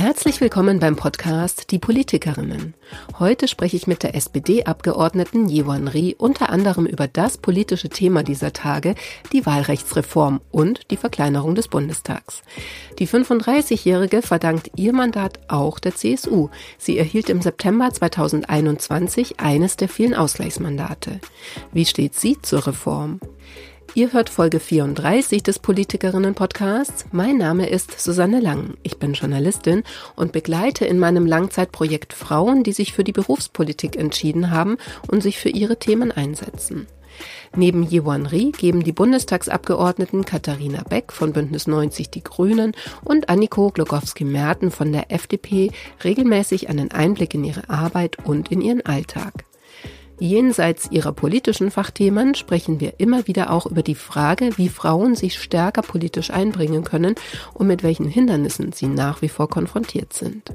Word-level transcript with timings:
Herzlich 0.00 0.40
willkommen 0.40 0.80
beim 0.80 0.96
Podcast 0.96 1.70
Die 1.70 1.78
Politikerinnen. 1.78 2.72
Heute 3.18 3.46
spreche 3.46 3.76
ich 3.76 3.86
mit 3.86 4.02
der 4.02 4.14
SPD-Abgeordneten 4.14 5.46
Yewan 5.46 5.88
Ri 5.88 6.16
unter 6.16 6.48
anderem 6.48 6.86
über 6.86 7.06
das 7.06 7.36
politische 7.36 7.90
Thema 7.90 8.22
dieser 8.22 8.54
Tage, 8.54 8.94
die 9.34 9.44
Wahlrechtsreform 9.44 10.40
und 10.50 10.90
die 10.90 10.96
Verkleinerung 10.96 11.54
des 11.54 11.68
Bundestags. 11.68 12.40
Die 12.98 13.06
35-Jährige 13.06 14.22
verdankt 14.22 14.70
ihr 14.74 14.94
Mandat 14.94 15.38
auch 15.48 15.78
der 15.78 15.94
CSU. 15.94 16.48
Sie 16.78 16.96
erhielt 16.96 17.28
im 17.28 17.42
September 17.42 17.92
2021 17.92 19.38
eines 19.38 19.76
der 19.76 19.90
vielen 19.90 20.14
Ausgleichsmandate. 20.14 21.20
Wie 21.72 21.84
steht 21.84 22.14
sie 22.14 22.40
zur 22.40 22.66
Reform? 22.66 23.20
Ihr 23.96 24.12
hört 24.12 24.28
Folge 24.28 24.60
34 24.60 25.42
des 25.42 25.58
Politikerinnen-Podcasts. 25.58 27.06
Mein 27.10 27.38
Name 27.38 27.68
ist 27.68 28.00
Susanne 28.00 28.38
Lang. 28.38 28.74
Ich 28.84 28.98
bin 28.98 29.14
Journalistin 29.14 29.82
und 30.14 30.30
begleite 30.30 30.84
in 30.84 31.00
meinem 31.00 31.26
Langzeitprojekt 31.26 32.12
Frauen, 32.12 32.62
die 32.62 32.70
sich 32.70 32.92
für 32.92 33.02
die 33.02 33.12
Berufspolitik 33.12 33.96
entschieden 33.96 34.52
haben 34.52 34.76
und 35.08 35.24
sich 35.24 35.38
für 35.40 35.48
ihre 35.48 35.76
Themen 35.76 36.12
einsetzen. 36.12 36.86
Neben 37.56 37.82
Yewan 37.82 38.26
Ri 38.26 38.52
geben 38.52 38.84
die 38.84 38.92
Bundestagsabgeordneten 38.92 40.24
Katharina 40.24 40.84
Beck 40.88 41.12
von 41.12 41.32
Bündnis 41.32 41.66
90 41.66 42.10
Die 42.10 42.22
Grünen 42.22 42.76
und 43.04 43.28
Anniko 43.28 43.70
Glogowski-Merten 43.70 44.70
von 44.70 44.92
der 44.92 45.10
FDP 45.10 45.72
regelmäßig 46.04 46.68
einen 46.68 46.92
Einblick 46.92 47.34
in 47.34 47.42
ihre 47.42 47.68
Arbeit 47.68 48.24
und 48.24 48.52
in 48.52 48.60
ihren 48.60 48.86
Alltag. 48.86 49.44
Jenseits 50.20 50.90
ihrer 50.90 51.12
politischen 51.12 51.70
Fachthemen 51.70 52.34
sprechen 52.34 52.78
wir 52.78 52.92
immer 52.98 53.26
wieder 53.26 53.50
auch 53.50 53.64
über 53.64 53.82
die 53.82 53.94
Frage, 53.94 54.50
wie 54.58 54.68
Frauen 54.68 55.14
sich 55.14 55.38
stärker 55.38 55.80
politisch 55.80 56.30
einbringen 56.30 56.84
können 56.84 57.14
und 57.54 57.66
mit 57.66 57.82
welchen 57.82 58.06
Hindernissen 58.06 58.72
sie 58.72 58.88
nach 58.88 59.22
wie 59.22 59.30
vor 59.30 59.48
konfrontiert 59.48 60.12
sind. 60.12 60.52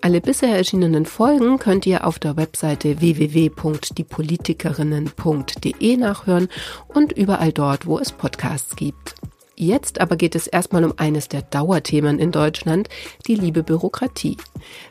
Alle 0.00 0.20
bisher 0.20 0.56
erschienenen 0.56 1.06
Folgen 1.06 1.58
könnt 1.58 1.86
ihr 1.86 2.06
auf 2.06 2.20
der 2.20 2.36
Webseite 2.36 3.00
www.diepolitikerinnen.de 3.00 5.96
nachhören 5.96 6.46
und 6.86 7.10
überall 7.10 7.52
dort, 7.52 7.86
wo 7.86 7.98
es 7.98 8.12
Podcasts 8.12 8.76
gibt. 8.76 9.16
Jetzt 9.60 10.00
aber 10.00 10.14
geht 10.14 10.36
es 10.36 10.46
erstmal 10.46 10.84
um 10.84 10.94
eines 10.98 11.26
der 11.26 11.42
Dauerthemen 11.42 12.20
in 12.20 12.30
Deutschland, 12.30 12.88
die 13.26 13.34
liebe 13.34 13.64
Bürokratie. 13.64 14.36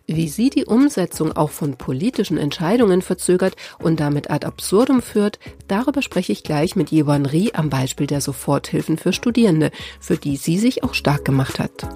Wie 0.08 0.28
sie 0.28 0.50
die 0.50 0.66
Umsetzung 0.66 1.32
auch 1.32 1.52
von 1.52 1.78
politischen 1.78 2.38
Entscheidungen 2.38 3.02
verzögert 3.02 3.56
und 3.80 4.02
damit 4.02 4.30
ad 4.30 4.46
absurdum 4.46 5.02
führt, 5.02 5.40
darüber 5.70 6.02
spreche 6.02 6.34
ich 6.34 6.44
gleich 6.44 6.76
mit 6.76 6.92
Jewan 6.92 7.26
Rie 7.26 7.54
am 7.54 7.70
Beispiel 7.70 8.08
der 8.08 8.20
Soforthilfen 8.20 8.98
für 8.98 9.14
Studierende, 9.14 9.72
für 10.02 10.18
die 10.18 10.36
sie 10.36 10.58
sich 10.58 10.84
auch 10.84 10.96
stark 10.96 11.24
gemacht 11.24 11.60
hat. 11.60 11.88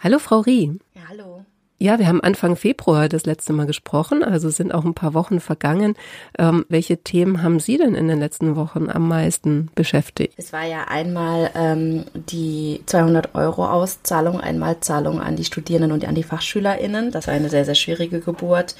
Hallo 0.00 0.18
Frau 0.18 0.40
Rie. 0.40 0.78
Ja, 1.78 1.98
wir 1.98 2.06
haben 2.06 2.22
Anfang 2.22 2.56
Februar 2.56 3.06
das 3.08 3.26
letzte 3.26 3.52
Mal 3.52 3.66
gesprochen, 3.66 4.24
also 4.24 4.48
sind 4.48 4.72
auch 4.72 4.86
ein 4.86 4.94
paar 4.94 5.12
Wochen 5.12 5.40
vergangen. 5.40 5.94
Ähm, 6.38 6.64
welche 6.70 6.96
Themen 7.02 7.42
haben 7.42 7.60
Sie 7.60 7.76
denn 7.76 7.94
in 7.94 8.08
den 8.08 8.18
letzten 8.18 8.56
Wochen 8.56 8.88
am 8.88 9.06
meisten 9.08 9.68
beschäftigt? 9.74 10.32
Es 10.38 10.54
war 10.54 10.64
ja 10.64 10.84
einmal 10.88 11.50
ähm, 11.54 12.04
die 12.14 12.80
200 12.86 13.34
Euro 13.34 13.66
Auszahlung, 13.66 14.40
Einmalzahlung 14.40 15.20
an 15.20 15.36
die 15.36 15.44
Studierenden 15.44 15.92
und 15.92 16.06
an 16.06 16.14
die 16.14 16.22
FachschülerInnen. 16.22 17.10
Das 17.10 17.26
war 17.26 17.34
eine 17.34 17.50
sehr, 17.50 17.66
sehr 17.66 17.74
schwierige 17.74 18.20
Geburt. 18.20 18.74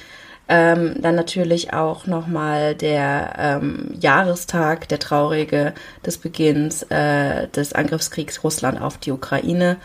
Ähm, 0.49 0.95
dann 0.99 1.13
natürlich 1.13 1.73
auch 1.73 2.07
nochmal 2.07 2.73
der 2.73 3.33
ähm, 3.37 3.93
Jahrestag, 3.99 4.87
der 4.87 4.97
traurige 4.97 5.73
des 6.03 6.17
Beginns 6.17 6.81
äh, 6.83 7.47
des 7.49 7.73
Angriffskriegs 7.73 8.43
Russland 8.43 8.81
auf 8.81 8.97
die 8.97 9.11
Ukraine. 9.11 9.77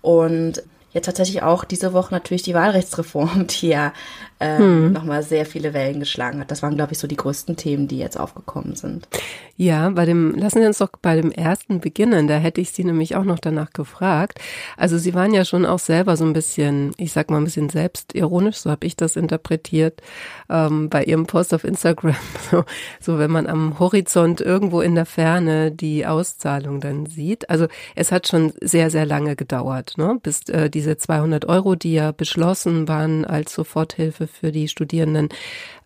Und 0.00 0.62
jetzt 0.98 1.06
tatsächlich 1.06 1.42
auch 1.42 1.64
diese 1.64 1.92
Woche 1.92 2.12
natürlich 2.12 2.42
die 2.42 2.54
Wahlrechtsreform, 2.54 3.46
die 3.60 3.68
ja 3.68 3.92
ähm, 4.40 4.58
hm. 4.58 4.92
nochmal 4.92 5.22
sehr 5.22 5.46
viele 5.46 5.74
Wellen 5.74 6.00
geschlagen 6.00 6.40
hat. 6.40 6.50
Das 6.50 6.62
waren, 6.62 6.76
glaube 6.76 6.92
ich, 6.92 6.98
so 6.98 7.08
die 7.08 7.16
größten 7.16 7.56
Themen, 7.56 7.88
die 7.88 7.98
jetzt 7.98 8.18
aufgekommen 8.18 8.76
sind. 8.76 9.08
Ja, 9.56 9.90
bei 9.90 10.04
dem, 10.04 10.36
lassen 10.36 10.60
Sie 10.60 10.66
uns 10.66 10.78
doch 10.78 10.90
bei 11.02 11.16
dem 11.16 11.32
ersten 11.32 11.80
beginnen. 11.80 12.28
Da 12.28 12.36
hätte 12.36 12.60
ich 12.60 12.70
Sie 12.70 12.84
nämlich 12.84 13.16
auch 13.16 13.24
noch 13.24 13.40
danach 13.40 13.72
gefragt. 13.72 14.38
Also 14.76 14.98
Sie 14.98 15.14
waren 15.14 15.34
ja 15.34 15.44
schon 15.44 15.66
auch 15.66 15.80
selber 15.80 16.16
so 16.16 16.24
ein 16.24 16.32
bisschen, 16.32 16.92
ich 16.96 17.12
sag 17.12 17.30
mal 17.30 17.38
ein 17.38 17.44
bisschen 17.44 17.68
selbstironisch, 17.68 18.58
so 18.58 18.70
habe 18.70 18.86
ich 18.86 18.94
das 18.94 19.16
interpretiert, 19.16 20.00
ähm, 20.48 20.88
bei 20.88 21.02
Ihrem 21.02 21.26
Post 21.26 21.52
auf 21.54 21.64
Instagram. 21.64 22.14
So, 22.50 22.64
so 23.00 23.18
wenn 23.18 23.30
man 23.30 23.46
am 23.46 23.78
Horizont 23.78 24.40
irgendwo 24.40 24.80
in 24.80 24.94
der 24.94 25.04
Ferne 25.04 25.70
die 25.70 26.06
Auszahlung 26.06 26.80
dann 26.80 27.04
sieht. 27.04 27.50
Also 27.50 27.66
es 27.94 28.10
hat 28.10 28.26
schon 28.26 28.54
sehr, 28.62 28.90
sehr 28.90 29.04
lange 29.04 29.36
gedauert, 29.36 29.94
ne? 29.98 30.18
bis 30.22 30.48
äh, 30.48 30.70
diese 30.70 30.96
200 30.96 31.44
Euro, 31.46 31.74
die 31.74 31.92
ja 31.92 32.12
beschlossen 32.12 32.88
waren 32.88 33.26
als 33.26 33.52
Soforthilfe 33.52 34.27
für 34.28 34.52
die 34.52 34.68
Studierenden, 34.68 35.28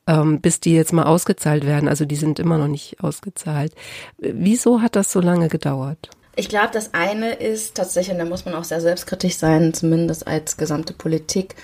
ähm, 0.06 0.40
bis 0.40 0.60
die 0.60 0.74
jetzt 0.74 0.92
mal 0.92 1.04
ausgezahlt 1.04 1.64
werden. 1.64 1.88
Also 1.88 2.04
die 2.04 2.16
sind 2.16 2.38
immer 2.38 2.58
noch 2.58 2.68
nicht 2.68 3.00
ausgezahlt. 3.00 3.74
Wieso 4.18 4.82
hat 4.82 4.96
das 4.96 5.12
so 5.12 5.20
lange 5.20 5.48
gedauert? 5.48 6.10
Ich 6.34 6.48
glaube, 6.48 6.70
das 6.72 6.94
eine 6.94 7.34
ist 7.34 7.74
tatsächlich, 7.74 8.14
und 8.14 8.18
da 8.18 8.24
muss 8.24 8.44
man 8.44 8.54
auch 8.54 8.64
sehr 8.64 8.80
selbstkritisch 8.80 9.36
sein, 9.36 9.74
zumindest 9.74 10.26
als 10.26 10.56
gesamte 10.56 10.94
Politik, 10.94 11.56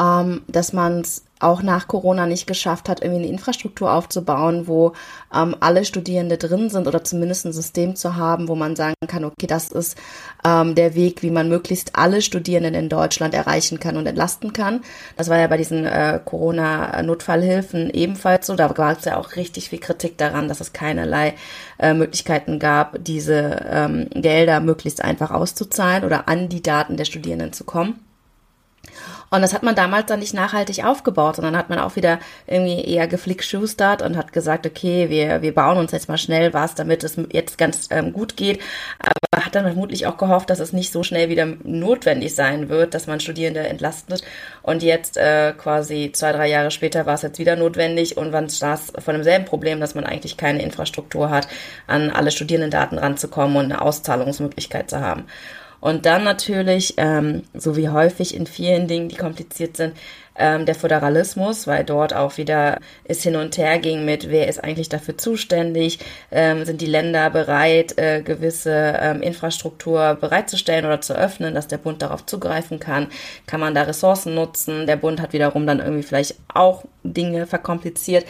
ähm, 0.00 0.42
dass 0.46 0.72
man 0.72 1.00
es 1.00 1.24
auch 1.42 1.62
nach 1.62 1.88
Corona 1.88 2.26
nicht 2.26 2.46
geschafft 2.46 2.88
hat, 2.88 3.02
irgendwie 3.02 3.22
eine 3.22 3.32
Infrastruktur 3.32 3.92
aufzubauen, 3.92 4.66
wo 4.66 4.92
ähm, 5.34 5.56
alle 5.60 5.84
Studierende 5.84 6.38
drin 6.38 6.70
sind 6.70 6.86
oder 6.86 7.04
zumindest 7.04 7.46
ein 7.46 7.52
System 7.52 7.96
zu 7.96 8.16
haben, 8.16 8.48
wo 8.48 8.54
man 8.54 8.76
sagen 8.76 8.94
kann, 9.06 9.24
okay, 9.24 9.46
das 9.46 9.70
ist 9.70 9.96
ähm, 10.44 10.74
der 10.74 10.94
Weg, 10.94 11.22
wie 11.22 11.30
man 11.30 11.48
möglichst 11.48 11.96
alle 11.96 12.22
Studierenden 12.22 12.74
in 12.74 12.88
Deutschland 12.88 13.34
erreichen 13.34 13.80
kann 13.80 13.96
und 13.96 14.06
entlasten 14.06 14.52
kann. 14.52 14.82
Das 15.16 15.28
war 15.28 15.38
ja 15.38 15.46
bei 15.46 15.56
diesen 15.56 15.84
äh, 15.84 16.20
Corona-Notfallhilfen 16.24 17.90
ebenfalls 17.90 18.46
so. 18.46 18.54
Da 18.54 18.68
gab 18.68 18.98
es 18.98 19.04
ja 19.04 19.18
auch 19.18 19.36
richtig 19.36 19.70
viel 19.70 19.80
Kritik 19.80 20.18
daran, 20.18 20.48
dass 20.48 20.60
es 20.60 20.72
keinerlei 20.72 21.34
äh, 21.78 21.94
Möglichkeiten 21.94 22.58
gab, 22.58 23.02
diese 23.04 23.66
ähm, 23.70 24.08
Gelder 24.14 24.60
möglichst 24.60 25.02
einfach 25.02 25.30
auszuzahlen 25.30 26.04
oder 26.04 26.28
an 26.28 26.48
die 26.48 26.62
Daten 26.62 26.96
der 26.96 27.04
Studierenden 27.04 27.52
zu 27.52 27.64
kommen. 27.64 28.00
Und 29.32 29.40
das 29.40 29.54
hat 29.54 29.62
man 29.62 29.74
damals 29.74 30.06
dann 30.06 30.20
nicht 30.20 30.34
nachhaltig 30.34 30.84
aufgebaut, 30.84 31.36
sondern 31.36 31.56
hat 31.56 31.70
man 31.70 31.78
auch 31.78 31.96
wieder 31.96 32.18
irgendwie 32.46 32.84
eher 32.84 33.08
geflickschustert 33.08 34.02
und 34.02 34.18
hat 34.18 34.34
gesagt, 34.34 34.66
okay, 34.66 35.08
wir, 35.08 35.40
wir 35.40 35.54
bauen 35.54 35.78
uns 35.78 35.90
jetzt 35.92 36.06
mal 36.10 36.18
schnell 36.18 36.52
was, 36.52 36.74
damit 36.74 37.02
es 37.02 37.16
jetzt 37.30 37.56
ganz 37.56 37.88
ähm, 37.90 38.12
gut 38.12 38.36
geht. 38.36 38.60
Aber 38.98 39.42
hat 39.42 39.54
dann 39.54 39.64
vermutlich 39.64 40.06
auch 40.06 40.18
gehofft, 40.18 40.50
dass 40.50 40.60
es 40.60 40.74
nicht 40.74 40.92
so 40.92 41.02
schnell 41.02 41.30
wieder 41.30 41.46
notwendig 41.64 42.34
sein 42.34 42.68
wird, 42.68 42.92
dass 42.92 43.06
man 43.06 43.20
Studierende 43.20 43.60
entlastet. 43.60 44.22
Und 44.60 44.82
jetzt 44.82 45.16
äh, 45.16 45.54
quasi 45.56 46.10
zwei, 46.12 46.32
drei 46.32 46.48
Jahre 46.48 46.70
später 46.70 47.06
war 47.06 47.14
es 47.14 47.22
jetzt 47.22 47.38
wieder 47.38 47.56
notwendig 47.56 48.18
und 48.18 48.32
man 48.32 48.50
saß 48.50 48.92
von 48.98 49.14
demselben 49.14 49.46
Problem, 49.46 49.80
dass 49.80 49.94
man 49.94 50.04
eigentlich 50.04 50.36
keine 50.36 50.60
Infrastruktur 50.62 51.30
hat, 51.30 51.48
an 51.86 52.10
alle 52.10 52.32
Studierendendaten 52.32 52.98
ranzukommen 52.98 53.56
und 53.56 53.64
eine 53.72 53.80
Auszahlungsmöglichkeit 53.80 54.90
zu 54.90 55.00
haben. 55.00 55.24
Und 55.82 56.06
dann 56.06 56.22
natürlich, 56.22 56.94
ähm, 56.96 57.42
so 57.54 57.76
wie 57.76 57.88
häufig 57.88 58.36
in 58.36 58.46
vielen 58.46 58.86
Dingen, 58.86 59.08
die 59.08 59.16
kompliziert 59.16 59.76
sind, 59.76 59.96
ähm, 60.34 60.66
der 60.66 60.74
Föderalismus, 60.74 61.66
weil 61.66 61.84
dort 61.84 62.14
auch 62.14 62.36
wieder 62.38 62.78
es 63.04 63.22
hin 63.22 63.36
und 63.36 63.56
her 63.58 63.78
ging 63.78 64.04
mit, 64.04 64.30
wer 64.30 64.48
ist 64.48 64.62
eigentlich 64.62 64.88
dafür 64.88 65.18
zuständig, 65.18 65.98
ähm, 66.30 66.64
sind 66.64 66.80
die 66.80 66.86
Länder 66.86 67.30
bereit, 67.30 67.98
äh, 67.98 68.22
gewisse 68.22 68.98
ähm, 69.00 69.22
Infrastruktur 69.22 70.16
bereitzustellen 70.20 70.86
oder 70.86 71.00
zu 71.00 71.14
öffnen, 71.14 71.54
dass 71.54 71.68
der 71.68 71.78
Bund 71.78 72.02
darauf 72.02 72.24
zugreifen 72.26 72.80
kann, 72.80 73.08
kann 73.46 73.60
man 73.60 73.74
da 73.74 73.82
Ressourcen 73.82 74.34
nutzen, 74.34 74.86
der 74.86 74.96
Bund 74.96 75.20
hat 75.20 75.32
wiederum 75.32 75.66
dann 75.66 75.80
irgendwie 75.80 76.02
vielleicht 76.02 76.36
auch 76.52 76.84
Dinge 77.04 77.46
verkompliziert. 77.46 78.24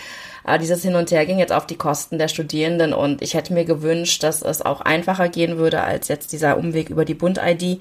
Aber 0.45 0.59
dieses 0.59 0.83
Hin 0.83 0.97
und 0.97 1.11
Her 1.11 1.25
ging 1.27 1.39
jetzt 1.39 1.53
auf 1.53 1.67
die 1.67 1.77
Kosten 1.77 2.19
der 2.19 2.29
Studierenden 2.29 2.93
und 2.93 3.23
ich 3.23 3.35
hätte 3.35 3.53
mir 3.53 3.65
gewünscht, 3.65 4.23
dass 4.23 4.43
es 4.43 4.61
auch 4.63 4.81
einfacher 4.81 5.29
gehen 5.29 5.57
würde 5.57 5.83
als 5.83 6.09
jetzt 6.09 6.33
dieser 6.33 6.57
Umweg 6.57 6.91
über 6.91 7.05
die 7.05 7.15
Bund-ID. 7.15 7.81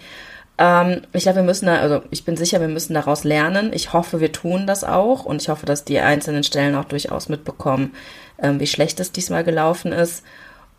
Ähm, 0.62 1.02
ich 1.12 1.24
glaube, 1.24 1.38
wir 1.38 1.44
müssen 1.44 1.66
da, 1.66 1.78
also 1.78 2.04
ich 2.12 2.24
bin 2.24 2.38
sicher, 2.38 2.62
wir 2.62 2.68
müssen 2.68 2.94
daraus 2.94 3.24
lernen. 3.24 3.72
Ich 3.74 3.94
hoffe, 3.94 4.20
wir 4.20 4.32
tun 4.32 4.68
das 4.68 4.84
auch 4.84 5.26
und 5.26 5.42
ich 5.42 5.50
hoffe, 5.50 5.66
dass 5.66 5.86
die 5.86 6.00
einzelnen 6.00 6.44
Stellen 6.44 6.76
auch 6.76 6.86
durchaus 6.86 7.30
mitbekommen, 7.30 7.96
ähm, 8.40 8.60
wie 8.60 8.68
schlecht 8.68 9.00
es 9.00 9.12
diesmal 9.12 9.44
gelaufen 9.44 9.92
ist. 9.92 10.24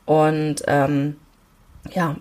Und 0.04 0.62
ähm, 0.68 1.16
ja. 1.92 2.14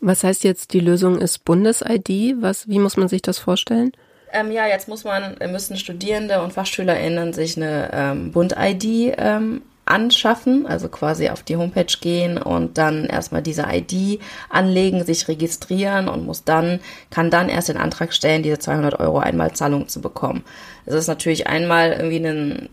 Was 0.00 0.24
heißt 0.24 0.42
jetzt, 0.42 0.72
die 0.72 0.80
Lösung 0.80 1.18
ist 1.18 1.44
Bundes-ID? 1.44 2.40
Was, 2.40 2.66
wie 2.66 2.78
muss 2.78 2.96
man 2.96 3.08
sich 3.08 3.20
das 3.20 3.38
vorstellen? 3.38 3.92
Ähm, 4.32 4.50
ja, 4.50 4.66
jetzt 4.66 4.88
muss 4.88 5.04
man, 5.04 5.36
müssen 5.50 5.76
Studierende 5.76 6.40
und 6.40 6.54
FachschülerInnen 6.54 7.34
sich 7.34 7.58
eine 7.58 7.90
ähm, 7.92 8.32
Bund-ID 8.32 9.14
ähm, 9.18 9.60
anschaffen, 9.84 10.66
also 10.66 10.88
quasi 10.88 11.28
auf 11.28 11.42
die 11.42 11.56
Homepage 11.56 11.94
gehen 12.00 12.38
und 12.38 12.78
dann 12.78 13.06
erstmal 13.06 13.42
diese 13.42 13.66
ID 13.68 14.20
anlegen, 14.48 15.04
sich 15.04 15.26
registrieren 15.26 16.08
und 16.08 16.24
muss 16.24 16.44
dann, 16.44 16.80
kann 17.10 17.30
dann 17.30 17.48
erst 17.48 17.68
den 17.68 17.76
Antrag 17.76 18.12
stellen, 18.12 18.42
diese 18.42 18.58
200 18.58 19.00
Euro 19.00 19.18
Einmalzahlung 19.18 19.88
zu 19.88 20.00
bekommen. 20.00 20.44
Es 20.86 20.94
ist 20.94 21.08
natürlich 21.08 21.46
einmal 21.46 21.92
irgendwie 21.92 22.26
ein 22.26 22.68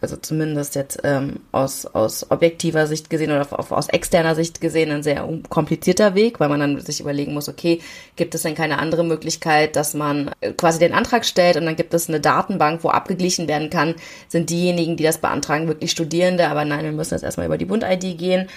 also 0.00 0.16
zumindest 0.16 0.74
jetzt 0.74 1.00
ähm, 1.02 1.40
aus, 1.50 1.86
aus 1.86 2.30
objektiver 2.30 2.86
Sicht 2.86 3.10
gesehen 3.10 3.32
oder 3.32 3.46
auf, 3.50 3.72
aus 3.72 3.88
externer 3.88 4.34
Sicht 4.34 4.60
gesehen 4.60 4.90
ein 4.92 5.02
sehr 5.02 5.28
komplizierter 5.48 6.14
Weg, 6.14 6.38
weil 6.38 6.48
man 6.48 6.60
dann 6.60 6.80
sich 6.80 7.00
überlegen 7.00 7.34
muss, 7.34 7.48
okay, 7.48 7.80
gibt 8.16 8.34
es 8.34 8.42
denn 8.42 8.54
keine 8.54 8.78
andere 8.78 9.04
Möglichkeit, 9.04 9.74
dass 9.76 9.94
man 9.94 10.30
äh, 10.40 10.52
quasi 10.52 10.78
den 10.78 10.94
Antrag 10.94 11.24
stellt 11.24 11.56
und 11.56 11.66
dann 11.66 11.76
gibt 11.76 11.94
es 11.94 12.08
eine 12.08 12.20
Datenbank, 12.20 12.84
wo 12.84 12.90
abgeglichen 12.90 13.48
werden 13.48 13.70
kann, 13.70 13.94
sind 14.28 14.50
diejenigen, 14.50 14.96
die 14.96 15.04
das 15.04 15.18
beantragen, 15.18 15.66
wirklich 15.66 15.90
Studierende, 15.90 16.48
aber 16.48 16.64
nein, 16.64 16.84
wir 16.84 16.92
müssen 16.92 17.14
jetzt 17.14 17.24
erstmal 17.24 17.46
über 17.46 17.58
die 17.58 17.64
Bund-ID 17.64 18.18
gehen 18.18 18.48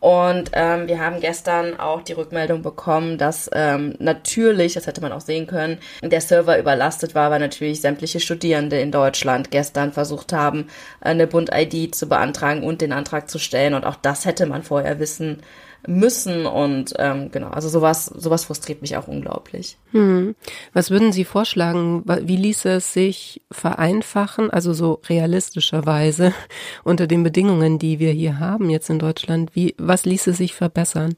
und 0.00 0.50
ähm, 0.54 0.88
wir 0.88 0.98
haben 0.98 1.20
gestern 1.20 1.78
auch 1.78 2.00
die 2.00 2.14
Rückmeldung 2.14 2.62
bekommen, 2.62 3.18
dass 3.18 3.50
ähm, 3.52 3.94
natürlich, 3.98 4.72
das 4.72 4.86
hätte 4.86 5.02
man 5.02 5.12
auch 5.12 5.20
sehen 5.20 5.46
können, 5.46 5.78
der 6.02 6.22
Server 6.22 6.58
überlastet 6.58 7.14
war, 7.14 7.30
weil 7.30 7.38
natürlich 7.38 7.82
sämtliche 7.82 8.18
Studierende 8.18 8.80
in 8.80 8.92
Deutschland 8.92 9.50
gestern 9.50 9.92
versucht 9.92 10.32
haben, 10.32 10.68
eine 11.02 11.26
Bund-ID 11.26 11.94
zu 11.94 12.08
beantragen 12.08 12.62
und 12.62 12.80
den 12.80 12.94
Antrag 12.94 13.28
zu 13.28 13.38
stellen. 13.38 13.74
Und 13.74 13.84
auch 13.84 13.96
das 13.96 14.24
hätte 14.24 14.46
man 14.46 14.62
vorher 14.62 14.98
wissen 14.98 15.42
müssen 15.86 16.46
und 16.46 16.94
ähm, 16.98 17.30
genau, 17.30 17.48
also 17.48 17.68
sowas, 17.68 18.06
sowas 18.06 18.44
frustriert 18.44 18.82
mich 18.82 18.96
auch 18.96 19.08
unglaublich. 19.08 19.76
Hm. 19.92 20.34
Was 20.72 20.90
würden 20.90 21.12
Sie 21.12 21.24
vorschlagen? 21.24 22.02
Wie 22.04 22.36
ließe 22.36 22.68
es 22.70 22.92
sich 22.92 23.42
vereinfachen, 23.50 24.50
also 24.50 24.72
so 24.72 25.00
realistischerweise 25.08 26.32
unter 26.84 27.06
den 27.06 27.22
Bedingungen, 27.22 27.78
die 27.78 27.98
wir 27.98 28.12
hier 28.12 28.38
haben 28.38 28.70
jetzt 28.70 28.90
in 28.90 28.98
Deutschland? 28.98 29.54
Wie, 29.54 29.74
was 29.78 30.04
ließe 30.04 30.32
sich 30.32 30.54
verbessern? 30.54 31.16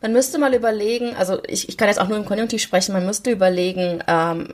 Man 0.00 0.12
müsste 0.12 0.38
mal 0.38 0.54
überlegen, 0.54 1.14
also 1.16 1.38
ich, 1.48 1.68
ich 1.68 1.76
kann 1.76 1.88
jetzt 1.88 2.00
auch 2.00 2.08
nur 2.08 2.18
im 2.18 2.24
Konjunktiv 2.24 2.62
sprechen, 2.62 2.92
man 2.92 3.04
müsste 3.04 3.32
überlegen, 3.32 4.00
ähm, 4.06 4.48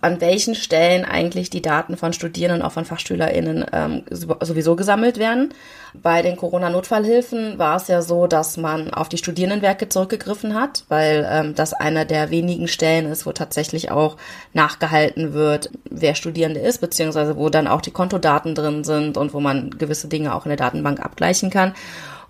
an 0.00 0.20
welchen 0.20 0.54
Stellen 0.54 1.04
eigentlich 1.04 1.50
die 1.50 1.62
Daten 1.62 1.96
von 1.96 2.12
Studierenden, 2.12 2.62
auch 2.62 2.72
von 2.72 2.84
FachschülerInnen 2.84 3.64
ähm, 3.72 4.02
sowieso 4.10 4.76
gesammelt 4.76 5.18
werden. 5.18 5.54
Bei 5.94 6.22
den 6.22 6.36
Corona-Notfallhilfen 6.36 7.58
war 7.58 7.76
es 7.76 7.88
ja 7.88 8.02
so, 8.02 8.26
dass 8.26 8.56
man 8.56 8.92
auf 8.92 9.08
die 9.08 9.18
Studierendenwerke 9.18 9.88
zurückgegriffen 9.88 10.54
hat, 10.54 10.84
weil 10.88 11.26
ähm, 11.30 11.54
das 11.54 11.72
einer 11.72 12.04
der 12.04 12.30
wenigen 12.30 12.68
Stellen 12.68 13.06
ist, 13.06 13.26
wo 13.26 13.32
tatsächlich 13.32 13.90
auch 13.90 14.16
nachgehalten 14.52 15.32
wird, 15.32 15.70
wer 15.88 16.14
Studierende 16.14 16.60
ist, 16.60 16.80
beziehungsweise 16.80 17.36
wo 17.36 17.48
dann 17.48 17.66
auch 17.66 17.80
die 17.80 17.90
Kontodaten 17.90 18.54
drin 18.54 18.84
sind 18.84 19.16
und 19.16 19.34
wo 19.34 19.40
man 19.40 19.70
gewisse 19.70 20.08
Dinge 20.08 20.34
auch 20.34 20.44
in 20.44 20.50
der 20.50 20.58
Datenbank 20.58 21.00
abgleichen 21.00 21.50
kann. 21.50 21.74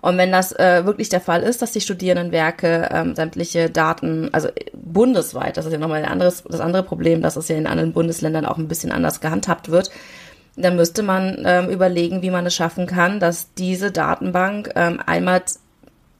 Und 0.01 0.17
wenn 0.17 0.31
das 0.31 0.51
äh, 0.53 0.83
wirklich 0.85 1.09
der 1.09 1.21
Fall 1.21 1.43
ist, 1.43 1.61
dass 1.61 1.71
die 1.71 1.81
Studierendenwerke 1.81 2.89
ähm, 2.91 3.15
sämtliche 3.15 3.69
Daten, 3.69 4.29
also 4.31 4.49
bundesweit, 4.73 5.57
das 5.57 5.65
ist 5.65 5.73
ja 5.73 5.77
nochmal 5.77 6.03
ein 6.03 6.11
anderes, 6.11 6.43
das 6.43 6.59
andere 6.59 6.83
Problem, 6.83 7.21
dass 7.21 7.35
es 7.35 7.47
ja 7.47 7.55
in 7.55 7.67
anderen 7.67 7.93
Bundesländern 7.93 8.45
auch 8.45 8.57
ein 8.57 8.67
bisschen 8.67 8.91
anders 8.91 9.21
gehandhabt 9.21 9.69
wird, 9.69 9.91
dann 10.57 10.75
müsste 10.75 11.03
man 11.03 11.43
ähm, 11.45 11.69
überlegen, 11.69 12.21
wie 12.21 12.31
man 12.31 12.45
es 12.45 12.55
schaffen 12.55 12.87
kann, 12.87 13.19
dass 13.19 13.53
diese 13.53 13.91
Datenbank 13.91 14.71
ähm, 14.75 14.99
einmal 15.05 15.43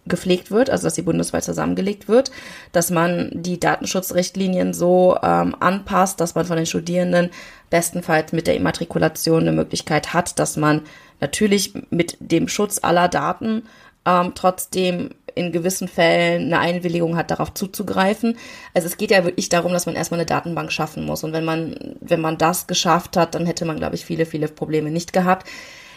gepflegt 0.05 0.51
wird, 0.51 0.69
also 0.69 0.87
dass 0.87 0.95
sie 0.95 1.03
bundesweit 1.03 1.43
zusammengelegt 1.43 2.07
wird, 2.07 2.31
dass 2.71 2.89
man 2.89 3.29
die 3.33 3.59
Datenschutzrichtlinien 3.59 4.73
so 4.73 5.17
ähm, 5.21 5.55
anpasst, 5.59 6.19
dass 6.19 6.33
man 6.35 6.45
von 6.45 6.57
den 6.57 6.65
Studierenden 6.65 7.29
bestenfalls 7.71 8.33
mit 8.33 8.45
der 8.45 8.55
Immatrikulation 8.55 9.41
eine 9.41 9.51
Möglichkeit 9.51 10.13
hat, 10.13 10.37
dass 10.37 10.57
man 10.57 10.83
natürlich 11.19 11.73
mit 11.89 12.17
dem 12.19 12.47
Schutz 12.47 12.79
aller 12.83 13.07
Daten 13.07 13.63
ähm, 14.05 14.33
trotzdem 14.35 15.09
in 15.33 15.51
gewissen 15.51 15.87
Fällen 15.87 16.53
eine 16.53 16.59
Einwilligung 16.59 17.15
hat, 17.15 17.31
darauf 17.31 17.53
zuzugreifen. 17.53 18.37
Also 18.73 18.87
es 18.87 18.97
geht 18.97 19.11
ja 19.11 19.23
wirklich 19.23 19.49
darum, 19.49 19.71
dass 19.71 19.85
man 19.85 19.95
erstmal 19.95 20.19
eine 20.19 20.25
Datenbank 20.25 20.71
schaffen 20.71 21.05
muss. 21.05 21.23
Und 21.23 21.33
wenn 21.33 21.45
man, 21.45 21.95
wenn 22.01 22.19
man 22.19 22.37
das 22.37 22.67
geschafft 22.67 23.15
hat, 23.15 23.33
dann 23.33 23.45
hätte 23.45 23.65
man, 23.65 23.77
glaube 23.77 23.95
ich, 23.95 24.05
viele, 24.05 24.25
viele 24.25 24.49
Probleme 24.49 24.91
nicht 24.91 25.13
gehabt. 25.13 25.47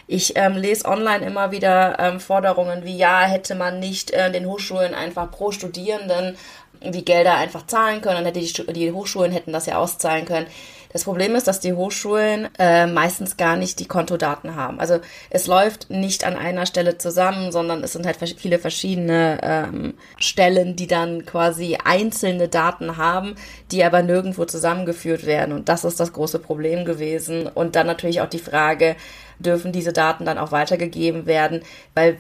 Ich 0.07 0.37
ähm, 0.37 0.57
lese 0.57 0.87
online 0.87 1.27
immer 1.27 1.51
wieder 1.51 1.99
ähm, 1.99 2.21
Forderungen 2.21 2.85
wie, 2.85 2.97
ja, 2.97 3.23
hätte 3.23 3.55
man 3.55 3.81
nicht 3.81 4.13
äh, 4.13 4.31
den 4.31 4.47
Hochschulen 4.47 4.95
einfach 4.95 5.31
pro 5.31 5.51
Studierenden 5.51 6.37
die 6.83 7.05
Gelder 7.05 7.37
einfach 7.37 7.67
zahlen 7.67 8.01
können, 8.01 8.17
dann 8.17 8.27
hätte 8.27 8.41
die, 8.41 8.73
die 8.73 8.93
Hochschulen 8.93 9.33
hätten 9.33 9.53
das 9.53 9.67
ja 9.67 9.79
auszahlen 9.79 10.25
können. 10.25 10.47
Das 10.95 11.03
Problem 11.03 11.35
ist, 11.35 11.49
dass 11.49 11.59
die 11.59 11.73
Hochschulen 11.73 12.49
äh, 12.57 12.87
meistens 12.87 13.37
gar 13.37 13.57
nicht 13.57 13.81
die 13.81 13.87
Kontodaten 13.87 14.55
haben. 14.55 14.79
Also 14.79 15.01
es 15.29 15.49
läuft 15.49 15.91
nicht 15.91 16.23
an 16.23 16.37
einer 16.37 16.67
Stelle 16.67 16.99
zusammen, 16.99 17.51
sondern 17.51 17.83
es 17.83 17.95
sind 17.95 18.07
halt 18.07 18.17
viele 18.39 18.61
verschiedene 18.61 19.41
ähm, 19.43 19.95
Stellen, 20.19 20.77
die 20.77 20.87
dann 20.87 21.27
quasi 21.27 21.79
einzelne 21.85 22.47
Daten 22.47 22.97
haben, 22.97 23.35
die 23.73 23.83
aber 23.83 24.05
nirgendwo 24.05 24.45
zusammengeführt 24.45 25.27
werden. 25.27 25.53
Und 25.53 25.69
das 25.69 25.85
ist 25.85 25.99
das 25.99 26.13
große 26.13 26.39
Problem 26.39 26.85
gewesen. 26.85 27.49
Und 27.49 27.75
dann 27.75 27.89
natürlich 27.89 28.21
auch 28.21 28.31
die 28.31 28.39
Frage, 28.39 28.95
dürfen 29.41 29.73
diese 29.73 29.93
Daten 29.93 30.25
dann 30.25 30.39
auch 30.39 30.53
weitergegeben 30.53 31.27
werden? 31.27 31.63
Weil 31.97 32.19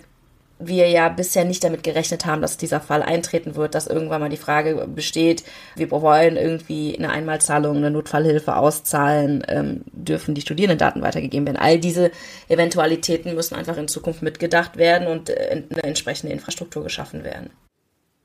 wir 0.58 0.88
ja 0.88 1.08
bisher 1.08 1.44
nicht 1.44 1.64
damit 1.64 1.82
gerechnet 1.82 2.26
haben, 2.26 2.42
dass 2.42 2.56
dieser 2.56 2.80
Fall 2.80 3.02
eintreten 3.02 3.56
wird, 3.56 3.74
dass 3.74 3.86
irgendwann 3.86 4.20
mal 4.20 4.28
die 4.28 4.36
Frage 4.36 4.86
besteht, 4.86 5.44
wir 5.74 5.90
wollen 5.90 6.36
irgendwie 6.36 6.96
eine 6.96 7.10
Einmalzahlung, 7.10 7.76
eine 7.76 7.90
Notfallhilfe 7.90 8.56
auszahlen, 8.56 9.44
ähm, 9.48 9.82
dürfen 9.92 10.34
die 10.34 10.40
Studierendendaten 10.40 11.02
weitergegeben 11.02 11.46
werden. 11.46 11.58
All 11.58 11.78
diese 11.78 12.10
Eventualitäten 12.48 13.34
müssen 13.34 13.54
einfach 13.54 13.76
in 13.76 13.88
Zukunft 13.88 14.22
mitgedacht 14.22 14.76
werden 14.76 15.08
und 15.08 15.30
äh, 15.30 15.62
eine 15.70 15.82
entsprechende 15.82 16.32
Infrastruktur 16.32 16.82
geschaffen 16.82 17.24
werden. 17.24 17.50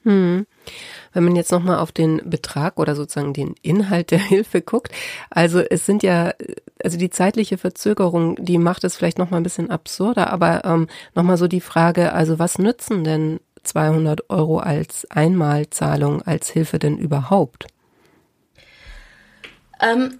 Hm. 0.03 0.45
Wenn 1.13 1.23
man 1.23 1.35
jetzt 1.35 1.51
nochmal 1.51 1.79
auf 1.79 1.91
den 1.91 2.21
Betrag 2.29 2.79
oder 2.79 2.95
sozusagen 2.95 3.33
den 3.33 3.55
Inhalt 3.61 4.11
der 4.11 4.19
Hilfe 4.19 4.61
guckt, 4.61 4.91
also 5.29 5.59
es 5.59 5.85
sind 5.85 6.03
ja, 6.03 6.33
also 6.83 6.97
die 6.97 7.09
zeitliche 7.09 7.57
Verzögerung, 7.57 8.35
die 8.43 8.57
macht 8.57 8.83
es 8.83 8.95
vielleicht 8.95 9.17
nochmal 9.17 9.39
ein 9.39 9.43
bisschen 9.43 9.69
absurder, 9.69 10.31
aber 10.31 10.63
ähm, 10.65 10.87
nochmal 11.13 11.37
so 11.37 11.47
die 11.47 11.61
Frage, 11.61 12.13
also 12.13 12.39
was 12.39 12.57
nützen 12.57 13.03
denn 13.03 13.39
200 13.63 14.29
Euro 14.29 14.59
als 14.59 15.05
Einmalzahlung, 15.09 16.21
als 16.21 16.49
Hilfe 16.49 16.79
denn 16.79 16.97
überhaupt? 16.97 17.67
Ähm, 19.81 20.19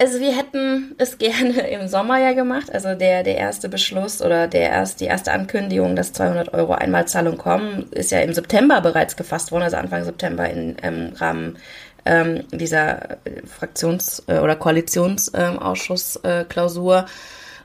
also 0.00 0.20
wir 0.20 0.36
hätten 0.36 0.94
es 0.98 1.18
gerne 1.18 1.68
im 1.70 1.88
Sommer 1.88 2.18
ja 2.18 2.32
gemacht. 2.32 2.72
Also 2.72 2.94
der, 2.94 3.22
der 3.22 3.36
erste 3.36 3.68
Beschluss 3.68 4.22
oder 4.22 4.46
der 4.46 4.70
erst, 4.70 5.00
die 5.00 5.06
erste 5.06 5.32
Ankündigung, 5.32 5.96
dass 5.96 6.12
200 6.12 6.54
Euro 6.54 6.74
Einmalzahlung 6.74 7.36
kommen, 7.36 7.88
ist 7.90 8.12
ja 8.12 8.20
im 8.20 8.32
September 8.32 8.80
bereits 8.80 9.16
gefasst 9.16 9.52
worden, 9.52 9.64
also 9.64 9.76
Anfang 9.76 10.04
September 10.04 10.48
im 10.48 10.76
ähm, 10.82 11.12
Rahmen 11.16 11.58
ähm, 12.08 12.44
dieser 12.50 13.18
Fraktions- 13.46 14.24
äh, 14.26 14.40
oder 14.40 14.56
Koalitionsausschussklausur. 14.56 17.06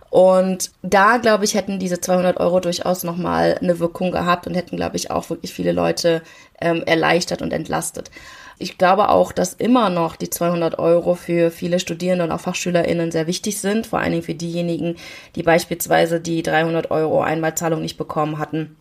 Und 0.10 0.72
da, 0.84 1.18
glaube 1.18 1.44
ich, 1.46 1.56
hätten 1.56 1.80
diese 1.80 2.00
200 2.00 2.40
Euro 2.40 2.60
durchaus 2.60 3.04
nochmal 3.04 3.58
eine 3.60 3.80
Wirkung 3.80 4.12
gehabt 4.12 4.46
und 4.46 4.54
hätten, 4.54 4.76
glaube 4.76 4.98
ich, 4.98 5.10
auch 5.10 5.32
wirklich 5.32 5.52
viele 5.54 5.72
Leute 5.72 6.22
ähm, 6.62 6.84
erleichtert 6.86 7.42
und 7.42 7.52
entlastet. 7.52 8.12
Ich 8.60 8.78
glaube 8.78 9.10
auch, 9.10 9.32
dass 9.32 9.56
immer 9.56 9.90
noch 9.90 10.16
die 10.16 10.30
200 10.30 10.78
Euro 10.78 11.16
für 11.16 11.50
viele 11.50 11.80
Studierende 11.80 12.26
und 12.26 12.32
auch 12.32 12.42
FachschülerInnen 12.42 13.12
sehr 13.12 13.26
wichtig 13.26 13.60
sind, 13.60 13.88
vor 13.88 13.98
allen 14.00 14.12
Dingen 14.12 14.24
für 14.24 14.36
diejenigen, 14.36 14.98
die 15.36 15.42
beispielsweise 15.42 16.22
die 16.22 16.44
300 16.44 16.92
Euro 16.92 17.22
Einmalzahlung 17.22 17.82
nicht 17.82 17.98
bekommen 17.98 18.38
hatten 18.38 18.76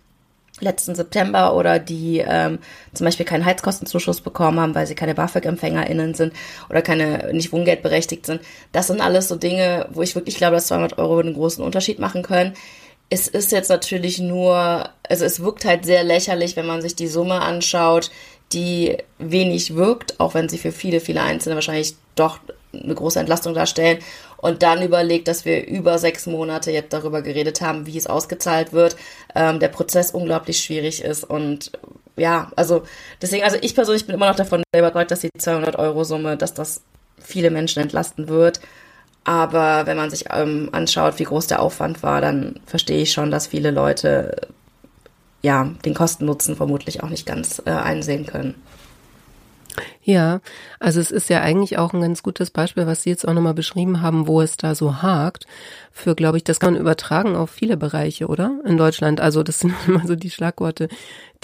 letzten 0.61 0.94
September 0.94 1.54
oder 1.54 1.78
die 1.78 2.18
ähm, 2.18 2.59
zum 2.92 3.04
Beispiel 3.04 3.26
keinen 3.26 3.44
Heizkostenzuschuss 3.44 4.21
bekommen 4.21 4.61
haben, 4.61 4.75
weil 4.75 4.87
sie 4.87 4.94
keine 4.94 5.14
BAföG-EmpfängerInnen 5.14 6.14
sind 6.14 6.32
oder 6.68 6.82
keine 6.82 7.32
nicht 7.32 7.52
wohngeldberechtigt 7.52 8.26
sind. 8.26 8.40
Das 8.71 8.87
sind 8.87 9.00
alles 9.00 9.28
so 9.28 9.37
Dinge, 9.37 9.88
wo 9.92 10.02
ich 10.02 10.14
wirklich 10.14 10.37
glaube, 10.37 10.56
dass 10.56 10.66
200 10.68 10.99
Euro 10.99 11.18
einen 11.18 11.35
großen 11.35 11.64
Unterschied 11.64 11.99
machen 11.99 12.23
können. 12.23 12.54
Es 13.11 13.28
ist 13.28 13.52
jetzt 13.52 13.68
natürlich 13.68 14.18
nur, 14.21 14.88
also 15.09 15.25
es 15.25 15.40
wirkt 15.40 15.64
halt 15.64 15.85
sehr 15.85 16.04
lächerlich, 16.04 16.56
wenn 16.56 16.66
man 16.66 16.80
sich 16.80 16.94
die 16.94 17.09
Summe 17.09 17.40
anschaut, 17.40 18.11
die 18.52 18.99
wenig 19.18 19.75
wirkt, 19.75 20.21
auch 20.21 20.35
wenn 20.35 20.49
sie 20.49 20.59
für 20.59 20.73
viele, 20.73 21.00
viele 21.00 21.23
Einzelne 21.23 21.54
wahrscheinlich 21.54 21.97
doch 22.14 22.38
eine 22.73 22.94
große 22.94 23.21
Entlastung 23.21 23.54
darstellen. 23.54 23.99
Und 24.42 24.64
dann 24.64 24.82
überlegt, 24.82 25.28
dass 25.28 25.44
wir 25.44 25.66
über 25.68 25.99
sechs 25.99 26.26
Monate 26.26 26.72
jetzt 26.72 26.92
darüber 26.92 27.22
geredet 27.22 27.61
haben, 27.61 27.87
wie 27.87 27.96
es 27.96 28.08
ausgezahlt 28.08 28.72
wird, 28.72 28.96
ähm, 29.37 29.61
der 29.61 29.68
Prozess 29.68 30.11
unglaublich 30.11 30.58
schwierig 30.58 31.02
ist 31.02 31.25
und 31.25 31.70
ja, 32.16 32.50
also 32.56 32.82
deswegen, 33.22 33.44
also 33.44 33.56
ich 33.61 33.75
persönlich 33.75 34.04
bin 34.04 34.16
immer 34.16 34.28
noch 34.28 34.37
davon 34.37 34.62
überzeugt, 34.76 35.11
dass 35.12 35.20
die 35.20 35.30
200 35.38 35.76
Euro 35.78 36.04
Summe, 36.04 36.37
dass 36.37 36.54
das 36.54 36.82
viele 37.18 37.50
Menschen 37.50 37.82
entlasten 37.82 38.28
wird. 38.28 38.61
Aber 39.25 39.87
wenn 39.87 39.96
man 39.96 40.11
sich 40.11 40.25
ähm, 40.30 40.68
anschaut, 40.72 41.18
wie 41.18 41.25
groß 41.25 41.46
der 41.46 41.62
Aufwand 41.62 42.02
war, 42.02 42.20
dann 42.20 42.61
verstehe 42.66 43.00
ich 43.00 43.12
schon, 43.12 43.30
dass 43.30 43.46
viele 43.46 43.70
Leute 43.70 44.49
ja 45.42 45.70
den 45.84 45.94
Kosten-Nutzen 45.94 46.56
vermutlich 46.56 47.02
auch 47.02 47.08
nicht 47.08 47.26
ganz 47.26 47.62
äh, 47.64 47.70
einsehen 47.70 48.26
können. 48.26 48.56
Ja, 50.02 50.41
also 50.81 51.00
es 51.00 51.11
ist 51.11 51.31
ja 51.31 51.41
eigentlich 51.41 51.79
auch 51.79 51.93
ein 51.93 52.00
ganz 52.00 52.23
gutes 52.23 52.50
Beispiel, 52.50 52.87
was 52.87 53.02
Sie 53.02 53.11
jetzt 53.11 53.26
auch 53.26 53.33
nochmal 53.33 53.55
beschrieben 53.55 54.02
haben, 54.02 54.26
wo 54.26 54.41
es 54.41 54.57
da 54.57 54.75
so 54.75 55.02
hakt. 55.02 55.47
Für, 55.93 56.14
glaube 56.14 56.38
ich, 56.38 56.45
das 56.45 56.61
kann 56.61 56.75
man 56.75 56.81
übertragen 56.81 57.37
auf 57.37 57.50
viele 57.50 57.76
Bereiche, 57.76 58.26
oder? 58.26 58.59
In 58.64 58.76
Deutschland. 58.76 59.21
Also 59.21 59.43
das 59.43 59.59
sind 59.61 59.75
immer 59.87 60.07
so 60.07 60.17
die 60.17 60.31
Schlagworte 60.31 60.88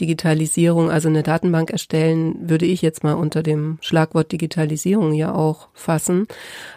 Digitalisierung, 0.01 0.91
also 0.91 1.09
eine 1.09 1.23
Datenbank 1.23 1.71
erstellen, 1.71 2.49
würde 2.49 2.67
ich 2.67 2.83
jetzt 2.83 3.03
mal 3.03 3.15
unter 3.15 3.43
dem 3.43 3.79
Schlagwort 3.81 4.31
Digitalisierung 4.31 5.13
ja 5.13 5.35
auch 5.35 5.69
fassen. 5.75 6.27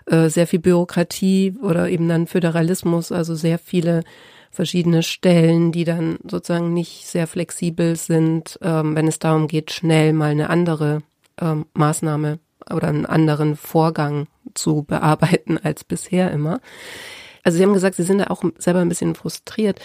Äh, 0.05 0.29
sehr 0.29 0.47
viel 0.47 0.59
Bürokratie 0.59 1.55
oder 1.61 1.89
eben 1.89 2.07
dann 2.07 2.27
Föderalismus, 2.27 3.11
also 3.11 3.35
sehr 3.35 3.59
viele 3.59 4.03
verschiedene 4.51 5.01
Stellen, 5.01 5.71
die 5.71 5.85
dann 5.85 6.17
sozusagen 6.27 6.73
nicht 6.73 7.07
sehr 7.07 7.25
flexibel 7.25 7.95
sind, 7.95 8.59
ähm, 8.61 8.95
wenn 8.95 9.07
es 9.07 9.19
darum 9.19 9.47
geht, 9.47 9.71
schnell 9.71 10.13
mal 10.13 10.31
eine 10.31 10.49
andere 10.49 11.03
ähm, 11.41 11.65
Maßnahme 11.73 12.39
oder 12.69 12.87
einen 12.87 13.05
anderen 13.05 13.55
Vorgang 13.55 14.27
zu 14.53 14.83
bearbeiten 14.83 15.57
als 15.57 15.83
bisher 15.83 16.31
immer. 16.31 16.61
Also 17.43 17.57
Sie 17.57 17.63
haben 17.63 17.73
gesagt, 17.73 17.95
Sie 17.95 18.03
sind 18.03 18.19
da 18.19 18.27
auch 18.27 18.43
selber 18.57 18.79
ein 18.79 18.89
bisschen 18.89 19.15
frustriert. 19.15 19.79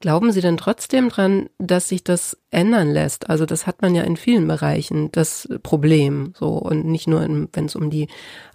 Glauben 0.00 0.32
Sie 0.32 0.40
denn 0.40 0.56
trotzdem 0.56 1.10
dran, 1.10 1.48
dass 1.58 1.88
sich 1.88 2.02
das 2.02 2.36
ändern 2.50 2.90
lässt? 2.90 3.30
Also 3.30 3.46
das 3.46 3.68
hat 3.68 3.82
man 3.82 3.94
ja 3.94 4.02
in 4.02 4.16
vielen 4.16 4.48
Bereichen, 4.48 5.12
das 5.12 5.48
Problem, 5.62 6.32
so 6.36 6.54
und 6.54 6.86
nicht 6.86 7.06
nur, 7.06 7.20
wenn 7.20 7.64
es 7.66 7.76
um 7.76 7.88
die 7.88 8.08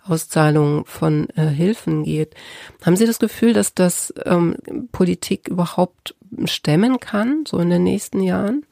Auszahlung 0.03 0.85
von 0.85 1.29
äh, 1.37 1.45
Hilfen 1.45 2.03
geht. 2.03 2.35
Haben 2.85 2.97
Sie 2.97 3.05
das 3.05 3.19
Gefühl, 3.19 3.53
dass 3.53 3.73
das 3.73 4.13
ähm, 4.25 4.57
Politik 4.91 5.47
überhaupt 5.47 6.15
stemmen 6.43 6.99
kann, 6.99 7.45
so 7.47 7.59
in 7.59 7.69
den 7.69 7.83
nächsten 7.83 8.21
Jahren? 8.21 8.65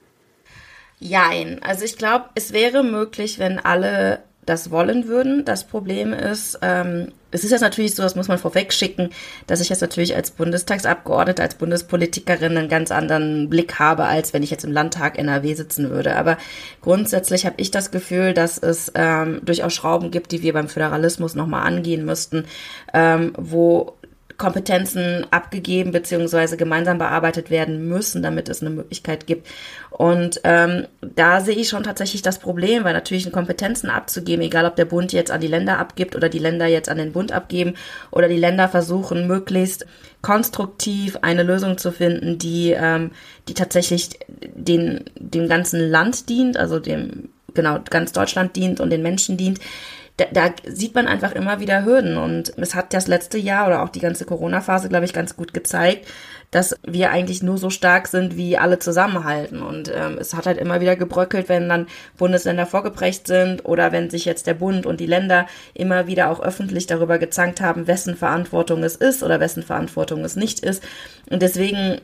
Jein. 1.06 1.62
Also 1.62 1.86
ich 1.86 1.98
glaube, 1.98 2.26
es 2.34 2.52
wäre 2.52 2.84
möglich, 2.84 3.38
wenn 3.38 3.60
alle 3.60 4.20
das 4.46 4.72
wollen 4.72 5.08
würden. 5.08 5.46
Das 5.46 5.64
Problem 5.64 6.14
ist, 6.14 6.60
ähm, 6.62 7.12
es 7.32 7.44
ist 7.44 7.52
jetzt 7.52 7.62
natürlich 7.62 7.96
so, 7.96 8.04
das 8.04 8.16
muss 8.16 8.28
man 8.28 8.38
vorweg 8.38 8.72
schicken, 8.72 9.10
dass 9.48 9.60
ich 9.60 9.70
jetzt 9.70 9.82
natürlich 9.82 10.16
als 10.16 10.32
Bundestagsabgeordnete, 10.32 11.42
als 11.42 11.56
Bundespolitikerin 11.56 12.58
einen 12.58 12.70
ganz 12.70 12.92
anderen 12.92 13.50
Blick 13.50 13.78
habe, 13.80 14.06
als 14.06 14.34
wenn 14.34 14.44
ich 14.44 14.52
jetzt 14.52 14.64
im 14.64 14.72
Landtag 14.72 15.18
NRW 15.18 15.54
sitzen 15.54 15.90
würde. 15.90 16.16
Aber 16.16 16.38
grundsätzlich 16.82 17.46
habe 17.46 17.56
ich 17.58 17.72
das 17.72 17.92
Gefühl, 17.92 18.34
dass 18.34 18.58
es 18.58 18.92
ähm, 18.96 19.42
durchaus 19.44 19.74
Schrauben 19.74 20.12
gibt, 20.12 20.32
die 20.32 20.42
wir 20.42 20.54
beim 20.54 20.70
Föderalismus 20.70 21.36
nochmal 21.36 21.68
angehen 21.68 22.06
müssten, 22.06 22.46
ähm, 22.94 23.34
wo 23.38 23.96
Kompetenzen 24.38 25.26
abgegeben 25.32 25.92
bzw. 25.92 26.58
gemeinsam 26.58 26.98
bearbeitet 26.98 27.50
werden 27.50 27.88
müssen, 27.88 28.22
damit 28.22 28.50
es 28.50 28.62
eine 28.62 28.70
Möglichkeit 28.70 29.28
gibt. 29.28 29.48
Und 29.92 30.42
ähm, 30.44 30.88
da 31.02 31.40
sehe 31.40 31.56
ich 31.56 31.70
schon 31.70 31.84
tatsächlich 31.84 32.22
das 32.22 32.40
Problem, 32.40 32.84
weil 32.84 32.94
natürlich 32.94 33.32
Kompetenzen 33.32 33.90
abzugeben, 33.90 34.44
egal 34.44 34.66
ob 34.66 34.76
der 34.76 34.86
Bund 34.86 35.14
jetzt 35.14 35.32
an 35.32 35.40
die 35.40 35.48
Länder 35.48 35.80
abgibt 35.80 36.16
oder 36.16 36.28
die 36.28 36.40
Länder 36.40 36.68
jetzt 36.68 36.90
an 36.90 36.98
den 36.98 37.14
Bund 37.14 37.32
abgeben 37.32 37.76
oder 38.12 38.28
die 38.28 38.38
Länder 38.38 38.68
versuchen, 38.68 39.28
möglichst 39.28 39.86
konstruktiv 40.22 41.18
eine 41.22 41.44
Lösung 41.44 41.78
zu 41.78 41.92
finden, 41.92 42.38
die, 42.38 42.72
ähm, 42.72 43.12
die 43.48 43.54
tatsächlich 43.54 44.20
den, 44.54 45.06
dem 45.16 45.48
ganzen 45.48 45.80
Land 45.80 46.28
dient, 46.30 46.58
also 46.58 46.80
dem, 46.80 47.30
genau, 47.54 47.80
ganz 47.90 48.12
Deutschland 48.12 48.56
dient 48.56 48.82
und 48.82 48.90
den 48.90 49.02
Menschen 49.02 49.38
dient 49.38 49.60
da, 50.18 50.26
da 50.32 50.54
sieht 50.66 50.96
man 50.96 51.08
einfach 51.08 51.34
immer 51.34 51.60
wieder 51.60 51.84
Hürden. 51.84 52.18
Und 52.18 52.54
es 52.58 52.76
hat 52.76 52.94
das 52.94 53.08
letzte 53.08 53.38
Jahr 53.38 53.68
oder 53.68 53.84
auch 53.84 53.90
die 53.90 54.00
ganze 54.00 54.26
Corona-Phase, 54.26 54.90
glaube 54.90 55.06
ich, 55.06 55.14
ganz 55.14 55.36
gut 55.36 55.54
gezeigt, 55.54 56.08
dass 56.52 56.78
wir 56.84 57.12
eigentlich 57.12 57.44
nur 57.44 57.58
so 57.58 57.70
stark 57.70 58.08
sind, 58.08 58.38
wie 58.38 58.58
alle 58.58 58.80
zusammenhalten. 58.80 59.62
Und 59.62 59.92
ähm, 59.94 60.18
es 60.18 60.34
hat 60.34 60.46
halt 60.46 60.58
immer 60.58 60.80
wieder 60.80 60.96
gebröckelt, 60.96 61.50
wenn 61.50 61.68
dann 61.68 61.88
Bundesländer 62.18 62.66
vorgeprägt 62.66 63.28
sind 63.28 63.66
oder 63.66 63.92
wenn 63.92 64.10
sich 64.10 64.24
jetzt 64.24 64.48
der 64.48 64.54
Bund 64.54 64.86
und 64.86 65.02
die 65.02 65.06
Länder 65.06 65.48
immer 65.74 66.08
wieder 66.08 66.30
auch 66.30 66.40
öffentlich 66.40 66.88
darüber 66.88 67.18
gezankt 67.18 67.60
haben, 67.60 67.88
wessen 67.88 68.16
Verantwortung 68.16 68.84
es 68.84 68.96
ist 68.96 69.22
oder 69.22 69.42
wessen 69.42 69.64
Verantwortung 69.64 70.24
es 70.24 70.38
nicht 70.38 70.62
ist. 70.62 70.82
Und 71.30 71.42
deswegen 71.42 72.00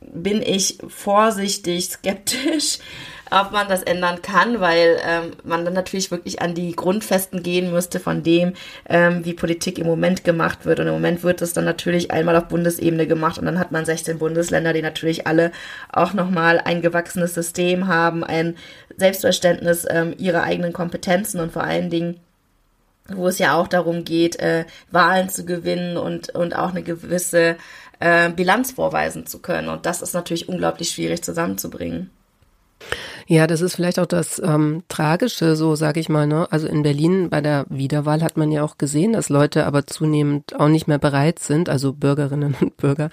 bin 0.00 0.42
ich 0.42 0.78
vorsichtig 0.88 1.90
skeptisch, 1.90 2.80
ob 3.32 3.50
man 3.52 3.68
das 3.68 3.82
ändern 3.82 4.20
kann, 4.20 4.60
weil 4.60 4.98
ähm, 5.06 5.32
man 5.44 5.64
dann 5.64 5.74
natürlich 5.74 6.10
wirklich 6.10 6.42
an 6.42 6.54
die 6.54 6.76
Grundfesten 6.76 7.42
gehen 7.42 7.72
müsste 7.72 7.98
von 7.98 8.22
dem, 8.22 8.52
ähm, 8.88 9.24
wie 9.24 9.32
Politik 9.32 9.78
im 9.78 9.86
Moment 9.86 10.22
gemacht 10.22 10.66
wird. 10.66 10.80
Und 10.80 10.86
im 10.86 10.92
Moment 10.92 11.22
wird 11.24 11.40
es 11.40 11.52
dann 11.52 11.64
natürlich 11.64 12.10
einmal 12.10 12.36
auf 12.36 12.48
Bundesebene 12.48 13.06
gemacht 13.06 13.38
und 13.38 13.46
dann 13.46 13.58
hat 13.58 13.72
man 13.72 13.84
16 13.84 14.18
Bundesländer, 14.18 14.72
die 14.72 14.82
natürlich 14.82 15.26
alle 15.26 15.50
auch 15.90 16.12
nochmal 16.12 16.60
ein 16.60 16.82
gewachsenes 16.82 17.34
System 17.34 17.86
haben, 17.86 18.22
ein 18.22 18.56
Selbstverständnis 18.96 19.86
ähm, 19.88 20.14
ihrer 20.18 20.42
eigenen 20.42 20.72
Kompetenzen 20.72 21.40
und 21.40 21.52
vor 21.52 21.64
allen 21.64 21.90
Dingen 21.90 22.20
wo 23.08 23.26
es 23.26 23.38
ja 23.38 23.56
auch 23.56 23.66
darum 23.66 24.04
geht, 24.04 24.38
äh, 24.38 24.64
Wahlen 24.92 25.28
zu 25.28 25.44
gewinnen 25.44 25.96
und, 25.96 26.30
und 26.30 26.54
auch 26.54 26.70
eine 26.70 26.84
gewisse 26.84 27.56
äh, 27.98 28.30
Bilanz 28.30 28.72
vorweisen 28.72 29.26
zu 29.26 29.40
können. 29.40 29.68
Und 29.68 29.86
das 29.86 30.02
ist 30.02 30.14
natürlich 30.14 30.48
unglaublich 30.48 30.90
schwierig 30.90 31.22
zusammenzubringen. 31.22 32.10
Ja, 33.32 33.46
das 33.46 33.62
ist 33.62 33.76
vielleicht 33.76 33.98
auch 33.98 34.04
das 34.04 34.42
ähm, 34.44 34.82
Tragische, 34.88 35.56
so 35.56 35.74
sage 35.74 36.00
ich 36.00 36.10
mal. 36.10 36.26
Ne? 36.26 36.46
Also 36.50 36.66
in 36.68 36.82
Berlin 36.82 37.30
bei 37.30 37.40
der 37.40 37.64
Wiederwahl 37.70 38.22
hat 38.22 38.36
man 38.36 38.52
ja 38.52 38.62
auch 38.62 38.76
gesehen, 38.76 39.14
dass 39.14 39.30
Leute 39.30 39.64
aber 39.64 39.86
zunehmend 39.86 40.60
auch 40.60 40.68
nicht 40.68 40.86
mehr 40.86 40.98
bereit 40.98 41.38
sind, 41.38 41.70
also 41.70 41.94
Bürgerinnen 41.94 42.54
und 42.60 42.76
Bürger, 42.76 43.08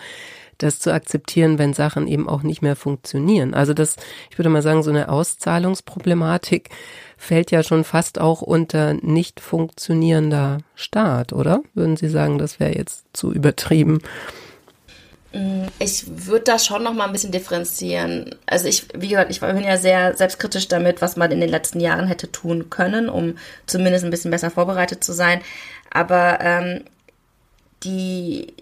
das 0.57 0.79
zu 0.79 0.93
akzeptieren, 0.93 1.57
wenn 1.57 1.71
Sachen 1.71 2.05
eben 2.05 2.27
auch 2.27 2.43
nicht 2.43 2.61
mehr 2.61 2.75
funktionieren. 2.75 3.53
Also 3.53 3.73
das, 3.73 3.95
ich 4.29 4.37
würde 4.37 4.49
mal 4.49 4.61
sagen, 4.61 4.83
so 4.83 4.89
eine 4.89 5.07
Auszahlungsproblematik 5.07 6.67
fällt 7.15 7.51
ja 7.51 7.63
schon 7.63 7.85
fast 7.85 8.19
auch 8.19 8.41
unter 8.41 8.95
nicht 8.95 9.39
funktionierender 9.39 10.57
Staat, 10.75 11.31
oder? 11.31 11.61
Würden 11.73 11.95
Sie 11.95 12.09
sagen, 12.09 12.39
das 12.39 12.59
wäre 12.59 12.75
jetzt 12.75 13.05
zu 13.13 13.31
übertrieben? 13.31 13.99
Mm, 15.31 15.67
ich 15.77 16.05
würde 16.07 16.45
da 16.45 16.59
schon 16.59 16.83
noch 16.83 16.93
mal 16.93 17.05
ein 17.05 17.11
bisschen 17.11 17.31
differenzieren. 17.31 18.35
Also 18.45 18.67
ich, 18.67 18.87
wie 18.95 19.09
gesagt, 19.09 19.31
ich 19.31 19.41
bin 19.41 19.63
ja 19.63 19.77
sehr 19.77 20.15
selbstkritisch 20.17 20.67
damit, 20.67 21.01
was 21.01 21.17
man 21.17 21.31
in 21.31 21.39
den 21.39 21.49
letzten 21.49 21.79
Jahren 21.79 22.07
hätte 22.07 22.31
tun 22.31 22.69
können, 22.69 23.09
um 23.09 23.37
zumindest 23.67 24.05
ein 24.05 24.11
bisschen 24.11 24.31
besser 24.31 24.51
vorbereitet 24.51 25.03
zu 25.03 25.13
sein. 25.13 25.41
Aber 25.91 26.39
ähm, 26.41 26.83
die, 27.83 28.53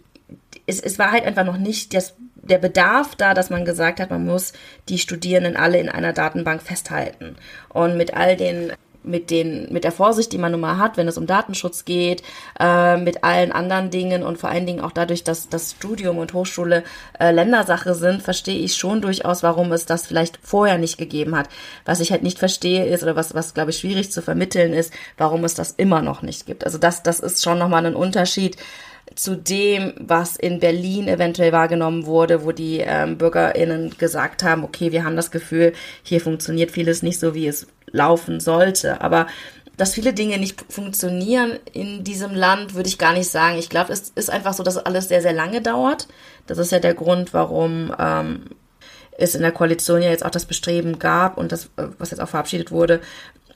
es, 0.65 0.79
es 0.79 0.99
war 0.99 1.11
halt 1.11 1.25
einfach 1.25 1.45
noch 1.45 1.57
nicht 1.57 1.93
das, 1.93 2.15
der 2.35 2.57
Bedarf 2.57 3.15
da, 3.15 3.33
dass 3.33 3.49
man 3.49 3.65
gesagt 3.65 3.99
hat, 3.99 4.09
man 4.09 4.25
muss 4.25 4.53
die 4.89 4.99
Studierenden 4.99 5.55
alle 5.55 5.79
in 5.79 5.89
einer 5.89 6.13
Datenbank 6.13 6.61
festhalten. 6.61 7.37
Und 7.69 7.97
mit 7.97 8.13
all 8.13 8.35
den 8.35 8.73
mit 9.07 9.29
den, 9.31 9.71
mit 9.71 9.83
der 9.83 9.91
Vorsicht, 9.91 10.31
die 10.31 10.37
man 10.37 10.51
nun 10.51 10.61
mal 10.61 10.77
hat, 10.77 10.97
wenn 10.97 11.07
es 11.07 11.17
um 11.17 11.27
Datenschutz 11.27 11.85
geht, 11.85 12.23
äh, 12.59 12.97
mit 12.97 13.23
allen 13.23 13.51
anderen 13.51 13.89
Dingen 13.89 14.23
und 14.23 14.37
vor 14.37 14.49
allen 14.49 14.65
Dingen 14.65 14.81
auch 14.81 14.91
dadurch, 14.91 15.23
dass 15.23 15.49
das 15.49 15.71
Studium 15.71 16.17
und 16.17 16.33
Hochschule 16.33 16.83
äh, 17.19 17.31
Ländersache 17.31 17.95
sind, 17.95 18.21
verstehe 18.21 18.59
ich 18.59 18.75
schon 18.75 19.01
durchaus, 19.01 19.43
warum 19.43 19.71
es 19.71 19.85
das 19.85 20.07
vielleicht 20.07 20.39
vorher 20.41 20.77
nicht 20.77 20.97
gegeben 20.97 21.35
hat. 21.35 21.49
Was 21.85 21.99
ich 21.99 22.11
halt 22.11 22.23
nicht 22.23 22.39
verstehe 22.39 22.85
ist, 22.85 23.03
oder 23.03 23.15
was, 23.15 23.33
was 23.33 23.53
glaube 23.53 23.71
ich 23.71 23.79
schwierig 23.79 24.11
zu 24.11 24.21
vermitteln 24.21 24.73
ist, 24.73 24.93
warum 25.17 25.43
es 25.43 25.53
das 25.53 25.71
immer 25.71 26.01
noch 26.01 26.21
nicht 26.21 26.45
gibt. 26.45 26.65
Also 26.65 26.77
das, 26.77 27.03
das 27.03 27.19
ist 27.19 27.43
schon 27.43 27.57
nochmal 27.57 27.85
ein 27.85 27.95
Unterschied 27.95 28.57
zu 29.15 29.35
dem, 29.35 29.93
was 29.99 30.35
in 30.35 30.59
Berlin 30.59 31.07
eventuell 31.07 31.51
wahrgenommen 31.51 32.05
wurde, 32.05 32.43
wo 32.43 32.51
die 32.51 32.79
ähm, 32.79 33.17
BürgerInnen 33.17 33.97
gesagt 33.97 34.43
haben, 34.43 34.63
okay, 34.63 34.91
wir 34.91 35.03
haben 35.03 35.15
das 35.15 35.31
Gefühl, 35.31 35.73
hier 36.03 36.21
funktioniert 36.21 36.71
vieles 36.71 37.03
nicht 37.03 37.19
so, 37.19 37.33
wie 37.33 37.47
es 37.47 37.67
laufen 37.91 38.39
sollte. 38.39 39.01
Aber 39.01 39.27
dass 39.77 39.93
viele 39.93 40.13
Dinge 40.13 40.39
nicht 40.39 40.65
funktionieren 40.69 41.59
in 41.71 42.03
diesem 42.03 42.33
Land, 42.33 42.73
würde 42.73 42.89
ich 42.89 42.97
gar 42.97 43.13
nicht 43.13 43.29
sagen. 43.29 43.57
Ich 43.57 43.69
glaube, 43.69 43.93
es 43.93 44.11
ist 44.15 44.29
einfach 44.29 44.53
so, 44.53 44.63
dass 44.63 44.77
alles 44.77 45.07
sehr, 45.07 45.21
sehr 45.21 45.33
lange 45.33 45.61
dauert. 45.61 46.07
Das 46.47 46.57
ist 46.57 46.71
ja 46.71 46.79
der 46.79 46.95
Grund, 46.95 47.33
warum 47.33 47.93
ähm, 47.99 48.45
es 49.17 49.35
in 49.35 49.41
der 49.41 49.51
Koalition 49.51 50.01
ja 50.01 50.09
jetzt 50.09 50.25
auch 50.25 50.31
das 50.31 50.45
Bestreben 50.45 50.97
gab 50.97 51.37
und 51.37 51.51
das, 51.51 51.65
äh, 51.77 51.87
was 51.99 52.11
jetzt 52.11 52.19
auch 52.19 52.29
verabschiedet 52.29 52.71
wurde, 52.71 53.01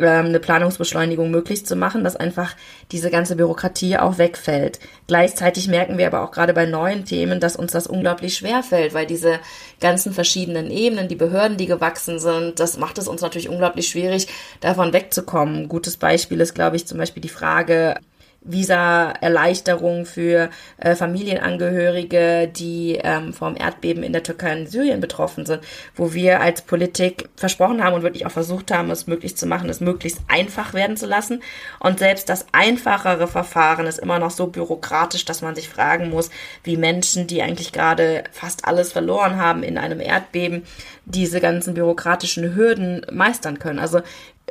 ähm, 0.02 0.28
eine 0.28 0.40
Planungsbeschleunigung 0.40 1.32
möglich 1.32 1.66
zu 1.66 1.76
machen, 1.76 2.04
dass 2.04 2.16
einfach 2.16 2.56
diese 2.92 3.10
ganze 3.10 3.36
Bürokratie 3.36 3.98
auch 3.98 4.18
wegfällt. 4.18 4.80
Gleichzeitig 5.08 5.68
merken 5.68 5.98
wir 5.98 6.08
aber 6.08 6.24
auch 6.24 6.32
gerade 6.32 6.54
bei 6.54 6.66
neuen 6.66 7.06
Themen, 7.06 7.40
dass 7.40 7.56
uns 7.56 7.72
das 7.72 7.88
unglaublich 7.88 8.36
schwer 8.36 8.64
fällt, 8.64 8.94
weil 8.94 9.06
diese 9.06 9.40
ganzen 9.80 10.14
verschiedenen 10.14 10.70
Ebenen, 10.72 11.08
die 11.08 11.16
Behörden, 11.16 11.58
die 11.58 11.66
gewachsen 11.66 12.20
sind, 12.20 12.60
das 12.60 12.78
macht 12.78 12.98
es 12.98 13.08
uns 13.08 13.22
natürlich 13.22 13.50
unglaublich 13.50 13.88
schwierig, 13.88 14.28
davon 14.60 14.94
wegzukommen. 14.94 15.70
Gutes 15.70 15.98
Beispiel 15.98 16.42
ist, 16.42 16.54
glaube 16.54 16.76
ich, 16.76 16.88
zum 16.88 16.98
Beispiel 16.98 17.22
die 17.22 17.30
Frage, 17.30 17.96
Visa-Erleichterung 18.44 20.06
für 20.06 20.50
äh, 20.78 20.96
Familienangehörige, 20.96 22.48
die 22.48 23.00
ähm, 23.02 23.34
vom 23.34 23.56
Erdbeben 23.56 24.04
in 24.04 24.14
der 24.14 24.24
Türkei 24.24 24.60
und 24.60 24.70
Syrien 24.70 25.00
betroffen 25.00 25.46
sind, 25.46 25.62
wo 25.96 26.14
wir 26.14 26.42
als 26.42 26.64
Politik 26.64 27.30
versprochen 27.36 27.84
haben 27.84 27.94
und 27.94 28.02
wirklich 28.02 28.26
auch 28.26 28.32
versucht 28.32 28.72
haben, 28.72 28.90
es 28.90 29.06
möglich 29.06 29.38
zu 29.38 29.46
machen, 29.46 29.70
es 29.70 29.80
möglichst 29.80 30.22
einfach 30.28 30.74
werden 30.74 30.98
zu 30.98 31.06
lassen. 31.06 31.44
Und 31.80 32.00
selbst 32.00 32.30
das 32.30 32.48
einfachere 32.52 33.28
Verfahren 33.28 33.86
ist 33.86 34.00
immer 34.00 34.18
noch 34.18 34.32
so 34.32 34.48
bürokratisch, 34.48 35.26
dass 35.26 35.44
man 35.44 35.56
sich 35.56 35.70
fragen 35.70 36.10
muss, 36.10 36.32
wie 36.64 36.78
Menschen, 36.78 37.28
die 37.28 37.44
eigentlich 37.44 37.72
gerade 37.72 38.24
fast 38.32 38.66
alles 38.66 38.92
verloren 38.92 39.38
haben 39.38 39.62
in 39.62 39.78
einem 39.78 40.00
Erdbeben, 40.00 40.64
diese 41.06 41.42
ganzen 41.42 41.76
bürokratischen 41.76 42.56
Hürden 42.56 43.06
meistern 43.12 43.60
können. 43.60 43.80
Also 43.80 44.02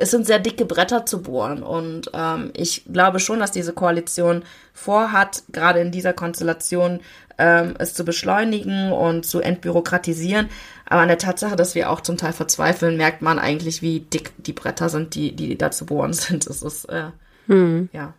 es 0.01 0.11
sind 0.11 0.25
sehr 0.25 0.39
dicke 0.39 0.65
Bretter 0.65 1.05
zu 1.05 1.21
bohren. 1.21 1.63
Und 1.63 2.09
ähm, 2.13 2.51
ich 2.55 2.83
glaube 2.91 3.19
schon, 3.19 3.39
dass 3.39 3.51
diese 3.51 3.73
Koalition 3.73 4.43
vorhat, 4.73 5.43
gerade 5.51 5.79
in 5.79 5.91
dieser 5.91 6.13
Konstellation 6.13 7.01
ähm, 7.37 7.75
es 7.77 7.93
zu 7.93 8.03
beschleunigen 8.03 8.91
und 8.91 9.25
zu 9.25 9.41
entbürokratisieren. 9.41 10.49
Aber 10.85 11.01
an 11.01 11.07
der 11.07 11.19
Tatsache, 11.19 11.55
dass 11.55 11.75
wir 11.75 11.89
auch 11.89 12.01
zum 12.01 12.17
Teil 12.17 12.33
verzweifeln, 12.33 12.97
merkt 12.97 13.21
man 13.21 13.39
eigentlich, 13.39 13.81
wie 13.81 14.01
dick 14.01 14.31
die 14.37 14.53
Bretter 14.53 14.89
sind, 14.89 15.15
die, 15.15 15.35
die 15.35 15.57
da 15.57 15.71
zu 15.71 15.85
bohren 15.85 16.13
sind. 16.13 16.47
Es 16.47 16.61
ist, 16.61 16.85
äh, 16.85 17.11
hm. 17.47 17.89
ja. 17.93 18.13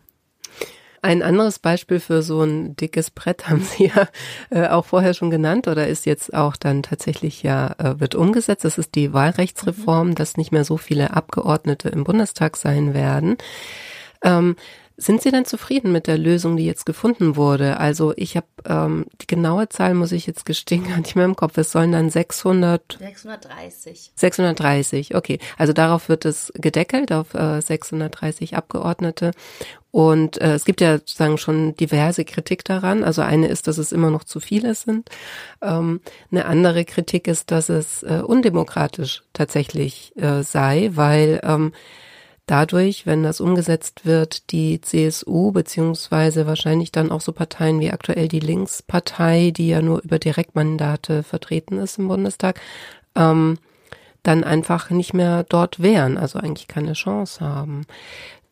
Ein 1.04 1.24
anderes 1.24 1.58
Beispiel 1.58 1.98
für 1.98 2.22
so 2.22 2.42
ein 2.42 2.76
dickes 2.76 3.10
Brett 3.10 3.48
haben 3.48 3.60
Sie 3.60 3.86
ja 3.88 4.08
äh, 4.50 4.68
auch 4.68 4.86
vorher 4.86 5.14
schon 5.14 5.30
genannt 5.30 5.66
oder 5.66 5.88
ist 5.88 6.06
jetzt 6.06 6.32
auch 6.32 6.56
dann 6.56 6.84
tatsächlich 6.84 7.42
ja, 7.42 7.74
äh, 7.78 7.98
wird 7.98 8.14
umgesetzt. 8.14 8.64
Das 8.64 8.78
ist 8.78 8.94
die 8.94 9.12
Wahlrechtsreform, 9.12 10.10
mhm. 10.10 10.14
dass 10.14 10.36
nicht 10.36 10.52
mehr 10.52 10.64
so 10.64 10.76
viele 10.76 11.14
Abgeordnete 11.14 11.88
im 11.88 12.04
Bundestag 12.04 12.56
sein 12.56 12.94
werden. 12.94 13.36
Ähm, 14.22 14.54
sind 14.96 15.22
Sie 15.22 15.30
denn 15.30 15.44
zufrieden 15.44 15.92
mit 15.92 16.06
der 16.06 16.18
Lösung, 16.18 16.56
die 16.56 16.66
jetzt 16.66 16.86
gefunden 16.86 17.36
wurde? 17.36 17.78
Also 17.78 18.12
ich 18.16 18.36
habe 18.36 18.46
ähm, 18.66 19.06
die 19.20 19.26
genaue 19.26 19.68
Zahl 19.68 19.94
muss 19.94 20.12
ich 20.12 20.26
jetzt 20.26 20.44
gestehen 20.44 20.84
gar 20.88 20.98
nicht 20.98 21.16
mehr 21.16 21.24
im 21.24 21.36
Kopf. 21.36 21.56
Es 21.58 21.72
sollen 21.72 21.92
dann 21.92 22.10
600 22.10 22.98
630 22.98 24.12
630. 24.14 25.14
Okay, 25.14 25.38
also 25.58 25.72
darauf 25.72 26.08
wird 26.08 26.24
es 26.24 26.52
gedeckelt 26.54 27.12
auf 27.12 27.34
äh, 27.34 27.60
630 27.60 28.56
Abgeordnete 28.56 29.32
und 29.92 30.40
äh, 30.40 30.54
es 30.54 30.64
gibt 30.64 30.80
ja 30.80 30.96
sozusagen 30.96 31.36
schon 31.36 31.76
diverse 31.76 32.24
Kritik 32.24 32.64
daran. 32.64 33.04
Also 33.04 33.20
eine 33.20 33.48
ist, 33.48 33.68
dass 33.68 33.76
es 33.76 33.92
immer 33.92 34.10
noch 34.10 34.24
zu 34.24 34.40
viele 34.40 34.74
sind. 34.74 35.10
Ähm, 35.60 36.00
eine 36.30 36.46
andere 36.46 36.86
Kritik 36.86 37.28
ist, 37.28 37.50
dass 37.50 37.68
es 37.68 38.02
äh, 38.02 38.22
undemokratisch 38.26 39.22
tatsächlich 39.34 40.16
äh, 40.16 40.42
sei, 40.42 40.90
weil 40.94 41.40
ähm, 41.44 41.72
dadurch, 42.46 43.06
wenn 43.06 43.22
das 43.22 43.40
umgesetzt 43.40 44.04
wird, 44.04 44.50
die 44.50 44.80
CSU 44.80 45.52
beziehungsweise 45.52 46.46
wahrscheinlich 46.46 46.92
dann 46.92 47.10
auch 47.10 47.20
so 47.20 47.32
Parteien 47.32 47.80
wie 47.80 47.90
aktuell 47.90 48.28
die 48.28 48.40
Linkspartei, 48.40 49.52
die 49.56 49.68
ja 49.68 49.82
nur 49.82 50.02
über 50.02 50.18
Direktmandate 50.18 51.22
vertreten 51.22 51.78
ist 51.78 51.98
im 51.98 52.08
Bundestag, 52.08 52.60
ähm, 53.14 53.58
dann 54.22 54.44
einfach 54.44 54.90
nicht 54.90 55.14
mehr 55.14 55.44
dort 55.44 55.80
wären, 55.82 56.16
also 56.16 56.38
eigentlich 56.38 56.68
keine 56.68 56.92
Chance 56.92 57.40
haben. 57.40 57.86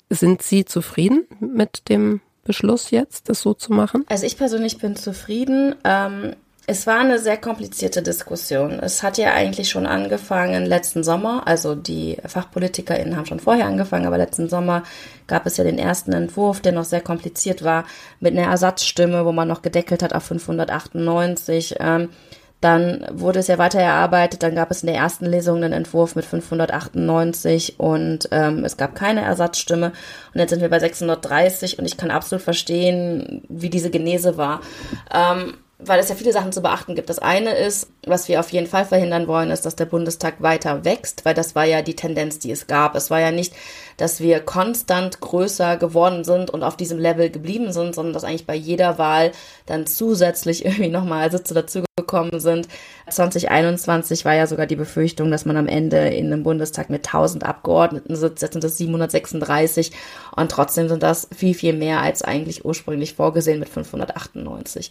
Sind 0.09 0.43
Sie 0.43 0.65
zufrieden 0.65 1.27
mit 1.39 1.89
dem 1.89 2.21
Beschluss 2.45 2.91
jetzt, 2.91 3.29
das 3.29 3.43
so 3.43 3.55
zu 3.55 3.73
machen? 3.73 4.05
Also 4.09 4.27
ich 4.27 4.37
persönlich 4.37 4.79
bin 4.79 4.97
zufrieden. 4.97 5.77
Ähm 5.85 6.35
es 6.71 6.87
war 6.87 7.01
eine 7.01 7.19
sehr 7.19 7.37
komplizierte 7.37 8.01
Diskussion. 8.01 8.79
Es 8.79 9.03
hat 9.03 9.19
ja 9.19 9.33
eigentlich 9.33 9.69
schon 9.69 9.87
angefangen 9.87 10.65
letzten 10.65 11.03
Sommer. 11.03 11.43
Also 11.49 11.75
die 11.75 12.17
FachpolitikerInnen 12.25 13.17
haben 13.17 13.27
schon 13.27 13.41
vorher 13.41 13.67
angefangen, 13.67 14.07
aber 14.07 14.19
letzten 14.19 14.49
Sommer 14.49 14.85
gab 15.27 15.47
es 15.47 15.57
ja 15.57 15.65
den 15.65 15.81
ersten 15.81 16.13
Entwurf, 16.13 16.61
der 16.61 16.71
noch 16.71 16.85
sehr 16.85 17.01
kompliziert 17.01 17.65
war, 17.65 17.87
mit 18.21 18.39
einer 18.39 18.47
Ersatzstimme, 18.47 19.25
wo 19.25 19.33
man 19.33 19.49
noch 19.49 19.63
gedeckelt 19.63 20.05
hat 20.05 20.13
auf 20.13 20.23
598. 20.23 21.75
Ähm, 21.81 22.11
dann 22.61 23.05
wurde 23.11 23.41
es 23.41 23.49
ja 23.49 23.59
weiter 23.59 23.81
erarbeitet. 23.81 24.45
Dann 24.45 24.55
gab 24.55 24.71
es 24.71 24.85
in 24.85 24.87
der 24.87 24.97
ersten 24.97 25.27
Lesung 25.27 25.57
einen 25.57 25.73
Entwurf 25.73 26.15
mit 26.15 26.25
598 26.25 27.81
und 27.81 28.29
ähm, 28.31 28.65
es 28.65 28.77
gab 28.77 28.95
keine 28.95 29.23
Ersatzstimme. 29.23 29.87
Und 30.33 30.41
jetzt 30.41 30.51
sind 30.51 30.61
wir 30.61 30.71
bei 30.71 30.79
630 30.79 31.81
und 31.81 31.85
ich 31.85 31.97
kann 31.97 32.13
absolut 32.13 32.45
verstehen, 32.45 33.43
wie 33.49 33.71
diese 33.71 33.91
Genese 33.91 34.37
war. 34.37 34.61
Weil 35.83 35.99
es 36.01 36.09
ja 36.09 36.15
viele 36.15 36.33
Sachen 36.33 36.53
zu 36.53 36.61
beachten 36.61 36.95
gibt. 36.95 37.09
Das 37.09 37.19
eine 37.19 37.57
ist, 37.57 37.89
was 38.07 38.29
wir 38.29 38.41
auf 38.41 38.51
jeden 38.51 38.67
Fall 38.67 38.85
verhindern 38.85 39.27
wollen, 39.29 39.51
ist, 39.51 39.65
dass 39.65 39.77
der 39.77 39.87
Bundestag 39.87 40.43
weiter 40.43 40.85
wächst, 40.85 41.25
weil 41.25 41.35
das 41.35 41.55
war 41.55 41.65
ja 41.65 41.83
die 41.83 41.97
Tendenz, 41.97 42.39
die 42.39 42.51
es 42.51 42.67
gab. 42.67 42.95
Es 42.95 43.11
war 43.11 43.21
ja 43.21 43.31
nicht, 43.31 43.55
dass 43.97 44.21
wir 44.21 44.41
konstant 44.41 45.21
größer 45.21 45.77
geworden 45.77 46.25
sind 46.25 46.51
und 46.51 46.63
auf 46.63 46.77
diesem 46.77 46.99
Level 46.99 47.31
geblieben 47.31 47.73
sind, 47.73 47.95
sondern 47.95 48.15
dass 48.15 48.25
eigentlich 48.25 48.47
bei 48.47 48.55
jeder 48.55 48.99
Wahl 48.99 49.33
dann 49.67 49.87
zusätzlich 49.87 50.65
irgendwie 50.65 50.89
nochmal 50.89 51.31
Sitze 51.31 51.55
dazugekommen 51.55 52.41
sind. 52.41 52.69
2021 53.09 54.25
war 54.25 54.35
ja 54.35 54.47
sogar 54.47 54.67
die 54.67 54.77
Befürchtung, 54.77 55.31
dass 55.31 55.45
man 55.45 55.57
am 55.57 55.69
Ende 55.69 56.09
in 56.09 56.27
einem 56.27 56.43
Bundestag 56.43 56.91
mit 56.91 57.07
1000 57.07 57.45
Abgeordneten 57.45 58.17
sitzt. 58.17 58.43
Jetzt 58.43 58.53
sind 58.53 58.65
es 58.65 58.79
736 58.79 59.93
und 60.37 60.51
trotzdem 60.51 60.89
sind 60.89 61.03
das 61.03 61.29
viel, 61.35 61.55
viel 61.55 61.75
mehr 61.75 62.01
als 62.01 62.23
eigentlich 62.23 62.65
ursprünglich 62.65 63.15
vorgesehen 63.15 63.59
mit 63.59 63.69
598. 63.69 64.91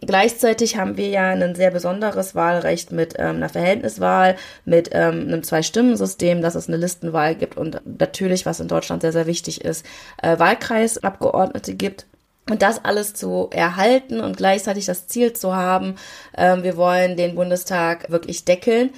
Gleichzeitig 0.00 0.76
haben 0.76 0.96
wir 0.96 1.08
ja 1.08 1.30
ein 1.30 1.54
sehr 1.54 1.70
besonderes 1.70 2.34
Wahlrecht 2.34 2.92
mit 2.92 3.14
ähm, 3.18 3.36
einer 3.36 3.48
Verhältniswahl, 3.48 4.36
mit 4.64 4.90
ähm, 4.92 5.28
einem 5.28 5.42
Zwei-Stimmen-System, 5.42 6.42
dass 6.42 6.54
es 6.54 6.68
eine 6.68 6.76
Listenwahl 6.76 7.34
gibt 7.34 7.56
und 7.56 7.80
natürlich, 7.84 8.44
was 8.44 8.60
in 8.60 8.68
Deutschland 8.68 9.02
sehr, 9.02 9.12
sehr 9.12 9.26
wichtig 9.26 9.64
ist, 9.64 9.86
äh, 10.22 10.38
Wahlkreisabgeordnete 10.38 11.74
gibt. 11.74 12.06
Und 12.50 12.60
das 12.60 12.84
alles 12.84 13.14
zu 13.14 13.48
erhalten 13.50 14.20
und 14.20 14.36
gleichzeitig 14.36 14.84
das 14.84 15.06
Ziel 15.06 15.32
zu 15.32 15.56
haben, 15.56 15.94
äh, 16.32 16.62
wir 16.62 16.76
wollen 16.76 17.16
den 17.16 17.34
Bundestag 17.34 18.10
wirklich 18.10 18.44
deckeln, 18.44 18.90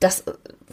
das 0.00 0.24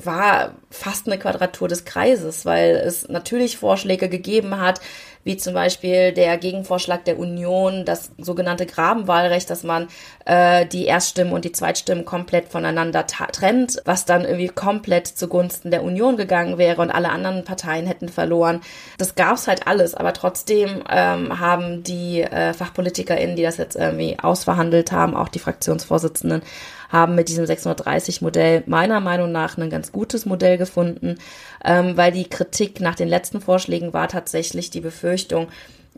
war 0.03 0.53
fast 0.69 1.07
eine 1.07 1.17
Quadratur 1.17 1.67
des 1.67 1.85
Kreises, 1.85 2.45
weil 2.45 2.75
es 2.75 3.09
natürlich 3.09 3.57
Vorschläge 3.57 4.09
gegeben 4.09 4.59
hat, 4.59 4.79
wie 5.23 5.37
zum 5.37 5.53
Beispiel 5.53 6.13
der 6.13 6.37
Gegenvorschlag 6.37 7.03
der 7.03 7.19
Union, 7.19 7.83
das 7.83 8.11
sogenannte 8.17 8.65
Grabenwahlrecht, 8.65 9.49
dass 9.49 9.63
man 9.63 9.87
äh, 10.25 10.65
die 10.65 10.85
Erststimmen 10.85 11.33
und 11.33 11.43
die 11.43 11.51
Zweitstimmen 11.51 12.05
komplett 12.05 12.47
voneinander 12.47 13.05
trennt, 13.05 13.81
was 13.83 14.05
dann 14.05 14.23
irgendwie 14.23 14.47
komplett 14.47 15.07
zugunsten 15.07 15.69
der 15.69 15.83
Union 15.83 16.15
gegangen 16.15 16.57
wäre 16.57 16.81
und 16.81 16.91
alle 16.91 17.09
anderen 17.09 17.43
Parteien 17.43 17.87
hätten 17.87 18.07
verloren. 18.07 18.61
Das 18.97 19.15
gab's 19.15 19.47
halt 19.47 19.67
alles, 19.67 19.95
aber 19.95 20.13
trotzdem 20.13 20.83
ähm, 20.89 21.39
haben 21.39 21.83
die 21.83 22.21
äh, 22.21 22.53
FachpolitikerInnen, 22.53 23.35
die 23.35 23.43
das 23.43 23.57
jetzt 23.57 23.75
irgendwie 23.75 24.17
ausverhandelt 24.19 24.93
haben, 24.93 25.13
auch 25.13 25.27
die 25.27 25.39
Fraktionsvorsitzenden, 25.39 26.41
haben 26.89 27.15
mit 27.15 27.29
diesem 27.29 27.45
630-Modell 27.45 28.63
meiner 28.65 28.99
Meinung 28.99 29.31
nach 29.31 29.57
ein 29.57 29.69
ganz 29.69 29.91
gutes 29.91 30.25
Modell 30.25 30.57
gefunden, 30.57 31.17
ähm, 31.63 31.97
weil 31.97 32.11
die 32.11 32.29
Kritik 32.29 32.79
nach 32.81 32.95
den 32.95 33.07
letzten 33.07 33.41
Vorschlägen 33.41 33.93
war 33.93 34.07
tatsächlich 34.07 34.69
die 34.69 34.81
Befürchtung, 34.81 35.47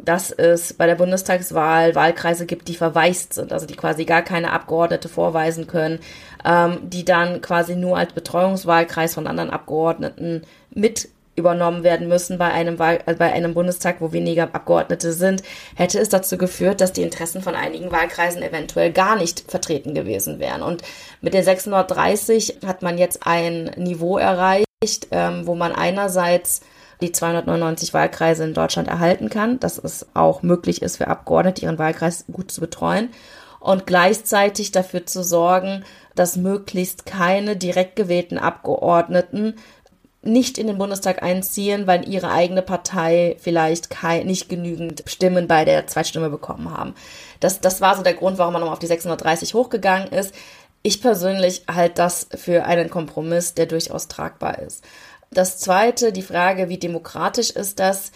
dass 0.04 0.32
es 0.32 0.74
bei 0.74 0.86
der 0.86 0.96
Bundestagswahl 0.96 1.96
Wahlkreise 1.96 2.46
gibt, 2.46 2.68
die 2.68 2.76
verwaist 2.76 3.34
sind, 3.34 3.52
also 3.52 3.66
die 3.66 3.76
quasi 3.76 4.06
gar 4.06 4.22
keine 4.22 4.52
Abgeordnete 4.52 5.10
vorweisen 5.10 5.68
können, 5.68 6.00
ähm, 6.46 6.80
die 6.84 7.06
dann 7.06 7.42
quasi 7.42 7.76
nur 7.76 7.98
als 7.98 8.14
Betreuungswahlkreis 8.14 9.14
von 9.14 9.28
anderen 9.28 9.50
Abgeordneten 9.50 10.44
mit 10.72 11.10
übernommen 11.40 11.84
werden 11.84 12.08
müssen 12.08 12.38
bei 12.38 12.52
einem, 12.52 12.78
Wahl, 12.78 13.00
äh, 13.06 13.16
bei 13.16 13.34
einem 13.34 13.54
Bundestag, 13.54 13.98
wo 14.00 14.12
weniger 14.12 14.44
Abgeordnete 14.44 15.14
sind, 15.14 15.42
hätte 15.76 16.00
es 16.00 16.10
dazu 16.10 16.38
geführt, 16.38 16.82
dass 16.82 16.94
die 16.94 17.02
Interessen 17.02 17.42
von 17.42 17.56
einigen 17.56 17.92
Wahlkreisen 17.92 18.44
eventuell 18.44 18.92
gar 18.92 19.16
nicht 19.16 19.50
vertreten 19.50 19.96
gewesen 19.96 20.40
wären. 20.40 20.62
Und 20.62 20.84
mit 21.22 21.34
der 21.34 21.44
630 21.44 22.60
hat 22.66 22.82
man 22.82 22.98
jetzt 22.98 23.26
ein 23.26 23.72
Niveau 23.78 24.18
erreicht, 24.18 24.68
ähm, 25.12 25.48
wo 25.48 25.56
man 25.56 25.72
einerseits 25.72 26.62
die 27.02 27.12
299 27.12 27.94
Wahlkreise 27.94 28.44
in 28.44 28.54
Deutschland 28.54 28.88
erhalten 28.88 29.30
kann, 29.30 29.60
dass 29.60 29.78
es 29.78 30.08
auch 30.14 30.44
möglich 30.44 30.82
ist 30.82 30.98
für 30.98 31.08
Abgeordnete, 31.08 31.64
ihren 31.64 31.80
Wahlkreis 31.80 32.26
gut 32.32 32.52
zu 32.52 32.62
betreuen 32.62 33.10
und 33.60 33.86
gleichzeitig 33.86 34.72
dafür 34.72 35.06
zu 35.06 35.24
sorgen, 35.24 35.84
dass 36.16 36.36
möglichst 36.36 37.06
keine 37.06 37.56
direkt 37.56 37.96
gewählten 37.96 38.38
Abgeordneten 38.38 39.56
nicht 40.22 40.58
in 40.58 40.68
den 40.68 40.78
Bundestag 40.78 41.24
einziehen, 41.24 41.88
weil 41.88 42.08
ihre 42.08 42.30
eigene 42.32 42.62
Partei 42.62 43.38
vielleicht 43.40 43.90
kein, 43.90 44.28
nicht 44.28 44.50
genügend 44.50 45.04
Stimmen 45.06 45.48
bei 45.48 45.64
der 45.64 45.88
Zweitstimme 45.88 46.30
bekommen 46.30 46.76
haben. 46.78 46.94
Das, 47.40 47.62
das 47.62 47.80
war 47.80 47.96
so 47.96 48.04
der 48.04 48.16
Grund, 48.16 48.38
warum 48.38 48.54
man 48.54 48.62
nochmal 48.62 48.74
auf 48.74 48.80
die 48.80 48.88
630 48.88 49.54
hochgegangen 49.54 50.10
ist. 50.10 50.34
Ich 50.82 51.02
persönlich 51.02 51.64
halte 51.74 51.96
das 51.96 52.28
für 52.36 52.66
einen 52.66 52.90
Kompromiss, 52.90 53.54
der 53.54 53.66
durchaus 53.66 54.08
tragbar 54.08 54.60
ist. 54.60 54.84
Das 55.32 55.58
zweite, 55.58 56.12
die 56.12 56.22
Frage, 56.22 56.70
wie 56.70 56.78
demokratisch 56.78 57.52
ist 57.52 57.80
das? 57.80 58.12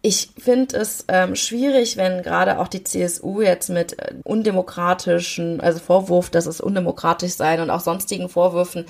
Ich 0.00 0.30
finde 0.38 0.76
es 0.76 1.04
ähm, 1.08 1.34
schwierig, 1.34 1.96
wenn 1.96 2.22
gerade 2.22 2.60
auch 2.60 2.68
die 2.68 2.84
CSU 2.84 3.42
jetzt 3.42 3.68
mit 3.68 3.98
äh, 3.98 4.14
undemokratischen, 4.22 5.60
also 5.60 5.80
Vorwurf, 5.80 6.30
dass 6.30 6.46
es 6.46 6.60
undemokratisch 6.60 7.32
sei 7.32 7.60
und 7.60 7.70
auch 7.70 7.80
sonstigen 7.80 8.28
Vorwürfen 8.28 8.86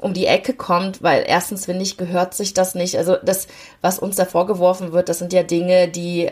um 0.00 0.14
die 0.14 0.26
Ecke 0.26 0.54
kommt, 0.54 1.02
weil 1.02 1.24
erstens 1.26 1.66
finde 1.66 1.82
ich, 1.82 1.96
gehört 1.96 2.34
sich 2.34 2.54
das 2.54 2.74
nicht. 2.74 2.96
Also 2.96 3.16
das, 3.22 3.46
was 3.80 3.98
uns 3.98 4.16
da 4.16 4.24
vorgeworfen 4.24 4.92
wird, 4.92 5.08
das 5.08 5.18
sind 5.18 5.32
ja 5.32 5.42
Dinge, 5.42 5.88
die 5.88 6.30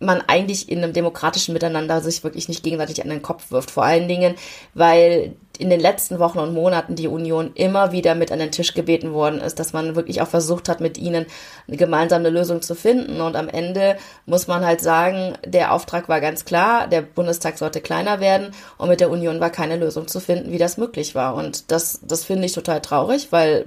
man 0.00 0.20
eigentlich 0.20 0.68
in 0.68 0.82
einem 0.82 0.92
demokratischen 0.92 1.52
Miteinander 1.52 2.00
sich 2.00 2.24
wirklich 2.24 2.48
nicht 2.48 2.64
gegenseitig 2.64 3.02
an 3.02 3.10
den 3.10 3.22
Kopf 3.22 3.50
wirft. 3.50 3.70
Vor 3.70 3.84
allen 3.84 4.08
Dingen, 4.08 4.34
weil 4.74 5.34
in 5.58 5.70
den 5.70 5.80
letzten 5.80 6.18
Wochen 6.18 6.38
und 6.38 6.54
Monaten 6.54 6.96
die 6.96 7.08
Union 7.08 7.52
immer 7.54 7.92
wieder 7.92 8.14
mit 8.14 8.32
an 8.32 8.38
den 8.38 8.52
Tisch 8.52 8.74
gebeten 8.74 9.12
worden 9.12 9.40
ist, 9.40 9.58
dass 9.58 9.72
man 9.72 9.94
wirklich 9.94 10.20
auch 10.22 10.28
versucht 10.28 10.68
hat, 10.68 10.80
mit 10.80 10.98
ihnen 10.98 11.26
eine 11.68 11.76
gemeinsame 11.76 12.30
Lösung 12.30 12.62
zu 12.62 12.74
finden. 12.74 13.20
Und 13.20 13.36
am 13.36 13.48
Ende 13.48 13.96
muss 14.26 14.46
man 14.46 14.64
halt 14.64 14.80
sagen, 14.80 15.34
der 15.44 15.72
Auftrag 15.72 16.08
war 16.08 16.20
ganz 16.20 16.44
klar, 16.44 16.88
der 16.88 17.02
Bundestag 17.02 17.58
sollte 17.58 17.80
kleiner 17.80 18.20
werden 18.20 18.52
und 18.78 18.88
mit 18.88 19.00
der 19.00 19.10
Union 19.10 19.40
war 19.40 19.50
keine 19.50 19.76
Lösung 19.76 20.08
zu 20.08 20.20
finden, 20.20 20.52
wie 20.52 20.58
das 20.58 20.78
möglich 20.78 21.14
war. 21.14 21.34
Und 21.34 21.70
das, 21.70 22.00
das 22.02 22.24
finde 22.24 22.46
ich 22.46 22.52
total 22.52 22.80
traurig, 22.80 23.28
weil 23.30 23.66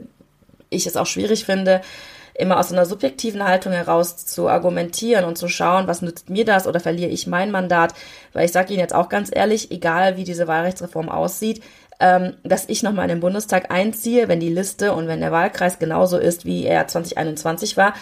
ich 0.69 0.87
es 0.87 0.97
auch 0.97 1.05
schwierig 1.05 1.45
finde, 1.45 1.81
immer 2.37 2.59
aus 2.59 2.71
einer 2.71 2.85
subjektiven 2.85 3.43
Haltung 3.43 3.71
heraus 3.71 4.17
zu 4.25 4.47
argumentieren 4.47 5.25
und 5.25 5.37
zu 5.37 5.47
schauen, 5.47 5.87
was 5.87 6.01
nützt 6.01 6.29
mir 6.29 6.45
das 6.45 6.67
oder 6.67 6.79
verliere 6.79 7.09
ich 7.09 7.27
mein 7.27 7.51
Mandat. 7.51 7.93
Weil 8.33 8.45
ich 8.45 8.51
sage 8.51 8.73
Ihnen 8.73 8.81
jetzt 8.81 8.93
auch 8.93 9.09
ganz 9.09 9.29
ehrlich, 9.33 9.71
egal 9.71 10.17
wie 10.17 10.23
diese 10.23 10.47
Wahlrechtsreform 10.47 11.09
aussieht, 11.09 11.63
ähm, 11.99 12.33
dass 12.43 12.67
ich 12.67 12.83
nochmal 12.83 13.05
in 13.05 13.15
den 13.15 13.19
Bundestag 13.21 13.71
einziehe, 13.71 14.27
wenn 14.27 14.39
die 14.39 14.49
Liste 14.49 14.93
und 14.93 15.07
wenn 15.07 15.21
der 15.21 15.31
Wahlkreis 15.31 15.79
genauso 15.79 16.17
ist, 16.17 16.45
wie 16.45 16.65
er 16.65 16.87
2021 16.87 17.77
war, 17.77 17.93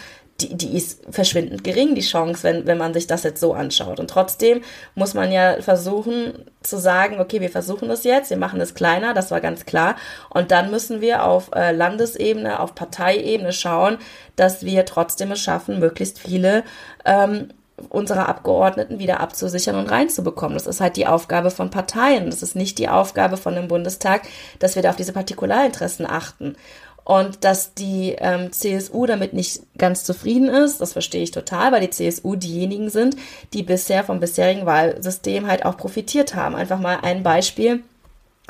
die, 0.44 0.56
die 0.56 0.78
ist 0.78 1.02
verschwindend 1.10 1.64
gering, 1.64 1.96
die 1.96 2.02
Chance, 2.02 2.44
wenn, 2.44 2.68
wenn 2.68 2.78
man 2.78 2.94
sich 2.94 3.08
das 3.08 3.24
jetzt 3.24 3.40
so 3.40 3.54
anschaut. 3.54 4.00
Und 4.00 4.10
trotzdem 4.10 4.62
muss 4.96 5.14
man 5.14 5.32
ja 5.32 5.62
versuchen 5.62 6.34
zu 6.62 6.78
sagen, 6.78 7.20
okay, 7.20 7.42
wir 7.42 7.50
versuchen 7.50 7.90
es 7.90 8.04
jetzt, 8.04 8.30
wir 8.30 8.38
machen 8.38 8.62
es 8.62 8.74
kleiner, 8.74 9.14
das 9.14 9.32
war 9.32 9.42
ganz 9.42 9.66
klar. 9.66 9.96
Und 10.30 10.52
dann 10.52 10.72
müssen 10.72 11.02
wir 11.02 11.24
auf 11.24 11.52
äh, 11.56 11.72
Landesebene, 11.72 12.60
auf 12.60 12.76
Parteiebene 12.76 13.54
schauen, 13.54 13.98
dass 14.36 14.64
wir 14.64 14.86
trotzdem 14.86 15.32
es 15.32 15.40
schaffen, 15.40 15.80
möglichst 15.80 16.20
viele 16.20 16.64
ähm, 17.06 17.50
unserer 17.90 18.30
Abgeordneten 18.30 19.00
wieder 19.00 19.20
abzusichern 19.20 19.76
und 19.76 19.90
reinzubekommen. 19.90 20.54
Das 20.54 20.68
ist 20.68 20.80
halt 20.80 20.96
die 20.96 21.08
Aufgabe 21.08 21.52
von 21.52 21.70
Parteien. 21.70 22.30
Das 22.30 22.44
ist 22.44 22.56
nicht 22.56 22.78
die 22.78 22.88
Aufgabe 22.88 23.38
von 23.38 23.56
dem 23.56 23.68
Bundestag, 23.68 24.24
dass 24.60 24.76
wir 24.76 24.84
da 24.84 24.92
auf 24.92 24.96
diese 24.96 25.14
Partikularinteressen 25.14 26.06
achten. 26.06 26.56
Und 27.06 27.44
dass 27.44 27.74
die 27.74 28.16
ähm, 28.18 28.52
CSU 28.52 29.06
damit 29.06 29.34
nicht 29.34 29.62
ganz 29.78 30.04
zufrieden 30.06 30.48
ist, 30.48 30.80
das 30.80 30.94
verstehe 30.94 31.24
ich 31.24 31.32
total, 31.32 31.72
weil 31.72 31.82
die 31.82 31.90
CSU 31.90 32.36
diejenigen 32.36 32.90
sind, 32.90 33.18
die 33.54 33.64
bisher 33.64 34.04
vom 34.04 34.20
bisherigen 34.20 34.66
Wahlsystem 34.66 35.48
halt 35.48 35.66
auch 35.66 35.76
profitiert 35.76 36.36
haben. 36.36 36.56
Einfach 36.56 36.80
mal 36.80 37.00
ein 37.02 37.24
Beispiel 37.24 37.84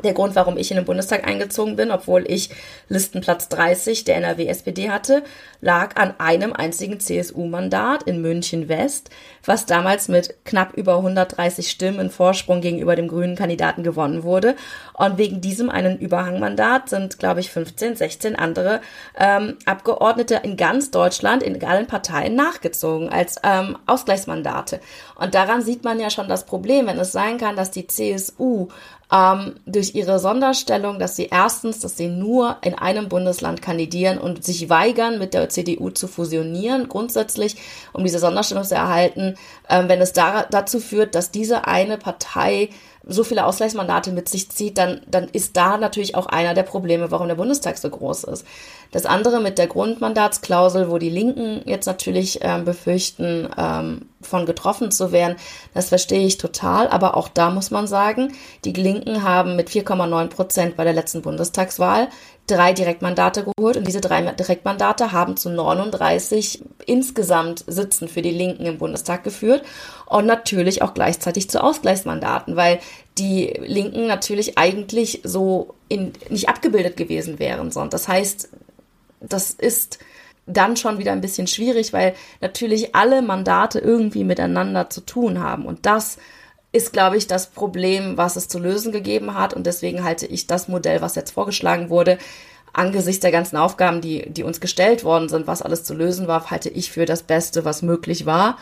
der 0.02 0.14
Grund, 0.14 0.36
warum 0.36 0.58
ich 0.58 0.72
in 0.72 0.78
den 0.78 0.86
Bundestag 0.86 1.28
eingezogen 1.28 1.76
bin, 1.76 1.92
obwohl 1.92 2.26
ich 2.28 2.50
Listenplatz 2.90 3.48
30 3.50 4.04
der 4.04 4.16
NRW-SPD 4.16 4.90
hatte, 4.90 5.22
lag 5.62 5.96
an 5.98 6.16
einem 6.18 6.52
einzigen 6.52 7.00
CSU-Mandat 7.00 8.04
in 8.04 8.20
München 8.20 8.70
West, 8.70 9.12
was 9.46 9.68
damals 9.68 10.08
mit 10.08 10.46
knapp 10.46 10.74
über 10.74 10.98
130 10.98 11.70
Stimmen 11.70 12.10
Vorsprung 12.10 12.62
gegenüber 12.62 12.96
dem 12.96 13.08
grünen 13.08 13.36
Kandidaten 13.36 13.84
gewonnen 13.84 14.24
wurde. 14.24 14.56
Und 14.94 15.20
wegen 15.20 15.42
diesem 15.42 15.70
einen 15.70 16.00
Überhangmandat 16.00 16.90
sind, 16.90 17.20
glaube 17.20 17.42
ich, 17.42 17.52
15, 17.52 17.96
16 17.96 18.36
andere 18.36 18.82
ähm, 19.18 19.58
Abgeordnete 19.66 20.42
in 20.44 20.58
ganz 20.58 20.90
Deutschland, 20.90 21.44
in 21.44 21.64
allen 21.64 21.88
Parteien 21.88 22.36
nachgezogen 22.36 23.10
als 23.10 23.40
ähm, 23.44 23.78
Ausgleichsmandate. 23.86 24.80
Und 25.16 25.36
daran 25.36 25.62
sieht 25.62 25.84
man 25.84 26.00
ja 26.00 26.10
schon 26.10 26.28
das 26.28 26.46
Problem, 26.48 26.88
wenn 26.88 26.98
es 26.98 27.12
sein 27.12 27.38
kann, 27.38 27.56
dass 27.56 27.70
die 27.70 27.86
CSU 27.86 28.70
ähm, 29.13 29.56
durch 29.67 29.93
ihre 29.93 30.17
Sonderstellung, 30.17 30.97
dass 30.97 31.15
sie 31.15 31.28
erstens, 31.32 31.80
dass 31.80 31.95
sie 31.95 32.08
nur 32.08 32.58
in 32.63 32.73
einem 32.73 33.10
Bundesland 33.10 33.62
kandidieren 33.62 34.17
und 34.17 34.43
sich 34.43 34.69
weigern, 34.69 35.19
mit 35.19 35.36
der 35.36 35.49
CDU 35.49 35.91
zu 35.91 36.08
fusionieren, 36.08 36.89
grundsätzlich, 36.89 37.58
um 37.93 38.04
diese 38.04 38.17
Sonderstellung 38.17 38.63
zu 38.63 38.73
erhalten, 38.76 39.36
ähm, 39.69 39.88
wenn 39.88 40.02
es 40.02 40.13
da, 40.13 40.47
dazu 40.49 40.80
führt, 40.80 41.13
dass 41.13 41.30
diese 41.30 41.67
eine 41.67 41.97
Partei 41.97 42.69
so 43.06 43.24
viele 43.24 43.46
Ausgleichsmandate 43.46 44.12
mit 44.12 44.30
sich 44.30 44.50
zieht, 44.50 44.78
dann, 44.78 45.02
dann 45.08 45.28
ist 45.28 45.58
da 45.58 45.78
natürlich 45.78 46.16
auch 46.16 46.26
einer 46.26 46.54
der 46.54 46.63
Probleme, 46.63 47.12
warum 47.12 47.28
der 47.28 47.36
Bundestag 47.36 47.78
so 47.78 47.89
groß 47.89 48.24
ist. 48.26 48.46
Das 48.92 49.06
andere 49.06 49.42
mit 49.42 49.58
der 49.58 49.68
Grundmandatsklausel, 49.68 50.89
wo 50.89 50.98
die 50.98 51.10
Linken 51.10 51.62
jetzt 51.66 51.86
natürlich 51.86 52.39
ähm, 52.42 52.63
befürchten, 52.63 53.50
ähm, 53.58 54.06
von 54.22 54.46
getroffen 54.46 54.92
zu 54.92 55.12
werden, 55.12 55.36
das 55.74 55.89
verstehe 55.89 56.26
ich 56.26 56.38
total. 56.38 56.88
Aber 56.88 57.18
auch 57.18 57.28
da 57.28 57.50
muss 57.50 57.72
man 57.72 57.88
sagen, 57.88 58.34
die 58.63 58.72
Linken 58.72 59.24
haben 59.24 59.56
mit 59.56 59.70
4,9 59.70 60.28
Prozent 60.28 60.78
bei 60.78 60.86
der 60.86 60.94
letzten 60.94 61.22
Bundestagswahl 61.22 62.08
drei 62.48 62.74
Direktmandate 62.74 63.46
geholt 63.46 63.78
und 63.78 63.88
diese 63.88 64.02
drei 64.02 64.22
Direktmandate 64.22 65.12
haben 65.12 65.38
zu 65.38 65.50
39 65.50 66.64
insgesamt 66.86 67.64
Sitzen 67.68 68.08
für 68.08 68.22
die 68.22 68.32
Linken 68.32 68.66
im 68.66 68.78
Bundestag 68.78 69.24
geführt 69.24 69.64
und 70.06 70.26
natürlich 70.26 70.82
auch 70.82 70.94
gleichzeitig 70.94 71.50
zu 71.50 71.64
Ausgleichsmandaten, 71.64 72.56
weil 72.56 72.80
die 73.18 73.54
Linken 73.66 74.08
natürlich 74.08 74.58
eigentlich 74.58 75.22
so 75.24 75.76
in, 75.88 76.12
nicht 76.30 76.50
abgebildet 76.50 76.98
gewesen 76.98 77.40
wären. 77.40 77.72
Sonst. 77.72 77.94
Das 77.94 78.08
heißt, 78.08 78.50
das 79.22 79.52
ist 79.52 80.00
dann 80.46 80.76
schon 80.76 80.98
wieder 80.98 81.14
ein 81.14 81.22
bisschen 81.22 81.48
schwierig, 81.48 81.94
weil 81.94 82.14
natürlich 82.42 82.94
alle 82.94 83.22
Mandate 83.22 83.80
irgendwie 83.80 84.26
miteinander 84.26 84.90
zu 84.90 85.02
tun 85.02 85.40
haben 85.40 85.66
und 85.66 85.86
das 85.86 86.18
ist, 86.74 86.92
glaube 86.92 87.18
ich, 87.18 87.28
das 87.28 87.48
Problem, 87.48 88.18
was 88.18 88.36
es 88.36 88.50
zu 88.50 88.60
lösen 88.60 88.92
gegeben 88.92 89.36
hat. 89.36 89.54
Und 89.54 89.66
deswegen 89.66 90.04
halte 90.04 90.26
ich 90.26 90.48
das 90.48 90.68
Modell, 90.68 91.02
was 91.02 91.16
jetzt 91.16 91.32
vorgeschlagen 91.32 91.90
wurde, 91.90 92.18
angesichts 92.74 93.22
der 93.22 93.32
ganzen 93.32 93.58
Aufgaben, 93.58 94.02
die, 94.02 94.30
die 94.30 94.44
uns 94.44 94.60
gestellt 94.60 95.04
worden 95.04 95.30
sind, 95.30 95.46
was 95.46 95.62
alles 95.62 95.84
zu 95.84 95.94
lösen 95.94 96.28
war, 96.28 96.50
halte 96.50 96.70
ich 96.70 96.92
für 96.92 97.06
das 97.06 97.22
Beste, 97.22 97.64
was 97.64 97.84
möglich 97.84 98.26
war. 98.26 98.58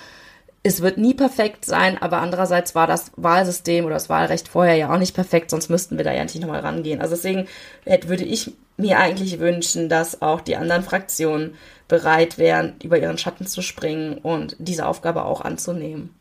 Es 0.63 0.81
wird 0.81 0.97
nie 0.97 1.13
perfekt 1.13 1.65
sein, 1.65 1.97
aber 1.99 2.17
andererseits 2.17 2.75
war 2.75 2.85
das 2.85 3.11
Wahlsystem 3.15 3.85
oder 3.85 3.95
das 3.95 4.09
Wahlrecht 4.09 4.49
vorher 4.49 4.75
ja 4.75 4.93
auch 4.93 4.99
nicht 4.99 5.15
perfekt, 5.15 5.49
sonst 5.49 5.69
müssten 5.69 5.97
wir 5.97 6.03
da 6.03 6.13
ja 6.13 6.23
nicht 6.23 6.39
nochmal 6.39 6.59
rangehen. 6.59 7.01
Also 7.01 7.15
deswegen 7.15 7.47
würde 7.85 8.25
ich 8.25 8.51
mir 8.77 8.99
eigentlich 8.99 9.39
wünschen, 9.39 9.89
dass 9.89 10.21
auch 10.21 10.41
die 10.41 10.57
anderen 10.57 10.83
Fraktionen 10.83 11.55
bereit 11.87 12.37
wären, 12.37 12.75
über 12.83 12.99
ihren 12.99 13.17
Schatten 13.17 13.47
zu 13.47 13.61
springen 13.61 14.17
und 14.17 14.55
diese 14.59 14.85
Aufgabe 14.85 15.25
auch 15.25 15.41
anzunehmen. 15.41 16.13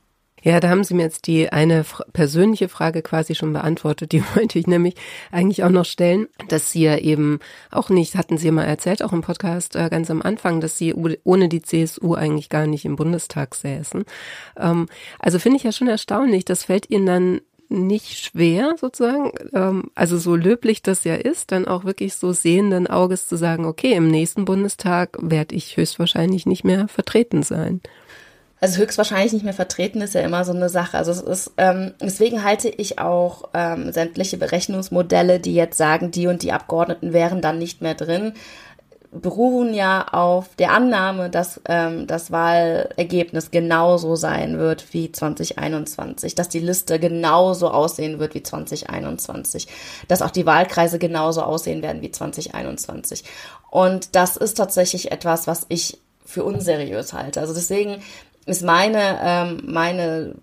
Ja, 0.43 0.61
da 0.61 0.69
haben 0.69 0.85
Sie 0.85 0.95
mir 0.95 1.03
jetzt 1.03 1.27
die 1.27 1.53
eine 1.53 1.85
persönliche 2.13 2.69
Frage 2.69 3.03
quasi 3.03 3.35
schon 3.35 3.53
beantwortet. 3.53 4.13
Die 4.13 4.23
wollte 4.35 4.59
ich 4.59 4.67
nämlich 4.67 4.95
eigentlich 5.31 5.65
auch 5.65 5.71
noch 5.71 5.85
stellen, 5.85 6.29
dass 6.49 6.73
Sie 6.73 6.83
ja 6.83 6.97
eben 6.97 7.41
auch 7.71 7.91
nicht, 7.91 8.17
hatten 8.17 8.39
Sie 8.39 8.51
mal 8.51 8.65
erzählt, 8.65 9.03
auch 9.03 9.13
im 9.13 9.23
Podcast 9.23 9.77
äh, 9.77 9.89
ganz 9.91 10.11
am 10.11 10.23
Anfang, 10.23 10.61
dass 10.61 10.79
Sie 10.79 10.95
ohne 10.95 11.49
die 11.49 11.63
CSU 11.63 12.15
eigentlich 12.15 12.49
gar 12.49 12.67
nicht 12.67 12.85
im 12.85 12.97
Bundestag 12.97 13.55
säßen. 13.55 14.05
Ähm, 14.59 14.87
also 15.19 15.39
finde 15.39 15.59
ich 15.59 15.65
ja 15.65 15.73
schon 15.73 15.89
erstaunlich. 15.89 16.45
Das 16.45 16.65
fällt 16.65 16.91
Ihnen 16.91 17.07
dann 17.07 17.41
nicht 17.71 18.19
schwer 18.19 18.75
sozusagen, 18.79 19.31
ähm, 19.55 19.91
also 19.95 20.19
so 20.19 20.35
löblich 20.35 20.83
das 20.83 21.05
ja 21.05 21.15
ist, 21.15 21.53
dann 21.53 21.69
auch 21.69 21.85
wirklich 21.85 22.15
so 22.15 22.33
sehenden 22.33 22.89
Auges 22.89 23.29
zu 23.29 23.37
sagen, 23.37 23.65
okay, 23.65 23.93
im 23.93 24.09
nächsten 24.09 24.45
Bundestag 24.45 25.17
werde 25.21 25.55
ich 25.55 25.77
höchstwahrscheinlich 25.77 26.47
nicht 26.47 26.65
mehr 26.65 26.89
vertreten 26.89 27.45
sein 27.45 27.81
also 28.61 28.79
höchstwahrscheinlich 28.79 29.33
nicht 29.33 29.45
mehr 29.45 29.55
vertreten 29.55 30.03
ist 30.03 30.15
ja 30.15 30.21
immer 30.21 30.45
so 30.45 30.53
eine 30.53 30.69
Sache. 30.69 30.99
Also 30.99 31.13
es 31.13 31.23
ist, 31.23 31.53
ähm, 31.57 31.95
deswegen 32.01 32.45
halte 32.45 32.69
ich 32.69 32.99
auch 32.99 33.49
ähm, 33.55 33.91
sämtliche 33.93 34.37
Berechnungsmodelle, 34.37 35.41
die 35.41 35.55
jetzt 35.55 35.79
sagen, 35.79 36.11
die 36.11 36.27
und 36.27 36.43
die 36.43 36.53
Abgeordneten 36.53 37.13
wären 37.13 37.41
dann 37.41 37.59
nicht 37.59 37.81
mehr 37.81 37.95
drin, 37.95 38.35
beruhen 39.13 39.75
ja 39.75 40.07
auf 40.13 40.55
der 40.57 40.73
Annahme, 40.73 41.31
dass 41.31 41.61
ähm, 41.67 42.07
das 42.07 42.31
Wahlergebnis 42.31 43.51
genauso 43.51 44.15
sein 44.15 44.59
wird 44.59 44.93
wie 44.93 45.11
2021, 45.11 46.35
dass 46.35 46.49
die 46.49 46.61
Liste 46.61 47.01
genauso 47.01 47.71
aussehen 47.71 48.21
wird 48.21 48.35
wie 48.35 48.43
2021, 48.43 49.67
dass 50.07 50.23
auch 50.23 50.31
die 50.31 50.47
Wahlkreise 50.47 50.99
genauso 50.99 51.43
aussehen 51.43 51.83
werden 51.83 52.03
wie 52.03 52.13
2021. 52.13 53.25
Und 53.71 54.15
das 54.15 54.37
ist 54.37 54.55
tatsächlich 54.55 55.11
etwas, 55.11 55.47
was 55.47 55.67
ich 55.69 55.99
für 56.25 56.45
unseriös 56.45 57.13
halte. 57.13 57.41
Also 57.41 57.53
deswegen 57.53 58.03
ist 58.47 58.63
meine, 58.63 59.19
ähm, 59.23 59.63
meine 59.67 60.35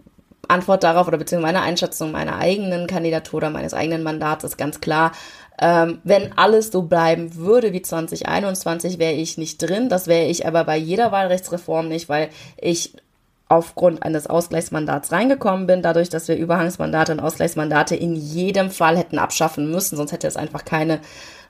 Antwort 0.48 0.84
darauf 0.84 1.08
oder 1.08 1.18
beziehungsweise 1.18 1.54
meine 1.54 1.66
Einschätzung 1.66 2.12
meiner 2.12 2.38
eigenen 2.38 2.88
Kandidatur 2.88 3.38
oder 3.38 3.50
meines 3.50 3.74
eigenen 3.74 4.04
Mandats 4.04 4.44
ist 4.44 4.58
ganz 4.58 4.80
klar, 4.80 5.12
ähm, 5.60 6.00
wenn 6.04 6.38
alles 6.38 6.72
so 6.72 6.84
bleiben 6.84 7.36
würde 7.36 7.74
wie 7.74 7.82
2021, 7.82 9.00
wäre 9.00 9.14
ich 9.14 9.38
nicht 9.38 9.58
drin. 9.62 9.90
Das 9.90 10.08
wäre 10.08 10.28
ich 10.28 10.46
aber 10.46 10.64
bei 10.64 10.78
jeder 10.78 11.12
Wahlrechtsreform 11.12 11.88
nicht, 11.88 12.10
weil 12.10 12.30
ich 12.58 12.94
aufgrund 13.50 14.04
eines 14.04 14.28
Ausgleichsmandats 14.28 15.12
reingekommen 15.12 15.68
bin, 15.68 15.82
dadurch, 15.82 16.10
dass 16.10 16.28
wir 16.28 16.36
Überhangsmandate 16.36 17.14
und 17.14 17.20
Ausgleichsmandate 17.20 17.96
in 17.96 18.16
jedem 18.16 18.70
Fall 18.72 18.98
hätten 18.98 19.20
abschaffen 19.20 19.72
müssen, 19.72 19.96
sonst 19.96 20.12
hätte 20.12 20.28
es 20.28 20.36
einfach 20.36 20.66
keine 20.66 21.00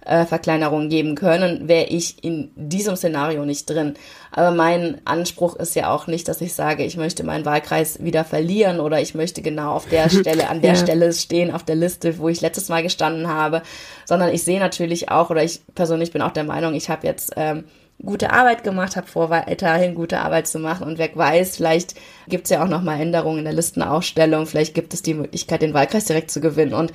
äh, 0.08 0.26
Verkleinerung 0.26 0.90
geben 0.90 1.16
können, 1.16 1.68
wäre 1.68 1.88
ich 1.88 2.24
in 2.24 2.52
diesem 2.56 2.96
Szenario 2.96 3.46
nicht 3.46 3.70
drin. 3.70 3.96
Aber 4.32 4.52
mein 4.52 5.02
Anspruch 5.06 5.56
ist 5.56 5.76
ja 5.76 5.92
auch 5.92 6.08
nicht, 6.08 6.28
dass 6.28 6.40
ich 6.40 6.54
sage, 6.54 6.84
ich 6.84 6.98
möchte 6.98 7.24
meinen 7.24 7.46
Wahlkreis 7.46 8.04
wieder 8.04 8.24
verlieren 8.24 8.80
oder 8.80 9.02
ich 9.02 9.16
möchte 9.16 9.42
genau 9.42 9.72
auf 9.72 9.88
der 9.90 10.10
Stelle, 10.12 10.50
an 10.50 10.62
der 10.62 10.74
ja. 10.74 10.78
Stelle 10.78 11.12
stehen 11.14 11.52
auf 11.52 11.64
der 11.64 11.76
Liste, 11.76 12.20
wo 12.20 12.30
ich 12.30 12.42
letztes 12.42 12.70
Mal 12.70 12.84
gestanden 12.84 13.28
habe, 13.28 13.64
sondern 14.06 14.34
ich 14.34 14.44
sehe 14.44 14.60
natürlich 14.60 15.10
auch, 15.10 15.30
oder 15.30 15.44
ich 15.44 15.62
persönlich 15.76 16.12
bin 16.12 16.22
auch 16.22 16.32
der 16.32 16.46
Meinung, 16.46 16.74
ich 16.74 16.90
habe 16.90 17.06
jetzt 17.06 17.34
ähm, 17.36 17.66
gute 18.04 18.32
Arbeit 18.32 18.64
gemacht, 18.64 18.96
habe 18.96 19.08
vor, 19.08 19.30
weiterhin 19.30 19.96
gute 19.96 20.20
Arbeit 20.20 20.48
zu 20.48 20.60
machen 20.60 20.86
und 20.86 20.98
wer 20.98 21.16
weiß, 21.16 21.58
vielleicht 21.58 21.96
gibt 22.28 22.46
es 22.46 22.52
ja 22.52 22.64
auch 22.64 22.68
nochmal 22.68 23.02
Änderungen 23.02 23.40
in 23.40 23.46
der 23.46 23.54
Listenausstellung, 23.54 24.46
vielleicht 24.46 24.76
gibt 24.76 24.94
es 24.94 25.02
die 25.02 25.16
Möglichkeit, 25.16 25.62
den 25.62 25.74
Wahlkreis 25.74 26.06
direkt 26.06 26.30
zu 26.30 26.40
gewinnen 26.40 26.74
und 26.74 26.92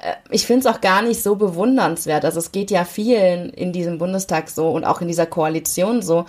äh, 0.00 0.14
ich 0.30 0.46
finde 0.46 0.68
es 0.68 0.74
auch 0.74 0.80
gar 0.80 1.02
nicht 1.02 1.22
so 1.22 1.36
bewundernswert. 1.36 2.24
Also 2.24 2.38
es 2.38 2.52
geht 2.52 2.70
ja 2.70 2.84
vielen 2.84 3.50
in 3.50 3.72
diesem 3.72 3.98
Bundestag 3.98 4.50
so 4.50 4.70
und 4.70 4.84
auch 4.84 5.00
in 5.00 5.08
dieser 5.08 5.26
Koalition 5.26 6.02
so, 6.02 6.26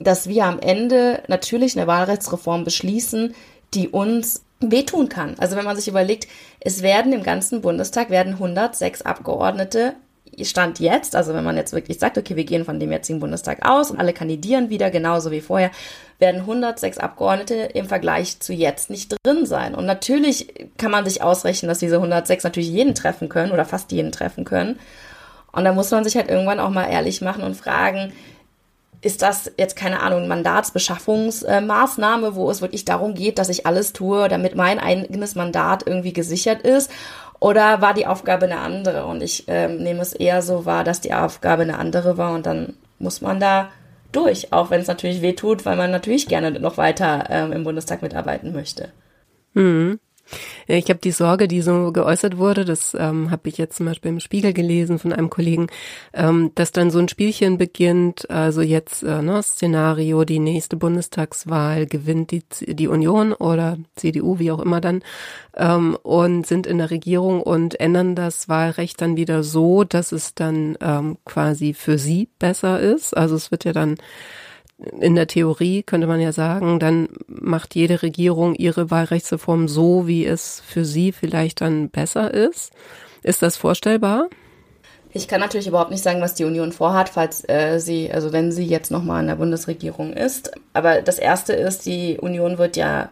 dass 0.00 0.28
wir 0.28 0.44
am 0.46 0.58
Ende 0.58 1.22
natürlich 1.28 1.76
eine 1.76 1.86
Wahlrechtsreform 1.86 2.64
beschließen, 2.64 3.34
die 3.74 3.88
uns 3.88 4.42
wehtun 4.60 5.08
kann. 5.08 5.34
Also 5.38 5.56
wenn 5.56 5.64
man 5.64 5.76
sich 5.76 5.88
überlegt, 5.88 6.28
es 6.60 6.82
werden 6.82 7.12
im 7.12 7.22
ganzen 7.22 7.60
Bundestag 7.60 8.10
werden 8.10 8.34
106 8.34 9.02
Abgeordnete 9.02 9.94
Stand 10.42 10.80
jetzt, 10.80 11.16
also 11.16 11.34
wenn 11.34 11.44
man 11.44 11.56
jetzt 11.56 11.72
wirklich 11.72 11.98
sagt, 11.98 12.18
okay, 12.18 12.36
wir 12.36 12.44
gehen 12.44 12.64
von 12.64 12.80
dem 12.80 12.92
jetzigen 12.92 13.20
Bundestag 13.20 13.68
aus 13.68 13.90
und 13.90 13.98
alle 13.98 14.12
kandidieren 14.12 14.70
wieder 14.70 14.90
genauso 14.90 15.30
wie 15.30 15.40
vorher, 15.40 15.70
werden 16.18 16.40
106 16.40 16.98
Abgeordnete 16.98 17.54
im 17.54 17.86
Vergleich 17.86 18.40
zu 18.40 18.52
jetzt 18.52 18.90
nicht 18.90 19.14
drin 19.22 19.46
sein. 19.46 19.74
Und 19.74 19.86
natürlich 19.86 20.68
kann 20.78 20.90
man 20.90 21.04
sich 21.04 21.22
ausrechnen, 21.22 21.68
dass 21.68 21.78
diese 21.78 21.96
106 21.96 22.44
natürlich 22.44 22.70
jeden 22.70 22.94
treffen 22.94 23.28
können 23.28 23.52
oder 23.52 23.64
fast 23.64 23.92
jeden 23.92 24.12
treffen 24.12 24.44
können. 24.44 24.78
Und 25.52 25.64
da 25.64 25.72
muss 25.72 25.90
man 25.90 26.04
sich 26.04 26.16
halt 26.16 26.28
irgendwann 26.28 26.60
auch 26.60 26.70
mal 26.70 26.90
ehrlich 26.90 27.20
machen 27.20 27.42
und 27.42 27.54
fragen, 27.54 28.12
ist 29.04 29.22
das 29.22 29.52
jetzt 29.58 29.76
keine 29.76 30.00
Ahnung, 30.00 30.26
Mandatsbeschaffungsmaßnahme, 30.28 32.34
wo 32.34 32.50
es 32.50 32.62
wirklich 32.62 32.86
darum 32.86 33.14
geht, 33.14 33.38
dass 33.38 33.50
ich 33.50 33.66
alles 33.66 33.92
tue, 33.92 34.28
damit 34.28 34.56
mein 34.56 34.78
eigenes 34.78 35.34
Mandat 35.34 35.86
irgendwie 35.86 36.14
gesichert 36.14 36.62
ist? 36.62 36.90
Oder 37.40 37.80
war 37.80 37.94
die 37.94 38.06
Aufgabe 38.06 38.46
eine 38.46 38.58
andere? 38.58 39.06
Und 39.06 39.22
ich 39.22 39.44
ähm, 39.48 39.78
nehme 39.78 40.00
es 40.00 40.12
eher 40.12 40.42
so 40.42 40.64
wahr, 40.64 40.84
dass 40.84 41.00
die 41.00 41.14
Aufgabe 41.14 41.62
eine 41.62 41.78
andere 41.78 42.16
war 42.16 42.34
und 42.34 42.46
dann 42.46 42.74
muss 42.98 43.20
man 43.20 43.40
da 43.40 43.70
durch, 44.12 44.52
auch 44.52 44.70
wenn 44.70 44.80
es 44.80 44.86
natürlich 44.86 45.22
weh 45.22 45.32
tut, 45.32 45.66
weil 45.66 45.76
man 45.76 45.90
natürlich 45.90 46.28
gerne 46.28 46.52
noch 46.52 46.76
weiter 46.76 47.24
ähm, 47.28 47.52
im 47.52 47.64
Bundestag 47.64 48.02
mitarbeiten 48.02 48.52
möchte. 48.52 48.90
Mhm. 49.54 49.98
Ich 50.66 50.88
habe 50.88 51.00
die 51.00 51.10
Sorge, 51.10 51.48
die 51.48 51.60
so 51.60 51.92
geäußert 51.92 52.38
wurde, 52.38 52.64
das 52.64 52.96
ähm, 52.98 53.30
habe 53.30 53.48
ich 53.48 53.58
jetzt 53.58 53.76
zum 53.76 53.86
Beispiel 53.86 54.10
im 54.10 54.20
Spiegel 54.20 54.52
gelesen 54.52 54.98
von 54.98 55.12
einem 55.12 55.30
Kollegen, 55.30 55.66
ähm, 56.12 56.52
dass 56.54 56.72
dann 56.72 56.90
so 56.90 56.98
ein 56.98 57.08
Spielchen 57.08 57.58
beginnt, 57.58 58.30
also 58.30 58.62
jetzt 58.62 59.02
äh, 59.02 59.22
ne, 59.22 59.42
Szenario, 59.42 60.24
die 60.24 60.38
nächste 60.38 60.76
Bundestagswahl 60.76 61.86
gewinnt 61.86 62.30
die, 62.30 62.42
die 62.60 62.88
Union 62.88 63.32
oder 63.32 63.76
CDU, 63.96 64.38
wie 64.38 64.50
auch 64.50 64.60
immer 64.60 64.80
dann, 64.80 65.02
ähm, 65.56 65.96
und 66.02 66.46
sind 66.46 66.66
in 66.66 66.78
der 66.78 66.90
Regierung 66.90 67.42
und 67.42 67.78
ändern 67.78 68.14
das 68.14 68.48
Wahlrecht 68.48 69.00
dann 69.00 69.16
wieder 69.16 69.42
so, 69.42 69.84
dass 69.84 70.12
es 70.12 70.34
dann 70.34 70.76
ähm, 70.80 71.18
quasi 71.24 71.74
für 71.74 71.98
sie 71.98 72.28
besser 72.38 72.80
ist. 72.80 73.16
Also 73.16 73.36
es 73.36 73.50
wird 73.50 73.64
ja 73.64 73.72
dann 73.72 73.96
in 74.78 75.14
der 75.14 75.26
Theorie 75.26 75.82
könnte 75.82 76.06
man 76.06 76.20
ja 76.20 76.32
sagen, 76.32 76.78
dann 76.78 77.08
macht 77.28 77.74
jede 77.74 78.02
Regierung 78.02 78.54
ihre 78.54 78.90
Wahlrechtsreform 78.90 79.68
so, 79.68 80.06
wie 80.06 80.26
es 80.26 80.62
für 80.66 80.84
sie 80.84 81.12
vielleicht 81.12 81.60
dann 81.60 81.90
besser 81.90 82.32
ist. 82.32 82.72
Ist 83.22 83.42
das 83.42 83.56
vorstellbar? 83.56 84.28
Ich 85.16 85.28
kann 85.28 85.40
natürlich 85.40 85.68
überhaupt 85.68 85.92
nicht 85.92 86.02
sagen, 86.02 86.20
was 86.20 86.34
die 86.34 86.44
Union 86.44 86.72
vorhat, 86.72 87.08
falls 87.08 87.48
äh, 87.48 87.78
sie, 87.78 88.10
also 88.10 88.32
wenn 88.32 88.50
sie 88.50 88.64
jetzt 88.64 88.90
nochmal 88.90 89.20
in 89.20 89.28
der 89.28 89.36
Bundesregierung 89.36 90.12
ist. 90.12 90.50
Aber 90.72 91.02
das 91.02 91.20
erste 91.20 91.52
ist, 91.52 91.86
die 91.86 92.18
Union 92.18 92.58
wird 92.58 92.76
ja, 92.76 93.10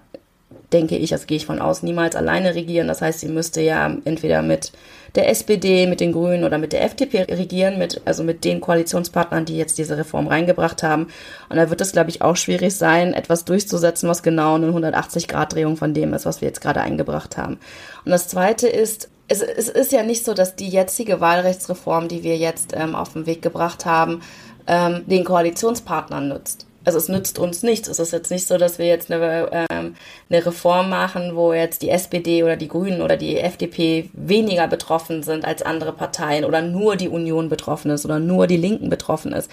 denke 0.72 0.96
ich, 0.96 1.10
das 1.10 1.26
gehe 1.26 1.36
ich 1.36 1.46
von 1.46 1.60
aus, 1.60 1.82
niemals 1.82 2.16
alleine 2.16 2.54
regieren. 2.54 2.88
Das 2.88 3.02
heißt, 3.02 3.20
sie 3.20 3.28
müsste 3.28 3.60
ja 3.60 3.96
entweder 4.04 4.42
mit 4.42 4.72
der 5.14 5.28
SPD, 5.28 5.86
mit 5.86 6.00
den 6.00 6.12
Grünen 6.12 6.44
oder 6.44 6.58
mit 6.58 6.72
der 6.72 6.84
FDP 6.84 7.22
regieren, 7.22 7.78
mit, 7.78 8.00
also 8.04 8.24
mit 8.24 8.44
den 8.44 8.60
Koalitionspartnern, 8.60 9.44
die 9.44 9.56
jetzt 9.56 9.78
diese 9.78 9.98
Reform 9.98 10.26
reingebracht 10.26 10.82
haben. 10.82 11.08
Und 11.48 11.56
da 11.56 11.68
wird 11.68 11.80
es, 11.80 11.92
glaube 11.92 12.10
ich, 12.10 12.22
auch 12.22 12.36
schwierig 12.36 12.74
sein, 12.74 13.12
etwas 13.12 13.44
durchzusetzen, 13.44 14.08
was 14.08 14.22
genau 14.22 14.54
eine 14.54 14.68
180-Grad-Drehung 14.68 15.76
von 15.76 15.92
dem 15.92 16.14
ist, 16.14 16.24
was 16.24 16.40
wir 16.40 16.48
jetzt 16.48 16.60
gerade 16.60 16.80
eingebracht 16.80 17.36
haben. 17.36 17.58
Und 18.04 18.10
das 18.10 18.28
Zweite 18.28 18.68
ist, 18.68 19.10
es, 19.28 19.42
es 19.42 19.68
ist 19.68 19.92
ja 19.92 20.02
nicht 20.02 20.24
so, 20.24 20.34
dass 20.34 20.56
die 20.56 20.68
jetzige 20.68 21.20
Wahlrechtsreform, 21.20 22.08
die 22.08 22.22
wir 22.22 22.36
jetzt 22.36 22.72
ähm, 22.74 22.94
auf 22.94 23.12
den 23.12 23.26
Weg 23.26 23.42
gebracht 23.42 23.84
haben, 23.84 24.22
ähm, 24.66 25.02
den 25.06 25.24
Koalitionspartnern 25.24 26.28
nützt 26.28 26.66
also 26.84 26.98
es 26.98 27.08
nützt 27.08 27.38
uns 27.38 27.62
nichts. 27.62 27.88
Es 27.88 27.98
ist 27.98 28.12
jetzt 28.12 28.30
nicht 28.30 28.46
so, 28.46 28.58
dass 28.58 28.78
wir 28.78 28.86
jetzt 28.86 29.10
eine, 29.10 29.66
ähm, 29.70 29.94
eine 30.28 30.46
Reform 30.46 30.90
machen, 30.90 31.36
wo 31.36 31.52
jetzt 31.52 31.82
die 31.82 31.90
SPD 31.90 32.42
oder 32.42 32.56
die 32.56 32.68
Grünen 32.68 33.02
oder 33.02 33.16
die 33.16 33.38
FDP 33.38 34.08
weniger 34.12 34.66
betroffen 34.68 35.22
sind 35.22 35.44
als 35.44 35.62
andere 35.62 35.92
Parteien 35.92 36.44
oder 36.44 36.62
nur 36.62 36.96
die 36.96 37.08
Union 37.08 37.48
betroffen 37.48 37.90
ist 37.90 38.04
oder 38.04 38.18
nur 38.18 38.46
die 38.46 38.56
Linken 38.56 38.90
betroffen 38.90 39.32
ist. 39.32 39.50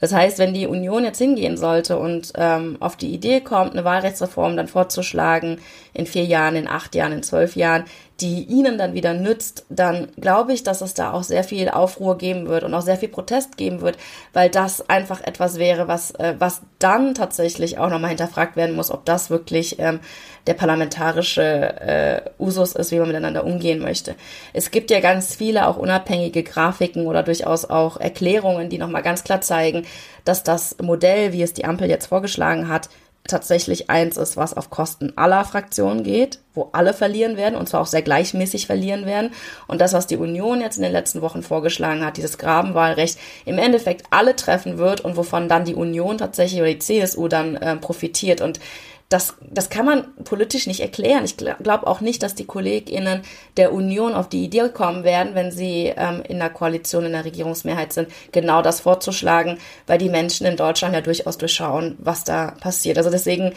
Das 0.00 0.12
heißt, 0.12 0.38
wenn 0.38 0.52
die 0.52 0.66
Union 0.66 1.04
jetzt 1.04 1.18
hingehen 1.18 1.56
sollte 1.56 1.98
und 1.98 2.32
ähm, 2.36 2.76
auf 2.80 2.96
die 2.96 3.12
Idee 3.14 3.40
kommt, 3.40 3.72
eine 3.72 3.84
Wahlrechtsreform 3.84 4.56
dann 4.56 4.68
vorzuschlagen 4.68 5.58
in 5.94 6.06
vier 6.06 6.24
Jahren, 6.24 6.56
in 6.56 6.68
acht 6.68 6.94
Jahren, 6.94 7.12
in 7.12 7.22
zwölf 7.22 7.56
Jahren, 7.56 7.84
die 8.20 8.44
ihnen 8.44 8.78
dann 8.78 8.94
wieder 8.94 9.12
nützt, 9.12 9.66
dann 9.68 10.08
glaube 10.18 10.54
ich, 10.54 10.62
dass 10.62 10.80
es 10.80 10.94
da 10.94 11.12
auch 11.12 11.22
sehr 11.22 11.44
viel 11.44 11.68
Aufruhr 11.68 12.16
geben 12.16 12.48
wird 12.48 12.64
und 12.64 12.72
auch 12.72 12.80
sehr 12.80 12.96
viel 12.96 13.10
Protest 13.10 13.58
geben 13.58 13.82
wird, 13.82 13.98
weil 14.32 14.48
das 14.48 14.88
einfach 14.88 15.20
etwas 15.22 15.58
wäre, 15.58 15.86
was, 15.86 16.12
äh, 16.12 16.34
was 16.38 16.62
dann 16.78 17.14
tatsächlich 17.14 17.78
auch 17.78 17.90
nochmal 17.90 18.10
hinterfragt 18.10 18.56
werden 18.56 18.74
muss, 18.74 18.90
ob 18.90 19.04
das 19.04 19.28
wirklich 19.28 19.78
ähm, 19.78 20.00
der 20.46 20.54
parlamentarische 20.54 21.42
äh, 21.42 22.42
Usus 22.42 22.74
ist, 22.74 22.90
wie 22.90 22.98
man 22.98 23.08
miteinander 23.08 23.44
umgehen 23.44 23.80
möchte. 23.80 24.14
Es 24.54 24.70
gibt 24.70 24.90
ja 24.90 25.00
ganz 25.00 25.34
viele 25.34 25.66
auch 25.66 25.76
unabhängige 25.76 26.42
Grafiken 26.42 27.06
oder 27.06 27.22
durchaus 27.22 27.66
auch 27.66 27.98
Erklärungen, 27.98 28.70
die 28.70 28.78
nochmal 28.78 29.02
ganz 29.02 29.24
klar 29.24 29.42
zeigen, 29.42 29.84
dass 30.24 30.42
das 30.42 30.76
Modell, 30.80 31.32
wie 31.34 31.42
es 31.42 31.52
die 31.52 31.66
Ampel 31.66 31.90
jetzt 31.90 32.06
vorgeschlagen 32.06 32.68
hat, 32.68 32.88
tatsächlich 33.26 33.90
eins 33.90 34.16
ist, 34.16 34.36
was 34.36 34.56
auf 34.56 34.70
Kosten 34.70 35.12
aller 35.16 35.44
Fraktionen 35.44 36.02
geht, 36.02 36.40
wo 36.54 36.70
alle 36.72 36.94
verlieren 36.94 37.36
werden 37.36 37.54
und 37.54 37.68
zwar 37.68 37.80
auch 37.80 37.86
sehr 37.86 38.02
gleichmäßig 38.02 38.66
verlieren 38.66 39.06
werden. 39.06 39.32
Und 39.66 39.80
das, 39.80 39.92
was 39.92 40.06
die 40.06 40.16
Union 40.16 40.60
jetzt 40.60 40.76
in 40.76 40.82
den 40.82 40.92
letzten 40.92 41.22
Wochen 41.22 41.42
vorgeschlagen 41.42 42.04
hat, 42.04 42.16
dieses 42.16 42.38
Grabenwahlrecht, 42.38 43.18
im 43.44 43.58
Endeffekt 43.58 44.04
alle 44.10 44.36
treffen 44.36 44.78
wird 44.78 45.00
und 45.00 45.16
wovon 45.16 45.48
dann 45.48 45.64
die 45.64 45.74
Union 45.74 46.18
tatsächlich 46.18 46.60
oder 46.60 46.72
die 46.72 46.78
CSU 46.78 47.28
dann 47.28 47.56
äh, 47.56 47.76
profitiert. 47.76 48.40
Und 48.40 48.60
das, 49.08 49.34
das 49.40 49.70
kann 49.70 49.86
man 49.86 50.14
politisch 50.24 50.66
nicht 50.66 50.80
erklären. 50.80 51.24
Ich 51.24 51.36
glaube 51.36 51.86
auch 51.86 52.00
nicht, 52.00 52.22
dass 52.22 52.34
die 52.34 52.44
KollegInnen 52.44 53.22
der 53.56 53.72
Union 53.72 54.14
auf 54.14 54.28
die 54.28 54.44
Idee 54.44 54.68
kommen 54.68 55.04
werden, 55.04 55.34
wenn 55.34 55.52
sie 55.52 55.92
ähm, 55.96 56.22
in 56.28 56.38
der 56.38 56.50
Koalition, 56.50 57.04
in 57.04 57.12
der 57.12 57.24
Regierungsmehrheit 57.24 57.92
sind, 57.92 58.08
genau 58.32 58.62
das 58.62 58.80
vorzuschlagen, 58.80 59.58
weil 59.86 59.98
die 59.98 60.08
Menschen 60.08 60.46
in 60.46 60.56
Deutschland 60.56 60.94
ja 60.94 61.00
durchaus 61.00 61.38
durchschauen, 61.38 61.96
was 61.98 62.24
da 62.24 62.52
passiert. 62.60 62.98
Also 62.98 63.10
deswegen 63.10 63.52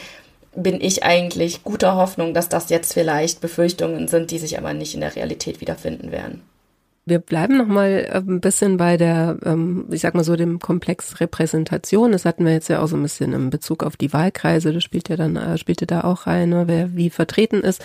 bin 0.56 0.82
ich 0.82 1.04
eigentlich 1.04 1.64
guter 1.64 1.96
Hoffnung, 1.96 2.34
dass 2.34 2.50
das 2.50 2.70
jetzt 2.70 2.94
vielleicht 2.94 3.42
Befürchtungen 3.42 4.08
sind, 4.08 4.30
die 4.30 4.40
sich 4.40 4.58
aber 4.58 4.74
nicht 4.74 4.94
in 4.94 5.02
der 5.02 5.16
Realität 5.16 5.62
wiederfinden 5.62 6.12
werden. 6.12 6.44
Wir 7.10 7.20
bleiben 7.20 7.58
noch 7.58 7.68
mal 7.68 8.08
äh, 8.10 8.18
ein 8.18 8.40
bisschen 8.40 8.78
bei 8.78 8.98
der, 8.98 9.38
ähm, 9.44 9.88
ich 9.92 10.02
sag 10.02 10.16
mal 10.16 10.24
so, 10.24 10.36
dem 10.36 10.60
Komplex 10.60 11.20
Repräsentation. 11.20 12.12
Das 12.12 12.26
hatten 12.26 12.46
wir 12.46 12.54
jetzt 12.54 12.70
ja 12.70 12.82
auch 12.82 12.88
so 12.88 12.96
ein 12.96 13.02
bisschen 13.02 13.34
im 13.34 13.50
Bezug 13.50 13.84
auf 13.84 13.98
die 13.98 14.14
Wahlkreise. 14.14 14.72
Das 14.72 14.84
spielt 14.84 15.10
ja 15.10 15.16
dann, 15.18 15.36
äh, 15.36 15.58
spielte 15.58 15.88
da 15.88 16.02
auch 16.02 16.28
rein, 16.28 16.50
ne, 16.50 16.64
wer 16.68 16.96
wie 16.96 17.10
vertreten 17.10 17.62
ist 17.62 17.84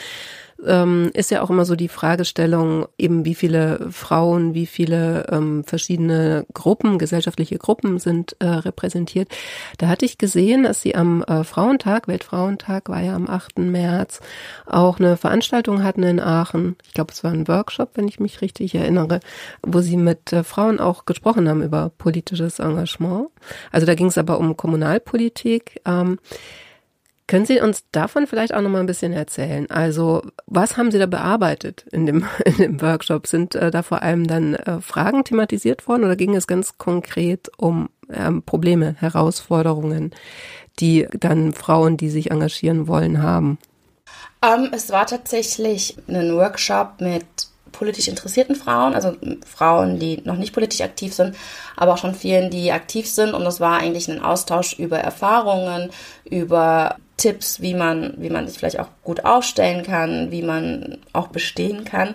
ähm, 0.66 1.10
ist 1.14 1.30
ja 1.30 1.42
auch 1.42 1.50
immer 1.50 1.64
so 1.64 1.76
die 1.76 1.88
Fragestellung, 1.88 2.86
eben 2.98 3.24
wie 3.24 3.34
viele 3.34 3.88
Frauen, 3.90 4.54
wie 4.54 4.66
viele 4.66 5.26
ähm, 5.30 5.64
verschiedene 5.64 6.46
Gruppen, 6.54 6.98
gesellschaftliche 6.98 7.58
Gruppen 7.58 7.98
sind 7.98 8.36
äh, 8.40 8.46
repräsentiert. 8.46 9.28
Da 9.78 9.88
hatte 9.88 10.04
ich 10.04 10.18
gesehen, 10.18 10.64
dass 10.64 10.82
sie 10.82 10.94
am 10.94 11.22
äh, 11.22 11.44
Frauentag, 11.44 12.08
Weltfrauentag 12.08 12.88
war 12.88 13.00
ja 13.00 13.14
am 13.14 13.28
8. 13.28 13.58
März, 13.58 14.20
auch 14.66 14.98
eine 14.98 15.16
Veranstaltung 15.16 15.82
hatten 15.82 16.02
in 16.02 16.20
Aachen. 16.20 16.76
Ich 16.86 16.94
glaube, 16.94 17.12
es 17.12 17.24
war 17.24 17.32
ein 17.32 17.48
Workshop, 17.48 17.90
wenn 17.94 18.08
ich 18.08 18.20
mich 18.20 18.40
richtig 18.40 18.74
erinnere, 18.74 19.20
wo 19.62 19.80
sie 19.80 19.96
mit 19.96 20.32
äh, 20.32 20.44
Frauen 20.44 20.80
auch 20.80 21.04
gesprochen 21.04 21.48
haben 21.48 21.62
über 21.62 21.90
politisches 21.96 22.58
Engagement. 22.58 23.28
Also 23.70 23.86
da 23.86 23.94
ging 23.94 24.06
es 24.06 24.18
aber 24.18 24.38
um 24.38 24.56
Kommunalpolitik. 24.56 25.80
Ähm, 25.84 26.18
können 27.26 27.46
Sie 27.46 27.60
uns 27.60 27.84
davon 27.90 28.26
vielleicht 28.26 28.52
auch 28.52 28.60
noch 28.60 28.70
mal 28.70 28.80
ein 28.80 28.86
bisschen 28.86 29.12
erzählen? 29.12 29.70
Also, 29.70 30.22
was 30.46 30.76
haben 30.76 30.90
Sie 30.90 30.98
da 30.98 31.06
bearbeitet 31.06 31.86
in 31.90 32.06
dem, 32.06 32.26
in 32.44 32.56
dem 32.56 32.80
Workshop? 32.82 33.26
Sind 33.26 33.54
äh, 33.54 33.70
da 33.70 33.82
vor 33.82 34.02
allem 34.02 34.26
dann 34.26 34.54
äh, 34.54 34.80
Fragen 34.80 35.24
thematisiert 35.24 35.88
worden 35.88 36.04
oder 36.04 36.16
ging 36.16 36.34
es 36.34 36.46
ganz 36.46 36.76
konkret 36.76 37.50
um 37.56 37.88
ähm, 38.12 38.42
Probleme, 38.42 38.94
Herausforderungen, 38.98 40.14
die 40.80 41.06
dann 41.18 41.54
Frauen, 41.54 41.96
die 41.96 42.10
sich 42.10 42.30
engagieren 42.30 42.88
wollen, 42.88 43.22
haben? 43.22 43.58
Ähm, 44.42 44.68
es 44.72 44.90
war 44.90 45.06
tatsächlich 45.06 45.96
ein 46.08 46.34
Workshop 46.34 47.00
mit 47.00 47.24
politisch 47.72 48.08
interessierten 48.08 48.54
Frauen, 48.54 48.94
also 48.94 49.16
Frauen, 49.44 49.98
die 49.98 50.20
noch 50.24 50.36
nicht 50.36 50.52
politisch 50.52 50.80
aktiv 50.80 51.12
sind, 51.12 51.36
aber 51.76 51.94
auch 51.94 51.98
schon 51.98 52.14
vielen, 52.14 52.50
die 52.50 52.70
aktiv 52.70 53.08
sind. 53.08 53.34
Und 53.34 53.44
es 53.46 53.60
war 53.60 53.78
eigentlich 53.78 54.08
ein 54.08 54.22
Austausch 54.22 54.78
über 54.78 54.98
Erfahrungen, 54.98 55.90
über 56.24 56.96
Tipps, 57.16 57.60
wie 57.60 57.74
man, 57.74 58.14
wie 58.18 58.30
man 58.30 58.48
sich 58.48 58.58
vielleicht 58.58 58.80
auch 58.80 58.88
gut 59.02 59.24
aufstellen 59.24 59.84
kann, 59.84 60.30
wie 60.30 60.42
man 60.42 60.98
auch 61.12 61.28
bestehen 61.28 61.84
kann. 61.84 62.14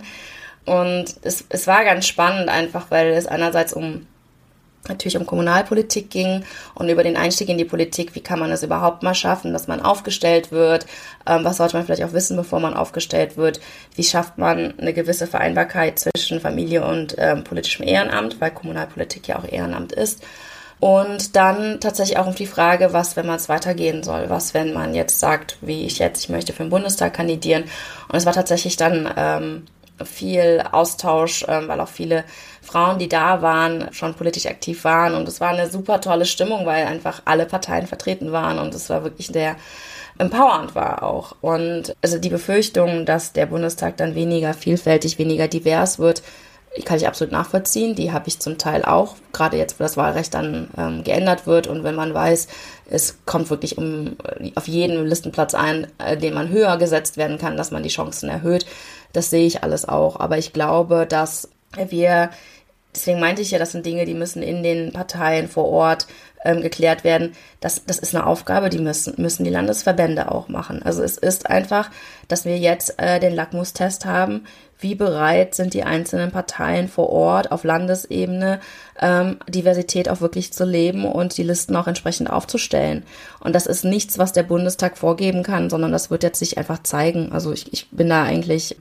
Und 0.65 1.15
es, 1.23 1.45
es 1.49 1.67
war 1.67 1.83
ganz 1.83 2.05
spannend 2.05 2.49
einfach, 2.49 2.91
weil 2.91 3.09
es 3.09 3.25
einerseits 3.25 3.73
um 3.73 4.05
natürlich 4.88 5.17
um 5.17 5.25
Kommunalpolitik 5.25 6.09
ging 6.09 6.43
und 6.73 6.89
über 6.89 7.03
den 7.03 7.17
Einstieg 7.17 7.49
in 7.49 7.57
die 7.57 7.65
Politik, 7.65 8.15
wie 8.15 8.21
kann 8.21 8.39
man 8.39 8.51
es 8.51 8.63
überhaupt 8.63 9.03
mal 9.03 9.13
schaffen, 9.13 9.53
dass 9.53 9.67
man 9.67 9.81
aufgestellt 9.81 10.51
wird, 10.51 10.85
ähm, 11.27 11.43
was 11.43 11.57
sollte 11.57 11.75
man 11.75 11.85
vielleicht 11.85 12.03
auch 12.03 12.13
wissen, 12.13 12.38
bevor 12.38 12.59
man 12.59 12.73
aufgestellt 12.73 13.38
wird, 13.38 13.59
wie 13.95 14.03
schafft 14.03 14.38
man 14.38 14.77
eine 14.79 14.93
gewisse 14.93 15.27
Vereinbarkeit 15.27 15.99
zwischen 15.99 16.39
Familie 16.39 16.85
und 16.85 17.15
ähm, 17.17 17.43
politischem 17.43 17.88
Ehrenamt, 17.88 18.39
weil 18.39 18.51
Kommunalpolitik 18.51 19.27
ja 19.27 19.38
auch 19.38 19.45
Ehrenamt 19.47 19.91
ist. 19.91 20.23
Und 20.79 21.35
dann 21.35 21.79
tatsächlich 21.81 22.17
auch 22.17 22.27
auf 22.27 22.35
die 22.35 22.45
Frage, 22.45 22.93
was, 22.93 23.17
wenn 23.17 23.27
man 23.27 23.35
es 23.35 23.49
weitergehen 23.49 24.01
soll, 24.01 24.29
was, 24.29 24.53
wenn 24.53 24.73
man 24.73 24.95
jetzt 24.95 25.19
sagt, 25.19 25.57
wie 25.61 25.85
ich 25.85 25.99
jetzt, 25.99 26.23
ich 26.23 26.29
möchte 26.29 26.53
für 26.53 26.63
den 26.63 26.69
Bundestag 26.69 27.13
kandidieren. 27.13 27.63
Und 28.07 28.15
es 28.15 28.25
war 28.25 28.33
tatsächlich 28.33 28.77
dann 28.77 29.11
ähm, 29.17 29.65
viel 30.05 30.63
Austausch, 30.71 31.45
ähm, 31.49 31.67
weil 31.67 31.81
auch 31.81 31.89
viele 31.89 32.23
Frauen, 32.61 32.97
die 32.97 33.09
da 33.09 33.41
waren, 33.41 33.89
schon 33.91 34.13
politisch 34.13 34.45
aktiv 34.45 34.85
waren. 34.85 35.15
Und 35.15 35.27
es 35.27 35.41
war 35.41 35.49
eine 35.49 35.69
super 35.69 35.99
tolle 35.99 36.25
Stimmung, 36.25 36.65
weil 36.65 36.85
einfach 36.85 37.21
alle 37.25 37.45
Parteien 37.45 37.87
vertreten 37.87 38.31
waren 38.31 38.57
und 38.57 38.73
es 38.73 38.89
war 38.89 39.03
wirklich 39.03 39.31
der 39.31 39.55
empowernd 40.17 40.75
war 40.75 41.03
auch. 41.03 41.35
Und 41.41 41.95
also 42.01 42.19
die 42.19 42.29
Befürchtung, 42.29 43.05
dass 43.05 43.33
der 43.33 43.47
Bundestag 43.47 43.97
dann 43.97 44.15
weniger 44.15 44.53
vielfältig, 44.53 45.17
weniger 45.17 45.47
divers 45.47 45.97
wird, 45.97 46.21
die 46.77 46.84
kann 46.84 46.97
ich 46.97 47.08
absolut 47.08 47.32
nachvollziehen. 47.32 47.95
Die 47.95 48.12
habe 48.12 48.27
ich 48.27 48.39
zum 48.39 48.58
Teil 48.58 48.86
auch, 48.86 49.15
gerade 49.34 49.58
jetzt, 49.58 49.79
wo 49.79 49.84
das 49.84 49.97
Wahlrecht 49.97 50.34
dann 50.34 50.69
ähm, 50.77 51.03
geändert 51.03 51.47
wird 51.47 51.67
und 51.67 51.84
wenn 51.84 51.95
man 51.95 52.13
weiß, 52.13 52.47
es 52.89 53.17
kommt 53.25 53.49
wirklich 53.49 53.77
um 53.77 54.17
auf 54.55 54.67
jeden 54.67 55.05
Listenplatz 55.05 55.55
ein, 55.55 55.88
äh, 55.97 56.17
den 56.17 56.34
man 56.34 56.49
höher 56.49 56.77
gesetzt 56.77 57.17
werden 57.17 57.38
kann, 57.38 57.58
dass 57.58 57.71
man 57.71 57.84
die 57.84 57.89
Chancen 57.89 58.29
erhöht. 58.29 58.65
Das 59.13 59.29
sehe 59.29 59.45
ich 59.45 59.63
alles 59.63 59.88
auch. 59.88 60.19
Aber 60.19 60.38
ich 60.38 60.53
glaube, 60.53 61.05
dass 61.08 61.49
wir, 61.75 62.29
deswegen 62.93 63.19
meinte 63.19 63.41
ich 63.41 63.51
ja, 63.51 63.60
das 63.60 63.71
sind 63.71 63.86
Dinge, 63.86 64.05
die 64.05 64.13
müssen 64.13 64.43
in 64.43 64.63
den 64.63 64.93
Parteien 64.93 65.47
vor 65.47 65.65
Ort 65.69 66.08
ähm, 66.43 66.62
geklärt 66.62 67.04
werden. 67.04 67.34
Das, 67.60 67.84
das 67.86 67.99
ist 67.99 68.15
eine 68.15 68.25
Aufgabe, 68.25 68.69
die 68.69 68.80
müssen, 68.80 69.15
müssen 69.17 69.43
die 69.43 69.49
Landesverbände 69.49 70.32
auch 70.32 70.47
machen. 70.47 70.82
Also 70.84 71.04
es 71.04 71.17
ist 71.17 71.49
einfach, 71.49 71.89
dass 72.28 72.45
wir 72.45 72.58
jetzt 72.58 72.95
äh, 72.97 73.19
den 73.19 73.36
Lackmustest 73.36 74.06
haben. 74.06 74.45
Wie 74.82 74.95
bereit 74.95 75.56
sind 75.56 75.73
die 75.73 75.84
einzelnen 75.84 76.32
Parteien 76.32 76.88
vor 76.88 77.10
Ort 77.10 77.52
auf 77.52 77.65
Landesebene, 77.65 78.62
ähm, 79.02 79.38
Diversität 79.49 80.08
auch 80.08 80.21
wirklich 80.21 80.54
zu 80.54 80.63
leben 80.63 81.04
und 81.04 81.38
die 81.38 81.43
Listen 81.43 81.75
auch 81.75 81.88
entsprechend 81.88 82.30
aufzustellen? 82.30 83.04
Und 83.41 83.54
das 83.54 83.65
ist 83.65 83.84
nichts, 83.84 84.17
was 84.17 84.32
der 84.32 84.43
Bundestag 84.43 84.97
vorgeben 84.97 85.43
kann, 85.43 85.69
sondern 85.69 85.91
das 85.91 86.10
wird 86.10 86.23
jetzt 86.23 86.39
sich 86.39 86.58
einfach 86.58 86.82
zeigen. 86.84 87.34
Also 87.34 87.52
ich, 87.52 87.73
ich 87.73 87.89
bin 87.89 88.08
da 88.08 88.23
eigentlich 88.23 88.78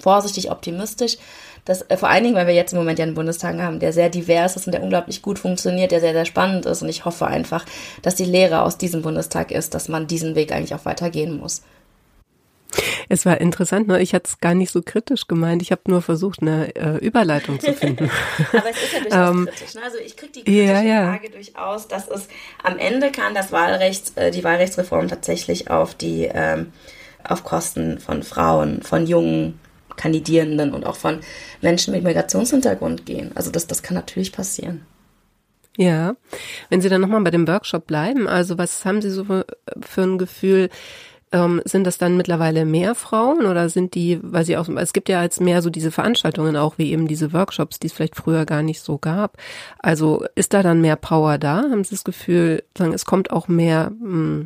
vorsichtig 0.00 0.50
optimistisch, 0.50 1.16
dass 1.64 1.82
äh, 1.82 1.96
vor 1.96 2.08
allen 2.08 2.24
Dingen, 2.24 2.36
weil 2.36 2.46
wir 2.46 2.54
jetzt 2.54 2.72
im 2.72 2.78
Moment 2.78 2.98
ja 2.98 3.04
einen 3.04 3.14
Bundestag 3.14 3.58
haben, 3.58 3.78
der 3.78 3.92
sehr 3.92 4.08
divers 4.08 4.56
ist 4.56 4.66
und 4.66 4.72
der 4.72 4.82
unglaublich 4.82 5.22
gut 5.22 5.38
funktioniert, 5.38 5.92
der 5.92 6.00
sehr, 6.00 6.12
sehr 6.12 6.24
spannend 6.24 6.66
ist. 6.66 6.82
Und 6.82 6.88
ich 6.88 7.04
hoffe 7.04 7.26
einfach, 7.26 7.64
dass 8.02 8.14
die 8.14 8.24
Lehre 8.24 8.62
aus 8.62 8.78
diesem 8.78 9.02
Bundestag 9.02 9.50
ist, 9.50 9.74
dass 9.74 9.88
man 9.88 10.06
diesen 10.06 10.34
Weg 10.34 10.52
eigentlich 10.52 10.74
auch 10.74 10.84
weitergehen 10.84 11.38
muss. 11.38 11.62
Es 13.08 13.26
war 13.26 13.40
interessant, 13.40 13.88
nur 13.88 14.00
ich 14.00 14.14
hatte 14.14 14.28
es 14.28 14.40
gar 14.40 14.54
nicht 14.54 14.72
so 14.72 14.80
kritisch 14.82 15.26
gemeint. 15.28 15.60
Ich 15.60 15.70
habe 15.70 15.82
nur 15.86 16.00
versucht, 16.00 16.40
eine 16.40 16.74
äh, 16.74 16.96
Überleitung 16.96 17.60
zu 17.60 17.74
finden. 17.74 18.10
Aber 18.52 18.70
es 18.70 18.82
ist 18.82 18.92
ja 18.92 19.00
durchaus 19.00 19.30
ähm, 19.30 19.46
kritisch. 19.46 19.74
Ne? 19.74 19.80
Also 19.84 19.98
ich 19.98 20.16
kriege 20.16 20.32
die 20.32 20.44
kritische 20.44 20.64
ja, 20.64 20.82
ja. 20.82 21.04
Frage 21.12 21.30
durchaus, 21.30 21.88
dass 21.88 22.08
es 22.08 22.28
am 22.62 22.78
Ende 22.78 23.12
kann 23.12 23.34
das 23.34 23.52
Wahlrecht, 23.52 24.16
äh, 24.16 24.30
die 24.30 24.42
Wahlrechtsreform 24.42 25.08
tatsächlich 25.08 25.70
auf 25.70 25.94
die 25.94 26.30
ähm, 26.32 26.72
auf 27.22 27.44
Kosten 27.44 28.00
von 28.00 28.22
Frauen, 28.22 28.82
von 28.82 29.06
jungen 29.06 29.60
Kandidierenden 30.02 30.72
und 30.72 30.84
auch 30.84 30.96
von 30.96 31.20
Menschen 31.60 31.94
mit 31.94 32.02
Migrationshintergrund 32.02 33.06
gehen. 33.06 33.30
Also 33.36 33.50
das, 33.52 33.68
das 33.68 33.82
kann 33.82 33.94
natürlich 33.94 34.32
passieren. 34.32 34.82
Ja, 35.76 36.16
wenn 36.68 36.80
Sie 36.80 36.88
dann 36.88 37.00
nochmal 37.00 37.22
bei 37.22 37.30
dem 37.30 37.48
Workshop 37.48 37.86
bleiben, 37.86 38.28
also 38.28 38.58
was 38.58 38.84
haben 38.84 39.00
Sie 39.00 39.10
so 39.10 39.24
für, 39.24 39.46
ein 40.02 40.18
Gefühl, 40.18 40.68
ähm, 41.30 41.62
sind 41.64 41.86
das 41.86 41.96
dann 41.96 42.16
mittlerweile 42.16 42.66
mehr 42.66 42.94
Frauen 42.94 43.46
oder 43.46 43.70
sind 43.70 43.94
die, 43.94 44.20
weil 44.22 44.44
sie 44.44 44.58
auch, 44.58 44.68
es 44.68 44.92
gibt 44.92 45.08
ja 45.08 45.22
jetzt 45.22 45.40
mehr 45.40 45.62
so 45.62 45.70
diese 45.70 45.90
Veranstaltungen 45.90 46.56
auch, 46.56 46.76
wie 46.76 46.92
eben 46.92 47.08
diese 47.08 47.32
Workshops, 47.32 47.78
die 47.78 47.86
es 47.86 47.94
vielleicht 47.94 48.16
früher 48.16 48.44
gar 48.44 48.62
nicht 48.62 48.80
so 48.80 48.98
gab. 48.98 49.38
Also 49.78 50.26
ist 50.34 50.52
da 50.52 50.62
dann 50.62 50.82
mehr 50.82 50.96
Power 50.96 51.38
da? 51.38 51.62
Haben 51.62 51.84
Sie 51.84 51.94
das 51.94 52.04
Gefühl, 52.04 52.64
sagen, 52.76 52.92
es 52.92 53.06
kommt 53.06 53.30
auch 53.30 53.48
mehr, 53.48 53.92
mh, 53.98 54.04
hm, 54.04 54.44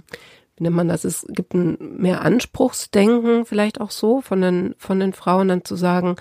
wie 0.57 0.62
nennt 0.62 0.77
man 0.77 0.88
das? 0.88 1.05
Es 1.05 1.27
gibt 1.29 1.55
ein 1.55 1.77
mehr 1.99 2.23
Anspruchsdenken 2.23 3.45
vielleicht 3.45 3.81
auch 3.81 3.90
so 3.90 4.21
von 4.23 4.40
den, 4.40 4.75
von 4.79 4.99
den 4.99 5.12
Frauen 5.12 5.49
dann 5.49 5.64
zu 5.64 5.77
sagen, 5.77 6.16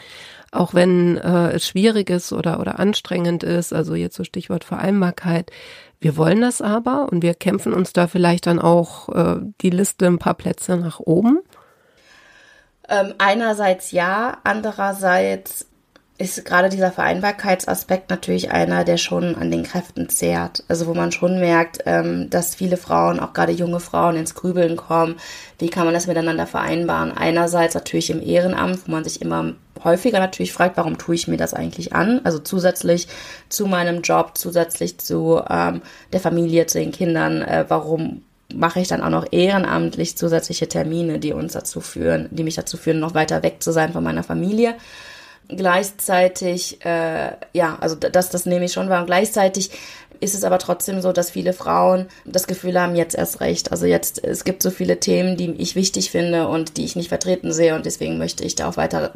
auch 0.51 0.73
wenn 0.73 1.17
äh, 1.17 1.51
es 1.51 1.67
schwierig 1.67 2.09
ist 2.09 2.33
oder, 2.33 2.59
oder 2.59 2.79
anstrengend 2.79 3.43
ist, 3.43 3.73
also 3.73 3.95
jetzt 3.95 4.15
so 4.15 4.23
Stichwort 4.23 4.63
Vereinbarkeit, 4.63 5.51
wir 5.99 6.17
wollen 6.17 6.41
das 6.41 6.61
aber 6.61 7.07
und 7.11 7.23
wir 7.23 7.33
kämpfen 7.33 7.73
uns 7.73 7.93
da 7.93 8.07
vielleicht 8.07 8.47
dann 8.47 8.59
auch 8.59 9.09
äh, 9.09 9.37
die 9.61 9.69
Liste 9.69 10.05
ein 10.07 10.19
paar 10.19 10.35
Plätze 10.35 10.75
nach 10.77 10.99
oben. 10.99 11.39
Ähm, 12.87 13.13
einerseits 13.17 13.91
ja, 13.91 14.37
andererseits 14.43 15.67
ist 16.17 16.45
gerade 16.45 16.69
dieser 16.69 16.93
Vereinbarkeitsaspekt 16.93 18.09
natürlich 18.09 18.49
einer, 18.51 18.85
der 18.85 18.95
schon 18.95 19.35
an 19.35 19.51
den 19.51 19.63
Kräften 19.63 20.07
zehrt. 20.07 20.63
Also 20.69 20.87
wo 20.87 20.93
man 20.93 21.11
schon 21.11 21.39
merkt, 21.39 21.79
ähm, 21.85 22.29
dass 22.29 22.55
viele 22.55 22.77
Frauen, 22.77 23.19
auch 23.19 23.33
gerade 23.33 23.51
junge 23.51 23.81
Frauen, 23.81 24.15
ins 24.15 24.33
Grübeln 24.33 24.77
kommen. 24.77 25.15
Wie 25.59 25.67
kann 25.67 25.83
man 25.83 25.93
das 25.93 26.07
miteinander 26.07 26.47
vereinbaren? 26.47 27.11
Einerseits 27.11 27.75
natürlich 27.75 28.09
im 28.09 28.21
Ehrenamt, 28.21 28.87
wo 28.87 28.91
man 28.91 29.03
sich 29.03 29.21
immer 29.21 29.55
häufiger 29.83 30.19
natürlich 30.19 30.53
fragt, 30.53 30.77
warum 30.77 30.97
tue 30.97 31.15
ich 31.15 31.27
mir 31.27 31.37
das 31.37 31.53
eigentlich 31.53 31.93
an? 31.93 32.21
Also 32.23 32.39
zusätzlich 32.39 33.09
zu 33.49 33.65
meinem 33.65 34.01
Job, 34.01 34.31
zusätzlich 34.35 34.97
zu 34.97 35.41
ähm, 35.49 35.81
der 36.13 36.21
Familie, 36.21 36.65
zu 36.67 36.79
den 36.79 36.93
Kindern, 36.93 37.41
äh, 37.41 37.65
warum 37.67 38.21
mache 38.53 38.79
ich 38.79 38.87
dann 38.87 39.01
auch 39.01 39.09
noch 39.09 39.25
ehrenamtlich 39.31 40.17
zusätzliche 40.17 40.69
Termine, 40.69 41.19
die 41.19 41.33
uns 41.33 41.53
dazu 41.53 41.81
führen, 41.81 42.29
die 42.31 42.43
mich 42.43 42.55
dazu 42.55 42.77
führen, 42.77 42.99
noch 42.99 43.15
weiter 43.15 43.43
weg 43.43 43.57
zu 43.59 43.73
sein 43.73 43.91
von 43.91 44.03
meiner 44.03 44.23
Familie 44.23 44.75
gleichzeitig, 45.49 46.83
äh, 46.85 47.31
ja, 47.53 47.77
also 47.79 47.95
das, 47.95 48.29
das 48.29 48.45
nehme 48.45 48.65
ich 48.65 48.73
schon 48.73 48.89
wahr. 48.89 49.01
Und 49.01 49.07
gleichzeitig 49.07 49.71
ist 50.19 50.35
es 50.35 50.43
aber 50.43 50.59
trotzdem 50.59 51.01
so, 51.01 51.11
dass 51.11 51.29
viele 51.29 51.53
Frauen 51.53 52.07
das 52.25 52.47
Gefühl 52.47 52.79
haben, 52.79 52.95
jetzt 52.95 53.15
erst 53.15 53.41
recht. 53.41 53.71
Also 53.71 53.85
jetzt, 53.85 54.23
es 54.23 54.43
gibt 54.43 54.63
so 54.63 54.71
viele 54.71 54.99
Themen, 54.99 55.37
die 55.37 55.51
ich 55.51 55.75
wichtig 55.75 56.11
finde 56.11 56.47
und 56.47 56.77
die 56.77 56.85
ich 56.85 56.95
nicht 56.95 57.09
vertreten 57.09 57.51
sehe 57.51 57.75
und 57.75 57.85
deswegen 57.85 58.17
möchte 58.17 58.43
ich 58.43 58.55
da 58.55 58.69
auch 58.69 58.77
weiter 58.77 59.13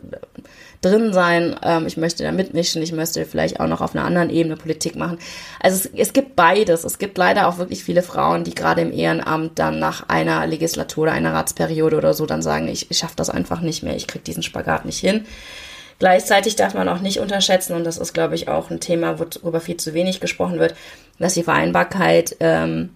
drin 0.81 1.13
sein. 1.13 1.55
Ähm, 1.63 1.87
ich 1.87 1.97
möchte 1.97 2.23
da 2.23 2.31
mitmischen. 2.31 2.81
Ich 2.81 2.91
möchte 2.91 3.25
vielleicht 3.25 3.59
auch 3.59 3.67
noch 3.67 3.81
auf 3.81 3.95
einer 3.95 4.05
anderen 4.05 4.29
Ebene 4.29 4.55
Politik 4.55 4.95
machen. 4.95 5.19
Also 5.59 5.89
es, 5.93 6.07
es 6.07 6.13
gibt 6.13 6.35
beides. 6.35 6.83
Es 6.83 6.97
gibt 6.97 7.17
leider 7.17 7.47
auch 7.47 7.57
wirklich 7.57 7.83
viele 7.83 8.03
Frauen, 8.03 8.43
die 8.43 8.55
gerade 8.55 8.81
im 8.81 8.91
Ehrenamt 8.91 9.59
dann 9.59 9.79
nach 9.79 10.07
einer 10.09 10.45
Legislatur 10.47 11.03
oder 11.03 11.11
einer 11.13 11.33
Ratsperiode 11.33 11.97
oder 11.97 12.13
so 12.13 12.25
dann 12.25 12.41
sagen, 12.41 12.67
ich, 12.67 12.89
ich 12.89 12.97
schaffe 12.97 13.15
das 13.15 13.29
einfach 13.29 13.61
nicht 13.61 13.83
mehr. 13.83 13.95
Ich 13.95 14.07
kriege 14.07 14.23
diesen 14.23 14.43
Spagat 14.43 14.85
nicht 14.85 14.99
hin. 14.99 15.25
Gleichzeitig 15.99 16.55
darf 16.55 16.73
man 16.73 16.87
auch 16.87 17.01
nicht 17.01 17.19
unterschätzen, 17.19 17.73
und 17.73 17.83
das 17.83 17.97
ist, 17.97 18.13
glaube 18.13 18.35
ich, 18.35 18.47
auch 18.47 18.69
ein 18.69 18.79
Thema, 18.79 19.19
worüber 19.19 19.59
viel 19.59 19.77
zu 19.77 19.93
wenig 19.93 20.21
gesprochen 20.21 20.57
wird, 20.59 20.73
dass 21.19 21.33
die 21.33 21.43
Vereinbarkeit 21.43 22.37
ähm, 22.39 22.91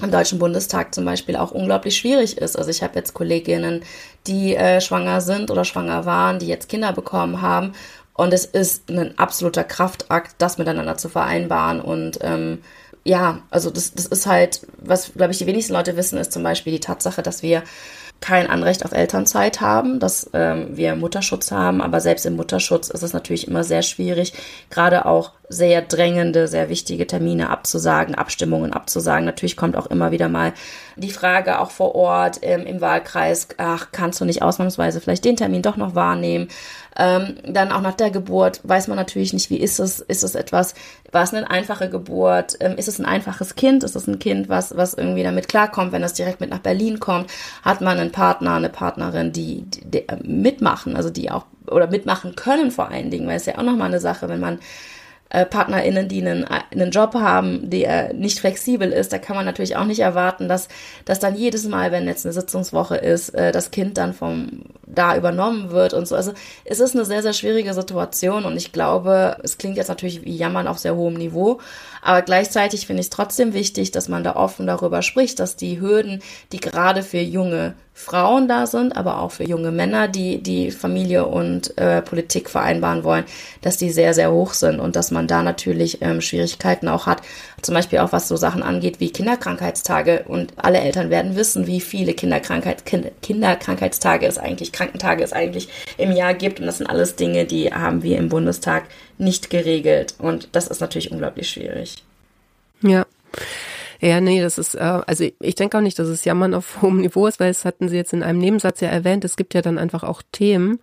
im 0.00 0.10
Deutschen 0.10 0.38
Bundestag 0.38 0.94
zum 0.94 1.04
Beispiel 1.04 1.36
auch 1.36 1.50
unglaublich 1.50 1.96
schwierig 1.96 2.38
ist. 2.38 2.56
Also 2.56 2.70
ich 2.70 2.82
habe 2.82 2.94
jetzt 2.94 3.14
Kolleginnen, 3.14 3.82
die 4.26 4.54
äh, 4.54 4.80
schwanger 4.80 5.20
sind 5.20 5.50
oder 5.50 5.64
schwanger 5.64 6.06
waren, 6.06 6.38
die 6.38 6.46
jetzt 6.46 6.68
Kinder 6.68 6.92
bekommen 6.92 7.42
haben. 7.42 7.72
Und 8.14 8.32
es 8.32 8.44
ist 8.44 8.88
ein 8.90 9.18
absoluter 9.18 9.64
Kraftakt, 9.64 10.36
das 10.38 10.58
miteinander 10.58 10.96
zu 10.96 11.08
vereinbaren. 11.08 11.80
Und 11.80 12.18
ähm, 12.22 12.62
ja, 13.04 13.40
also 13.50 13.70
das, 13.70 13.94
das 13.94 14.06
ist 14.06 14.26
halt, 14.26 14.66
was, 14.78 15.12
glaube 15.14 15.32
ich, 15.32 15.38
die 15.38 15.46
wenigsten 15.46 15.72
Leute 15.72 15.96
wissen, 15.96 16.18
ist 16.18 16.32
zum 16.32 16.42
Beispiel 16.42 16.72
die 16.72 16.80
Tatsache, 16.80 17.22
dass 17.22 17.42
wir 17.42 17.62
kein 18.20 18.48
Anrecht 18.48 18.84
auf 18.84 18.92
Elternzeit 18.92 19.60
haben, 19.60 19.98
dass 19.98 20.30
ähm, 20.34 20.76
wir 20.76 20.94
Mutterschutz 20.94 21.50
haben, 21.50 21.80
aber 21.80 22.00
selbst 22.00 22.26
im 22.26 22.36
Mutterschutz 22.36 22.88
ist 22.88 23.02
es 23.02 23.12
natürlich 23.12 23.48
immer 23.48 23.64
sehr 23.64 23.82
schwierig, 23.82 24.32
gerade 24.68 25.06
auch 25.06 25.32
sehr 25.52 25.82
drängende, 25.82 26.46
sehr 26.46 26.68
wichtige 26.68 27.08
Termine 27.08 27.50
abzusagen, 27.50 28.14
Abstimmungen 28.14 28.72
abzusagen. 28.72 29.24
Natürlich 29.26 29.56
kommt 29.56 29.76
auch 29.76 29.86
immer 29.86 30.12
wieder 30.12 30.28
mal 30.28 30.52
die 30.94 31.10
Frage 31.10 31.58
auch 31.58 31.72
vor 31.72 31.96
Ort 31.96 32.38
ähm, 32.42 32.64
im 32.66 32.80
Wahlkreis, 32.80 33.48
ach, 33.56 33.88
kannst 33.90 34.20
du 34.20 34.24
nicht 34.24 34.42
ausnahmsweise 34.42 35.00
vielleicht 35.00 35.24
den 35.24 35.36
Termin 35.36 35.62
doch 35.62 35.76
noch 35.76 35.96
wahrnehmen? 35.96 36.48
Ähm, 36.96 37.34
dann 37.44 37.72
auch 37.72 37.80
nach 37.80 37.94
der 37.94 38.10
Geburt 38.10 38.60
weiß 38.62 38.86
man 38.86 38.96
natürlich 38.96 39.32
nicht, 39.32 39.50
wie 39.50 39.56
ist 39.56 39.80
es, 39.80 40.00
ist 40.00 40.22
es 40.22 40.36
etwas, 40.36 40.74
war 41.10 41.24
es 41.24 41.34
eine 41.34 41.50
einfache 41.50 41.90
Geburt, 41.90 42.56
ähm, 42.60 42.76
ist 42.76 42.88
es 42.88 43.00
ein 43.00 43.04
einfaches 43.04 43.56
Kind, 43.56 43.82
ist 43.82 43.96
es 43.96 44.06
ein 44.06 44.20
Kind, 44.20 44.48
was, 44.48 44.76
was 44.76 44.94
irgendwie 44.94 45.24
damit 45.24 45.48
klarkommt, 45.48 45.90
wenn 45.90 46.04
es 46.04 46.12
direkt 46.12 46.40
mit 46.40 46.50
nach 46.50 46.58
Berlin 46.60 47.00
kommt, 47.00 47.28
hat 47.62 47.80
man 47.80 47.98
einen 47.98 48.12
Partner, 48.12 48.54
eine 48.54 48.68
Partnerin, 48.68 49.32
die, 49.32 49.62
die, 49.62 49.90
die 49.90 50.04
mitmachen, 50.22 50.94
also 50.94 51.10
die 51.10 51.28
auch, 51.30 51.46
oder 51.66 51.88
mitmachen 51.88 52.36
können 52.36 52.70
vor 52.70 52.88
allen 52.88 53.10
Dingen, 53.10 53.26
weil 53.26 53.36
es 53.36 53.46
ja 53.46 53.58
auch 53.58 53.62
nochmal 53.62 53.88
eine 53.88 54.00
Sache, 54.00 54.28
wenn 54.28 54.40
man 54.40 54.60
äh, 55.30 55.46
PartnerInnen, 55.46 56.08
die 56.08 56.20
einen, 56.20 56.44
einen 56.44 56.90
Job 56.90 57.14
haben, 57.14 57.70
der 57.70 58.12
nicht 58.12 58.40
flexibel 58.40 58.92
ist, 58.92 59.12
da 59.12 59.18
kann 59.18 59.36
man 59.36 59.44
natürlich 59.44 59.76
auch 59.76 59.84
nicht 59.84 60.00
erwarten, 60.00 60.48
dass, 60.48 60.68
dass 61.04 61.20
dann 61.20 61.36
jedes 61.36 61.66
Mal, 61.66 61.92
wenn 61.92 62.06
jetzt 62.06 62.26
eine 62.26 62.32
Sitzungswoche 62.32 62.96
ist, 62.96 63.30
äh, 63.30 63.52
das 63.52 63.70
Kind 63.70 63.96
dann 63.96 64.12
vom 64.12 64.62
da 64.86 65.16
übernommen 65.16 65.70
wird 65.70 65.94
und 65.94 66.08
so. 66.08 66.16
Also 66.16 66.32
es 66.64 66.80
ist 66.80 66.94
eine 66.94 67.04
sehr, 67.04 67.22
sehr 67.22 67.32
schwierige 67.32 67.74
Situation 67.74 68.44
und 68.44 68.56
ich 68.56 68.72
glaube, 68.72 69.36
es 69.42 69.56
klingt 69.56 69.76
jetzt 69.76 69.88
natürlich 69.88 70.24
wie 70.24 70.36
Jammern 70.36 70.66
auf 70.66 70.78
sehr 70.78 70.96
hohem 70.96 71.14
Niveau, 71.14 71.60
aber 72.02 72.22
gleichzeitig 72.22 72.86
finde 72.86 73.00
ich 73.00 73.06
es 73.06 73.10
trotzdem 73.10 73.54
wichtig, 73.54 73.92
dass 73.92 74.08
man 74.08 74.24
da 74.24 74.34
offen 74.36 74.66
darüber 74.66 75.02
spricht, 75.02 75.38
dass 75.38 75.56
die 75.56 75.80
Hürden, 75.80 76.22
die 76.52 76.60
gerade 76.60 77.02
für 77.02 77.20
junge 77.20 77.74
Frauen 77.92 78.48
da 78.48 78.66
sind, 78.66 78.96
aber 78.96 79.20
auch 79.20 79.30
für 79.30 79.44
junge 79.44 79.70
Männer, 79.70 80.08
die 80.08 80.42
die 80.42 80.70
Familie 80.70 81.26
und 81.26 81.76
äh, 81.76 82.00
Politik 82.00 82.48
vereinbaren 82.48 83.04
wollen, 83.04 83.24
dass 83.60 83.76
die 83.76 83.90
sehr, 83.90 84.14
sehr 84.14 84.32
hoch 84.32 84.54
sind 84.54 84.80
und 84.80 84.96
dass 84.96 85.10
man 85.10 85.19
man 85.20 85.28
da 85.28 85.42
natürlich 85.42 86.00
ähm, 86.00 86.20
Schwierigkeiten 86.20 86.88
auch 86.88 87.06
hat. 87.06 87.22
Zum 87.60 87.74
Beispiel 87.74 87.98
auch 87.98 88.12
was 88.12 88.26
so 88.26 88.36
Sachen 88.36 88.62
angeht 88.62 89.00
wie 89.00 89.10
Kinderkrankheitstage. 89.10 90.24
Und 90.26 90.54
alle 90.56 90.80
Eltern 90.80 91.10
werden 91.10 91.36
wissen, 91.36 91.66
wie 91.66 91.80
viele 91.80 92.14
Kinderkrankheit, 92.14 92.86
kind, 92.86 93.10
Kinderkrankheitstage 93.22 94.26
es 94.26 94.38
eigentlich, 94.38 94.72
Krankentage 94.72 95.22
es 95.22 95.34
eigentlich 95.34 95.68
im 95.98 96.12
Jahr 96.12 96.32
gibt. 96.32 96.58
Und 96.58 96.66
das 96.66 96.78
sind 96.78 96.86
alles 96.86 97.16
Dinge, 97.16 97.44
die 97.44 97.72
haben 97.72 98.02
wir 98.02 98.16
im 98.16 98.30
Bundestag 98.30 98.84
nicht 99.18 99.50
geregelt. 99.50 100.14
Und 100.18 100.48
das 100.52 100.68
ist 100.68 100.80
natürlich 100.80 101.12
unglaublich 101.12 101.50
schwierig. 101.50 102.02
Ja. 102.82 103.04
Ja, 104.02 104.22
nee, 104.22 104.40
das 104.40 104.56
ist, 104.56 104.76
äh, 104.76 105.02
also 105.06 105.24
ich 105.40 105.54
denke 105.56 105.76
auch 105.76 105.82
nicht, 105.82 105.98
dass 105.98 106.08
es 106.08 106.24
Jammern 106.24 106.54
auf 106.54 106.80
hohem 106.82 107.02
Niveau 107.02 107.26
ist, 107.26 107.38
weil 107.38 107.50
es 107.50 107.66
hatten 107.66 107.90
Sie 107.90 107.96
jetzt 107.96 108.14
in 108.14 108.22
einem 108.22 108.38
Nebensatz 108.38 108.80
ja 108.80 108.88
erwähnt, 108.88 109.26
es 109.26 109.36
gibt 109.36 109.52
ja 109.52 109.60
dann 109.60 109.76
einfach 109.76 110.02
auch 110.02 110.22
Themen, 110.32 110.80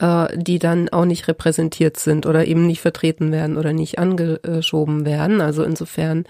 äh, 0.00 0.28
die 0.36 0.58
dann 0.58 0.88
auch 0.88 1.04
nicht 1.04 1.28
repräsentiert 1.28 1.96
sind 1.98 2.26
oder 2.26 2.46
eben 2.46 2.66
nicht 2.66 2.80
vertreten 2.80 3.32
werden 3.32 3.56
oder 3.56 3.72
nicht 3.72 3.98
angeschoben 3.98 5.04
werden. 5.04 5.40
Also 5.40 5.62
insofern 5.62 6.24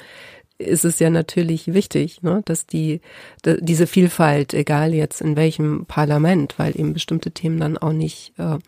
ist 0.59 0.85
es 0.85 0.99
ja 0.99 1.09
natürlich 1.09 1.73
wichtig, 1.73 2.23
ne, 2.23 2.43
dass 2.45 2.67
die, 2.67 3.01
die 3.45 3.57
diese 3.61 3.87
Vielfalt, 3.87 4.55
egal 4.55 4.93
jetzt 4.93 5.21
in 5.21 5.37
welchem 5.37 5.87
Parlament, 5.87 6.59
weil 6.59 6.79
eben 6.79 6.93
bestimmte 6.93 7.31
Themen 7.31 7.61
dann 7.61 7.79
auch 7.79 7.93
nicht 7.93 8.33
äh, 8.39 8.59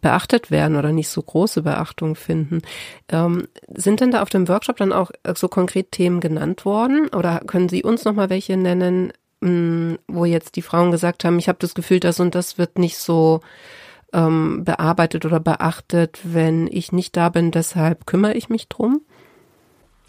beachtet 0.00 0.50
werden 0.50 0.76
oder 0.76 0.90
nicht 0.90 1.08
so 1.08 1.22
große 1.22 1.62
Beachtung 1.62 2.16
finden. 2.16 2.62
Ähm, 3.10 3.46
sind 3.72 4.00
denn 4.00 4.10
da 4.10 4.22
auf 4.22 4.30
dem 4.30 4.48
Workshop 4.48 4.78
dann 4.78 4.92
auch 4.92 5.12
so 5.36 5.48
konkret 5.48 5.92
Themen 5.92 6.20
genannt 6.20 6.64
worden 6.64 7.08
oder 7.08 7.40
können 7.46 7.68
Sie 7.68 7.84
uns 7.84 8.04
noch 8.04 8.14
mal 8.14 8.28
welche 8.28 8.56
nennen, 8.56 9.12
mh, 9.40 9.48
hm, 9.48 9.98
wo 10.08 10.24
jetzt 10.24 10.56
die 10.56 10.62
Frauen 10.62 10.90
gesagt 10.90 11.24
haben, 11.24 11.38
ich 11.38 11.48
habe 11.48 11.58
das 11.60 11.74
Gefühl, 11.74 12.00
das 12.00 12.18
und 12.18 12.34
das 12.34 12.58
wird 12.58 12.78
nicht 12.78 12.98
so 12.98 13.40
ähm, 14.12 14.64
bearbeitet 14.64 15.24
oder 15.24 15.40
beachtet, 15.40 16.18
wenn 16.24 16.66
ich 16.66 16.92
nicht 16.92 17.16
da 17.16 17.28
bin, 17.28 17.50
deshalb 17.50 18.06
kümmere 18.06 18.34
ich 18.34 18.48
mich 18.48 18.68
drum? 18.68 19.02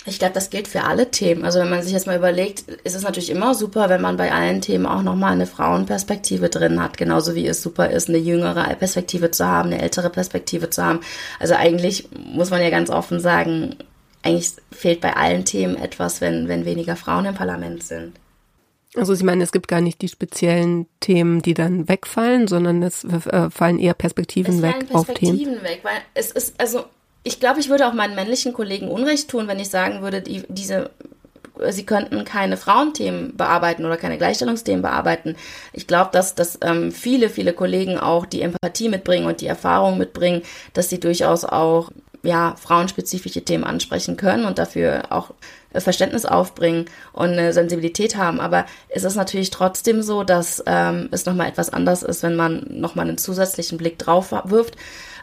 Ich 0.05 0.17
glaube, 0.17 0.33
das 0.33 0.49
gilt 0.49 0.67
für 0.67 0.83
alle 0.83 1.11
Themen. 1.11 1.45
Also 1.45 1.59
wenn 1.59 1.69
man 1.69 1.83
sich 1.83 1.93
jetzt 1.93 2.07
mal 2.07 2.17
überlegt, 2.17 2.67
ist 2.83 2.95
es 2.95 3.03
natürlich 3.03 3.29
immer 3.29 3.53
super, 3.53 3.87
wenn 3.87 4.01
man 4.01 4.17
bei 4.17 4.31
allen 4.31 4.61
Themen 4.61 4.87
auch 4.87 5.03
nochmal 5.03 5.33
eine 5.33 5.45
Frauenperspektive 5.45 6.49
drin 6.49 6.81
hat. 6.81 6.97
Genauso 6.97 7.35
wie 7.35 7.45
es 7.45 7.61
super 7.61 7.91
ist, 7.91 8.09
eine 8.09 8.17
jüngere 8.17 8.63
Perspektive 8.75 9.29
zu 9.29 9.45
haben, 9.45 9.71
eine 9.71 9.81
ältere 9.81 10.09
Perspektive 10.09 10.71
zu 10.71 10.83
haben. 10.83 11.01
Also 11.39 11.53
eigentlich 11.53 12.09
muss 12.33 12.49
man 12.49 12.63
ja 12.63 12.71
ganz 12.71 12.89
offen 12.89 13.19
sagen, 13.19 13.75
eigentlich 14.23 14.53
fehlt 14.71 15.01
bei 15.01 15.15
allen 15.15 15.45
Themen 15.45 15.75
etwas, 15.75 16.19
wenn, 16.19 16.47
wenn 16.47 16.65
weniger 16.65 16.95
Frauen 16.95 17.25
im 17.25 17.35
Parlament 17.35 17.83
sind. 17.83 18.13
Also 18.95 19.13
Sie 19.13 19.23
meinen, 19.23 19.41
es 19.41 19.53
gibt 19.53 19.69
gar 19.69 19.79
nicht 19.79 20.01
die 20.01 20.09
speziellen 20.09 20.85
Themen, 20.99 21.41
die 21.41 21.53
dann 21.53 21.87
wegfallen, 21.87 22.47
sondern 22.47 22.83
es 22.83 23.05
äh, 23.05 23.49
fallen 23.49 23.79
eher 23.79 23.93
Perspektiven 23.93 24.55
es 24.55 24.61
weg 24.61 24.71
Perspektiven 24.71 24.95
auf 24.97 25.05
Themen. 25.07 25.37
Perspektiven 25.37 25.63
weg, 25.63 25.79
weil 25.83 26.01
es 26.13 26.31
ist, 26.31 26.59
also 26.59 26.83
ich 27.23 27.39
glaube, 27.39 27.59
ich 27.59 27.69
würde 27.69 27.87
auch 27.87 27.93
meinen 27.93 28.15
männlichen 28.15 28.51
Kollegen 28.51 28.89
Unrecht 28.89 29.29
tun, 29.29 29.47
wenn 29.47 29.59
ich 29.59 29.69
sagen 29.69 30.01
würde, 30.01 30.21
die, 30.21 30.43
diese, 30.49 30.89
sie 31.69 31.85
könnten 31.85 32.25
keine 32.25 32.57
Frauenthemen 32.57 33.37
bearbeiten 33.37 33.85
oder 33.85 33.95
keine 33.95 34.17
Gleichstellungsthemen 34.17 34.81
bearbeiten. 34.81 35.35
Ich 35.71 35.87
glaube, 35.87 36.09
dass, 36.11 36.35
dass 36.35 36.57
ähm, 36.61 36.91
viele, 36.91 37.29
viele 37.29 37.53
Kollegen 37.53 37.97
auch 37.97 38.25
die 38.25 38.41
Empathie 38.41 38.89
mitbringen 38.89 39.27
und 39.27 39.39
die 39.39 39.47
Erfahrung 39.47 39.97
mitbringen, 39.99 40.41
dass 40.73 40.89
sie 40.89 40.99
durchaus 40.99 41.45
auch 41.45 41.91
ja, 42.23 42.55
frauenspezifische 42.55 43.43
Themen 43.45 43.63
ansprechen 43.63 44.17
können 44.17 44.45
und 44.45 44.57
dafür 44.57 45.05
auch 45.11 45.33
Verständnis 45.79 46.25
aufbringen 46.25 46.85
und 47.13 47.31
eine 47.31 47.53
Sensibilität 47.53 48.17
haben. 48.17 48.39
Aber 48.39 48.65
es 48.89 49.03
ist 49.03 49.15
natürlich 49.15 49.49
trotzdem 49.49 50.01
so, 50.01 50.23
dass 50.23 50.63
ähm, 50.65 51.09
es 51.11 51.25
nochmal 51.25 51.47
etwas 51.47 51.71
anders 51.71 52.03
ist, 52.03 52.23
wenn 52.23 52.35
man 52.35 52.65
nochmal 52.69 53.07
einen 53.07 53.17
zusätzlichen 53.17 53.77
Blick 53.77 53.97
drauf 53.97 54.33
wirft. 54.45 54.75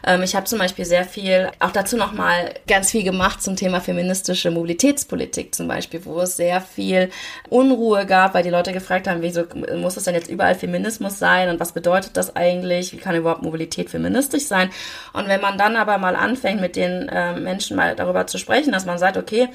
Ähm, 0.05 0.23
ich 0.23 0.35
habe 0.35 0.45
zum 0.45 0.59
Beispiel 0.59 0.85
sehr 0.85 1.05
viel, 1.05 1.49
auch 1.59 1.71
dazu 1.71 1.97
nochmal 1.97 2.53
ganz 2.67 2.91
viel 2.91 3.03
gemacht 3.03 3.41
zum 3.41 3.55
Thema 3.55 3.81
feministische 3.81 4.51
Mobilitätspolitik 4.51 5.53
zum 5.55 5.67
Beispiel, 5.67 6.05
wo 6.05 6.21
es 6.21 6.37
sehr 6.37 6.61
viel 6.61 7.09
Unruhe 7.49 8.05
gab, 8.05 8.33
weil 8.33 8.43
die 8.43 8.49
Leute 8.49 8.71
gefragt 8.71 9.07
haben, 9.07 9.21
wieso 9.21 9.43
muss 9.75 9.97
es 9.97 10.05
denn 10.05 10.15
jetzt 10.15 10.29
überall 10.29 10.55
Feminismus 10.55 11.19
sein 11.19 11.49
und 11.49 11.59
was 11.59 11.73
bedeutet 11.73 12.17
das 12.17 12.35
eigentlich? 12.35 12.93
Wie 12.93 12.97
kann 12.97 13.15
überhaupt 13.15 13.43
Mobilität 13.43 13.89
feministisch 13.89 14.45
sein? 14.45 14.69
Und 15.13 15.27
wenn 15.27 15.41
man 15.41 15.57
dann 15.57 15.75
aber 15.75 15.97
mal 15.97 16.15
anfängt, 16.15 16.61
mit 16.61 16.75
den 16.75 17.09
äh, 17.09 17.39
Menschen 17.39 17.75
mal 17.75 17.95
darüber 17.95 18.27
zu 18.27 18.37
sprechen, 18.37 18.71
dass 18.71 18.85
man 18.85 18.97
sagt, 18.97 19.17
okay, 19.17 19.49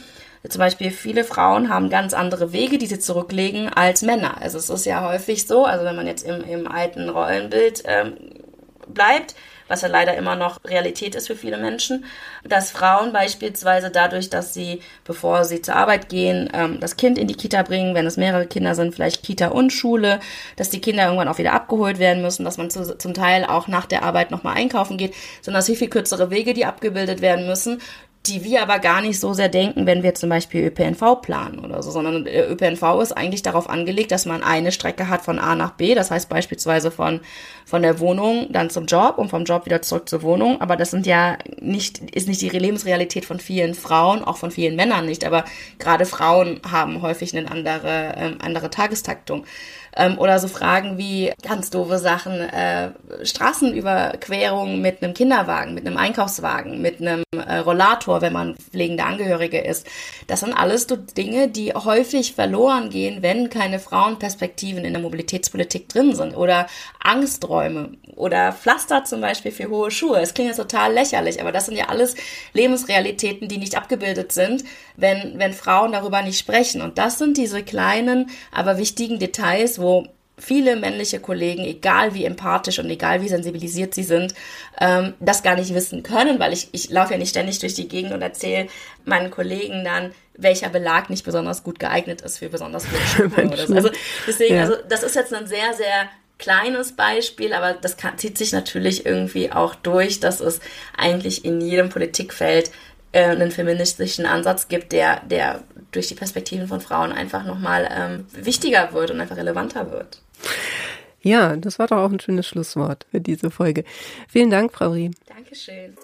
zum 0.49 0.59
Beispiel 0.59 0.90
viele 0.90 1.24
Frauen 1.24 1.68
haben 1.70 1.88
ganz 1.88 2.12
andere 2.12 2.53
Wege, 2.53 2.78
die 2.78 2.86
sie 2.86 2.99
zurücklegen 2.99 3.70
als 3.72 4.03
Männer. 4.03 4.40
Also 4.40 4.59
es 4.59 4.68
ist 4.68 4.84
ja 4.84 5.09
häufig 5.09 5.47
so, 5.47 5.64
also 5.64 5.84
wenn 5.84 5.97
man 5.97 6.07
jetzt 6.07 6.26
im, 6.26 6.42
im 6.45 6.66
alten 6.66 7.09
Rollenbild 7.09 7.82
ähm, 7.86 8.16
bleibt, 8.86 9.34
was 9.68 9.80
ja 9.80 9.88
leider 9.88 10.14
immer 10.14 10.36
noch 10.36 10.62
Realität 10.64 11.14
ist 11.14 11.28
für 11.28 11.36
viele 11.36 11.57
Menschen, 11.57 12.05
dass 12.45 12.70
Frauen 12.70 13.12
beispielsweise 13.12 13.90
dadurch, 13.90 14.28
dass 14.28 14.53
sie, 14.53 14.80
bevor 15.05 15.45
sie 15.45 15.62
zur 15.62 15.76
Arbeit 15.76 16.11
gehen, 16.11 16.51
ähm, 16.53 16.80
das 16.80 16.97
Kind 16.97 17.16
in 17.16 17.26
die 17.26 17.34
Kita 17.34 17.62
bringen, 17.62 17.95
wenn 17.95 18.07
es 18.07 18.18
mehrere 18.18 18.47
Kinder 18.47 18.74
sind, 18.74 18.95
vielleicht 18.95 19.22
Kita 19.22 19.49
und 19.49 19.72
Schule, 19.72 20.20
dass 20.57 20.68
die 20.68 20.82
Kinder 20.82 21.05
irgendwann 21.05 21.28
auch 21.28 21.38
wieder 21.38 21.55
abgeholt 21.55 21.99
werden 21.99 22.22
müssen, 22.22 22.45
dass 22.45 22.59
man 22.59 22.68
zu, 22.70 22.99
zum 22.99 23.14
Teil 23.14 23.45
auch 23.45 23.66
nach 23.66 23.86
der 23.86 24.03
Arbeit 24.03 24.30
nochmal 24.30 24.57
einkaufen 24.57 24.99
geht, 24.99 25.14
sondern 25.40 25.61
dass 25.61 25.66
viel, 25.66 25.76
viel 25.76 25.88
kürzere 25.88 26.30
Wege, 26.30 26.53
die 26.53 26.66
abgebildet 26.66 27.22
werden 27.22 27.47
müssen 27.47 27.80
die 28.26 28.42
wir 28.42 28.62
aber 28.62 28.78
gar 28.78 29.02
nicht 29.02 29.20
so 29.20 29.34
sehr 29.34 29.50
denken, 29.50 29.86
wenn 29.86 30.02
wir 30.02 30.14
zum 30.14 30.30
Beispiel 30.30 30.64
ÖPNV 30.64 31.20
planen 31.20 31.58
oder 31.58 31.82
so, 31.82 31.90
sondern 31.90 32.26
äh, 32.26 32.46
ÖPNV 32.46 33.02
ist 33.02 33.12
eigentlich 33.12 33.42
darauf 33.42 33.68
angelegt, 33.68 34.12
dass 34.12 34.24
man 34.24 34.42
eine 34.42 34.72
Strecke 34.72 35.08
hat 35.08 35.22
von 35.22 35.38
A 35.38 35.54
nach 35.54 35.72
B, 35.72 35.94
das 35.94 36.10
heißt 36.10 36.30
beispielsweise 36.30 36.90
von, 36.90 37.20
von 37.66 37.82
der 37.82 38.00
Wohnung 38.00 38.46
dann 38.50 38.70
zum 38.70 38.86
Job 38.86 39.18
und 39.18 39.28
vom 39.28 39.44
Job 39.44 39.66
wieder 39.66 39.82
zurück 39.82 40.08
zur 40.08 40.22
Wohnung, 40.22 40.60
aber 40.62 40.76
das 40.76 40.90
sind 40.90 41.06
ja 41.06 41.36
nicht, 41.60 41.98
ist 42.14 42.26
nicht 42.26 42.40
die 42.40 42.48
Lebensrealität 42.48 43.26
von 43.26 43.38
vielen 43.38 43.74
Frauen, 43.74 44.24
auch 44.24 44.38
von 44.38 44.50
vielen 44.50 44.74
Männern 44.74 45.04
nicht, 45.04 45.24
aber 45.26 45.44
gerade 45.78 46.06
Frauen 46.06 46.62
haben 46.70 47.02
häufig 47.02 47.36
eine 47.36 47.50
andere, 47.50 48.14
ähm, 48.16 48.38
andere 48.40 48.70
Tagestaktung. 48.70 49.44
Ähm, 49.97 50.18
oder 50.18 50.38
so 50.38 50.49
Fragen 50.49 50.99
wie 50.99 51.32
ganz 51.42 51.70
doofe 51.70 51.99
Sachen, 51.99 52.40
äh, 52.40 52.90
Straßenüberquerung 53.22 54.80
mit 54.80 55.03
einem 55.03 55.14
Kinderwagen, 55.14 55.74
mit 55.74 55.86
einem 55.86 55.97
Einkaufswagen, 55.97 56.80
mit 56.82 57.01
einem 57.01 57.22
äh, 57.32 57.59
Rollator, 57.59 58.20
wenn 58.20 58.32
man 58.32 58.57
pflegende 58.57 59.05
Angehörige 59.05 59.61
ist. 59.61 59.86
Das 60.26 60.40
sind 60.40 60.53
alles 60.53 60.86
so 60.88 60.97
Dinge, 60.97 61.49
die 61.49 61.72
häufig 61.74 62.34
verloren 62.34 62.90
gehen, 62.90 63.22
wenn 63.22 63.51
keine 63.51 63.78
Frauenperspektiven 63.78 64.84
in 64.84 64.92
der 64.92 65.03
Mobilitätspolitik 65.03 65.88
drin 65.88 66.14
sind. 66.14 66.36
Oder 66.36 66.66
Angsträume 67.01 67.92
oder 68.16 68.52
Pflaster 68.52 69.04
zum 69.04 69.20
Beispiel 69.20 69.52
für 69.52 69.68
hohe 69.68 69.90
Schuhe. 69.90 70.20
Es 70.20 70.34
klingt 70.34 70.48
jetzt 70.48 70.58
total 70.58 70.92
lächerlich, 70.92 71.40
aber 71.40 71.52
das 71.52 71.66
sind 71.66 71.76
ja 71.76 71.88
alles 71.88 72.14
Lebensrealitäten, 72.52 73.48
die 73.48 73.58
nicht 73.58 73.76
abgebildet 73.76 74.32
sind, 74.32 74.64
wenn, 74.96 75.38
wenn 75.38 75.52
Frauen 75.52 75.92
darüber 75.92 76.22
nicht 76.22 76.38
sprechen. 76.38 76.82
Und 76.82 76.98
das 76.98 77.18
sind 77.18 77.36
diese 77.36 77.62
kleinen, 77.62 78.30
aber 78.52 78.78
wichtigen 78.78 79.18
Details, 79.18 79.80
wo 79.80 80.06
viele 80.36 80.76
männliche 80.76 81.20
Kollegen, 81.20 81.64
egal 81.64 82.14
wie 82.14 82.24
empathisch 82.24 82.78
und 82.78 82.90
egal 82.90 83.22
wie 83.22 83.28
sensibilisiert 83.28 83.94
sie 83.94 84.02
sind, 84.02 84.34
ähm, 84.80 85.14
das 85.20 85.42
gar 85.42 85.54
nicht 85.56 85.74
wissen 85.74 86.02
können, 86.02 86.38
weil 86.38 86.52
ich, 86.52 86.68
ich 86.72 86.90
laufe 86.90 87.12
ja 87.12 87.18
nicht 87.18 87.30
ständig 87.30 87.60
durch 87.60 87.74
die 87.74 87.88
Gegend 87.88 88.12
und 88.12 88.22
erzähle 88.22 88.68
meinen 89.04 89.30
Kollegen 89.30 89.84
dann, 89.84 90.12
welcher 90.36 90.68
Belag 90.68 91.10
nicht 91.10 91.24
besonders 91.24 91.62
gut 91.62 91.78
geeignet 91.78 92.20
ist 92.22 92.38
für 92.38 92.48
besonders 92.48 92.84
gute 92.84 93.02
Schuhe 93.30 93.46
oder 93.46 93.66
so. 93.66 93.74
Also 93.74 93.90
deswegen, 94.26 94.56
ja. 94.56 94.62
also 94.62 94.74
das 94.88 95.04
ist 95.04 95.14
jetzt 95.14 95.32
ein 95.32 95.46
sehr, 95.46 95.72
sehr 95.74 96.08
kleines 96.45 96.92
Beispiel, 96.92 97.55
aber 97.55 97.72
das 97.72 97.97
kann, 97.97 98.18
zieht 98.18 98.36
sich 98.36 98.53
natürlich 98.53 99.07
irgendwie 99.07 99.51
auch 99.51 99.74
durch, 99.74 100.20
dass 100.20 100.40
es 100.40 100.61
eigentlich 100.97 101.45
in 101.45 101.62
jedem 101.62 101.88
Politikfeld 101.88 102.70
äh, 103.12 103.24
einen 103.24 103.51
feministischen 103.51 104.26
Ansatz 104.26 104.68
gibt, 104.68 104.92
der, 104.92 105.22
der 105.24 105.62
durch 105.90 106.09
die 106.09 106.14
Perspektiven 106.14 106.68
von 106.68 106.82
Frauen 106.82 107.12
einfach 107.12 107.47
nochmal 107.47 107.88
ähm, 107.90 108.26
wichtiger 108.32 108.92
wird 108.92 109.11
und 109.11 109.20
einfach 109.20 109.38
relevanter 109.38 109.90
wird. 109.90 110.20
Ja, 111.22 111.57
das 111.57 111.78
war 111.78 111.86
doch 111.86 111.97
auch 111.97 112.12
ein 112.12 112.20
schönes 112.20 112.47
Schlusswort 112.47 113.07
für 113.11 113.22
diese 113.22 113.51
Folge. 113.51 113.84
Vielen 114.28 114.51
Dank, 114.51 114.72
Frau 114.74 114.90
Rie. 114.90 115.12
Dankeschön. 115.26 115.97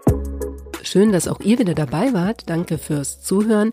Schön, 0.82 1.12
dass 1.12 1.28
auch 1.28 1.40
ihr 1.40 1.58
wieder 1.58 1.74
dabei 1.74 2.14
wart. 2.14 2.48
Danke 2.48 2.78
fürs 2.78 3.20
Zuhören. 3.20 3.72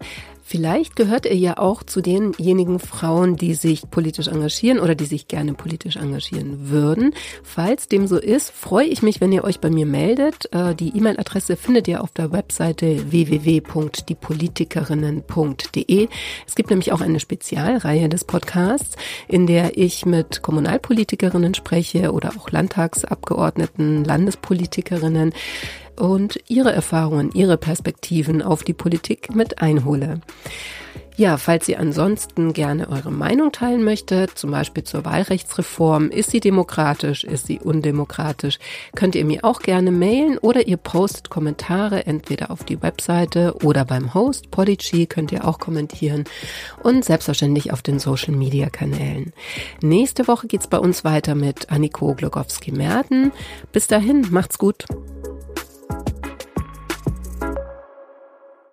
Vielleicht 0.50 0.96
gehört 0.96 1.26
ihr 1.26 1.36
ja 1.36 1.58
auch 1.58 1.84
zu 1.84 2.00
denjenigen 2.00 2.80
Frauen, 2.80 3.36
die 3.36 3.54
sich 3.54 3.92
politisch 3.92 4.30
engagieren 4.30 4.80
oder 4.80 4.96
die 4.96 5.04
sich 5.04 5.28
gerne 5.28 5.54
politisch 5.54 5.98
engagieren 5.98 6.70
würden. 6.70 7.14
Falls 7.44 7.90
dem 7.90 8.08
so 8.08 8.18
ist, 8.18 8.52
freue 8.52 8.86
ich 8.86 9.02
mich, 9.02 9.20
wenn 9.20 9.34
ihr 9.34 9.44
euch 9.44 9.60
bei 9.60 9.70
mir 9.70 9.86
meldet. 9.86 10.48
Äh, 10.54 10.74
die 10.74 10.96
E-Mail-Adresse 10.96 11.58
findet 11.58 11.90
ihr 11.90 12.02
auf 12.02 12.12
der 12.12 12.32
Webseite 12.32 13.12
www.diepolitikerinnen.de. 13.12 16.08
Es 16.48 16.56
gibt 16.56 16.70
nämlich 16.70 16.94
auch 16.94 17.02
eine 17.02 17.20
Spezialreihe 17.20 18.08
des 18.08 18.24
Podcasts, 18.24 18.96
in 19.28 19.48
der 19.48 19.78
ich 19.78 20.06
mit 20.06 20.44
Kommunalpolitikerinnen 20.44 21.56
spreche 21.56 22.14
oder 22.14 22.32
auch 22.38 22.52
Landtagsabgeordneten, 22.52 24.06
Landespolitikerinnen 24.06 25.34
und 25.98 26.40
ihre 26.48 26.72
Erfahrungen, 26.72 27.32
ihre 27.34 27.58
Perspektiven 27.58 28.42
auf 28.42 28.64
die 28.64 28.74
Politik 28.74 29.36
mit 29.36 29.62
einhole. 29.62 30.22
Ja, 31.20 31.38
falls 31.38 31.68
ihr 31.68 31.80
ansonsten 31.80 32.54
gerne 32.54 32.90
eure 32.90 33.12
Meinung 33.12 33.52
teilen 33.52 33.84
möchtet, 33.84 34.38
zum 34.38 34.52
Beispiel 34.52 34.84
zur 34.84 35.04
Wahlrechtsreform, 35.04 36.12
ist 36.12 36.30
sie 36.30 36.40
demokratisch, 36.40 37.24
ist 37.24 37.48
sie 37.48 37.60
undemokratisch, 37.60 38.60
könnt 38.96 39.16
ihr 39.16 39.26
mir 39.26 39.44
auch 39.44 39.62
gerne 39.62 39.90
mailen 39.90 40.38
oder 40.38 40.68
ihr 40.68 40.78
postet 40.78 41.32
Kommentare 41.32 42.06
entweder 42.06 42.52
auf 42.52 42.64
die 42.64 42.84
Webseite 42.84 43.56
oder 43.64 43.84
beim 43.84 44.14
Host 44.14 44.52
Podigy 44.52 45.08
könnt 45.08 45.32
ihr 45.32 45.48
auch 45.48 45.58
kommentieren 45.58 46.26
und 46.84 47.04
selbstverständlich 47.04 47.74
auf 47.74 47.82
den 47.82 47.98
Social 47.98 48.36
Media 48.36 48.70
Kanälen. 48.70 49.34
Nächste 49.82 50.28
Woche 50.28 50.46
geht's 50.46 50.68
bei 50.68 50.78
uns 50.78 51.04
weiter 51.04 51.34
mit 51.34 51.72
Anniko 51.72 52.14
Glogowski-Merten. 52.14 53.32
Bis 53.72 53.88
dahin, 53.88 54.28
macht's 54.30 54.60
gut. 54.60 54.86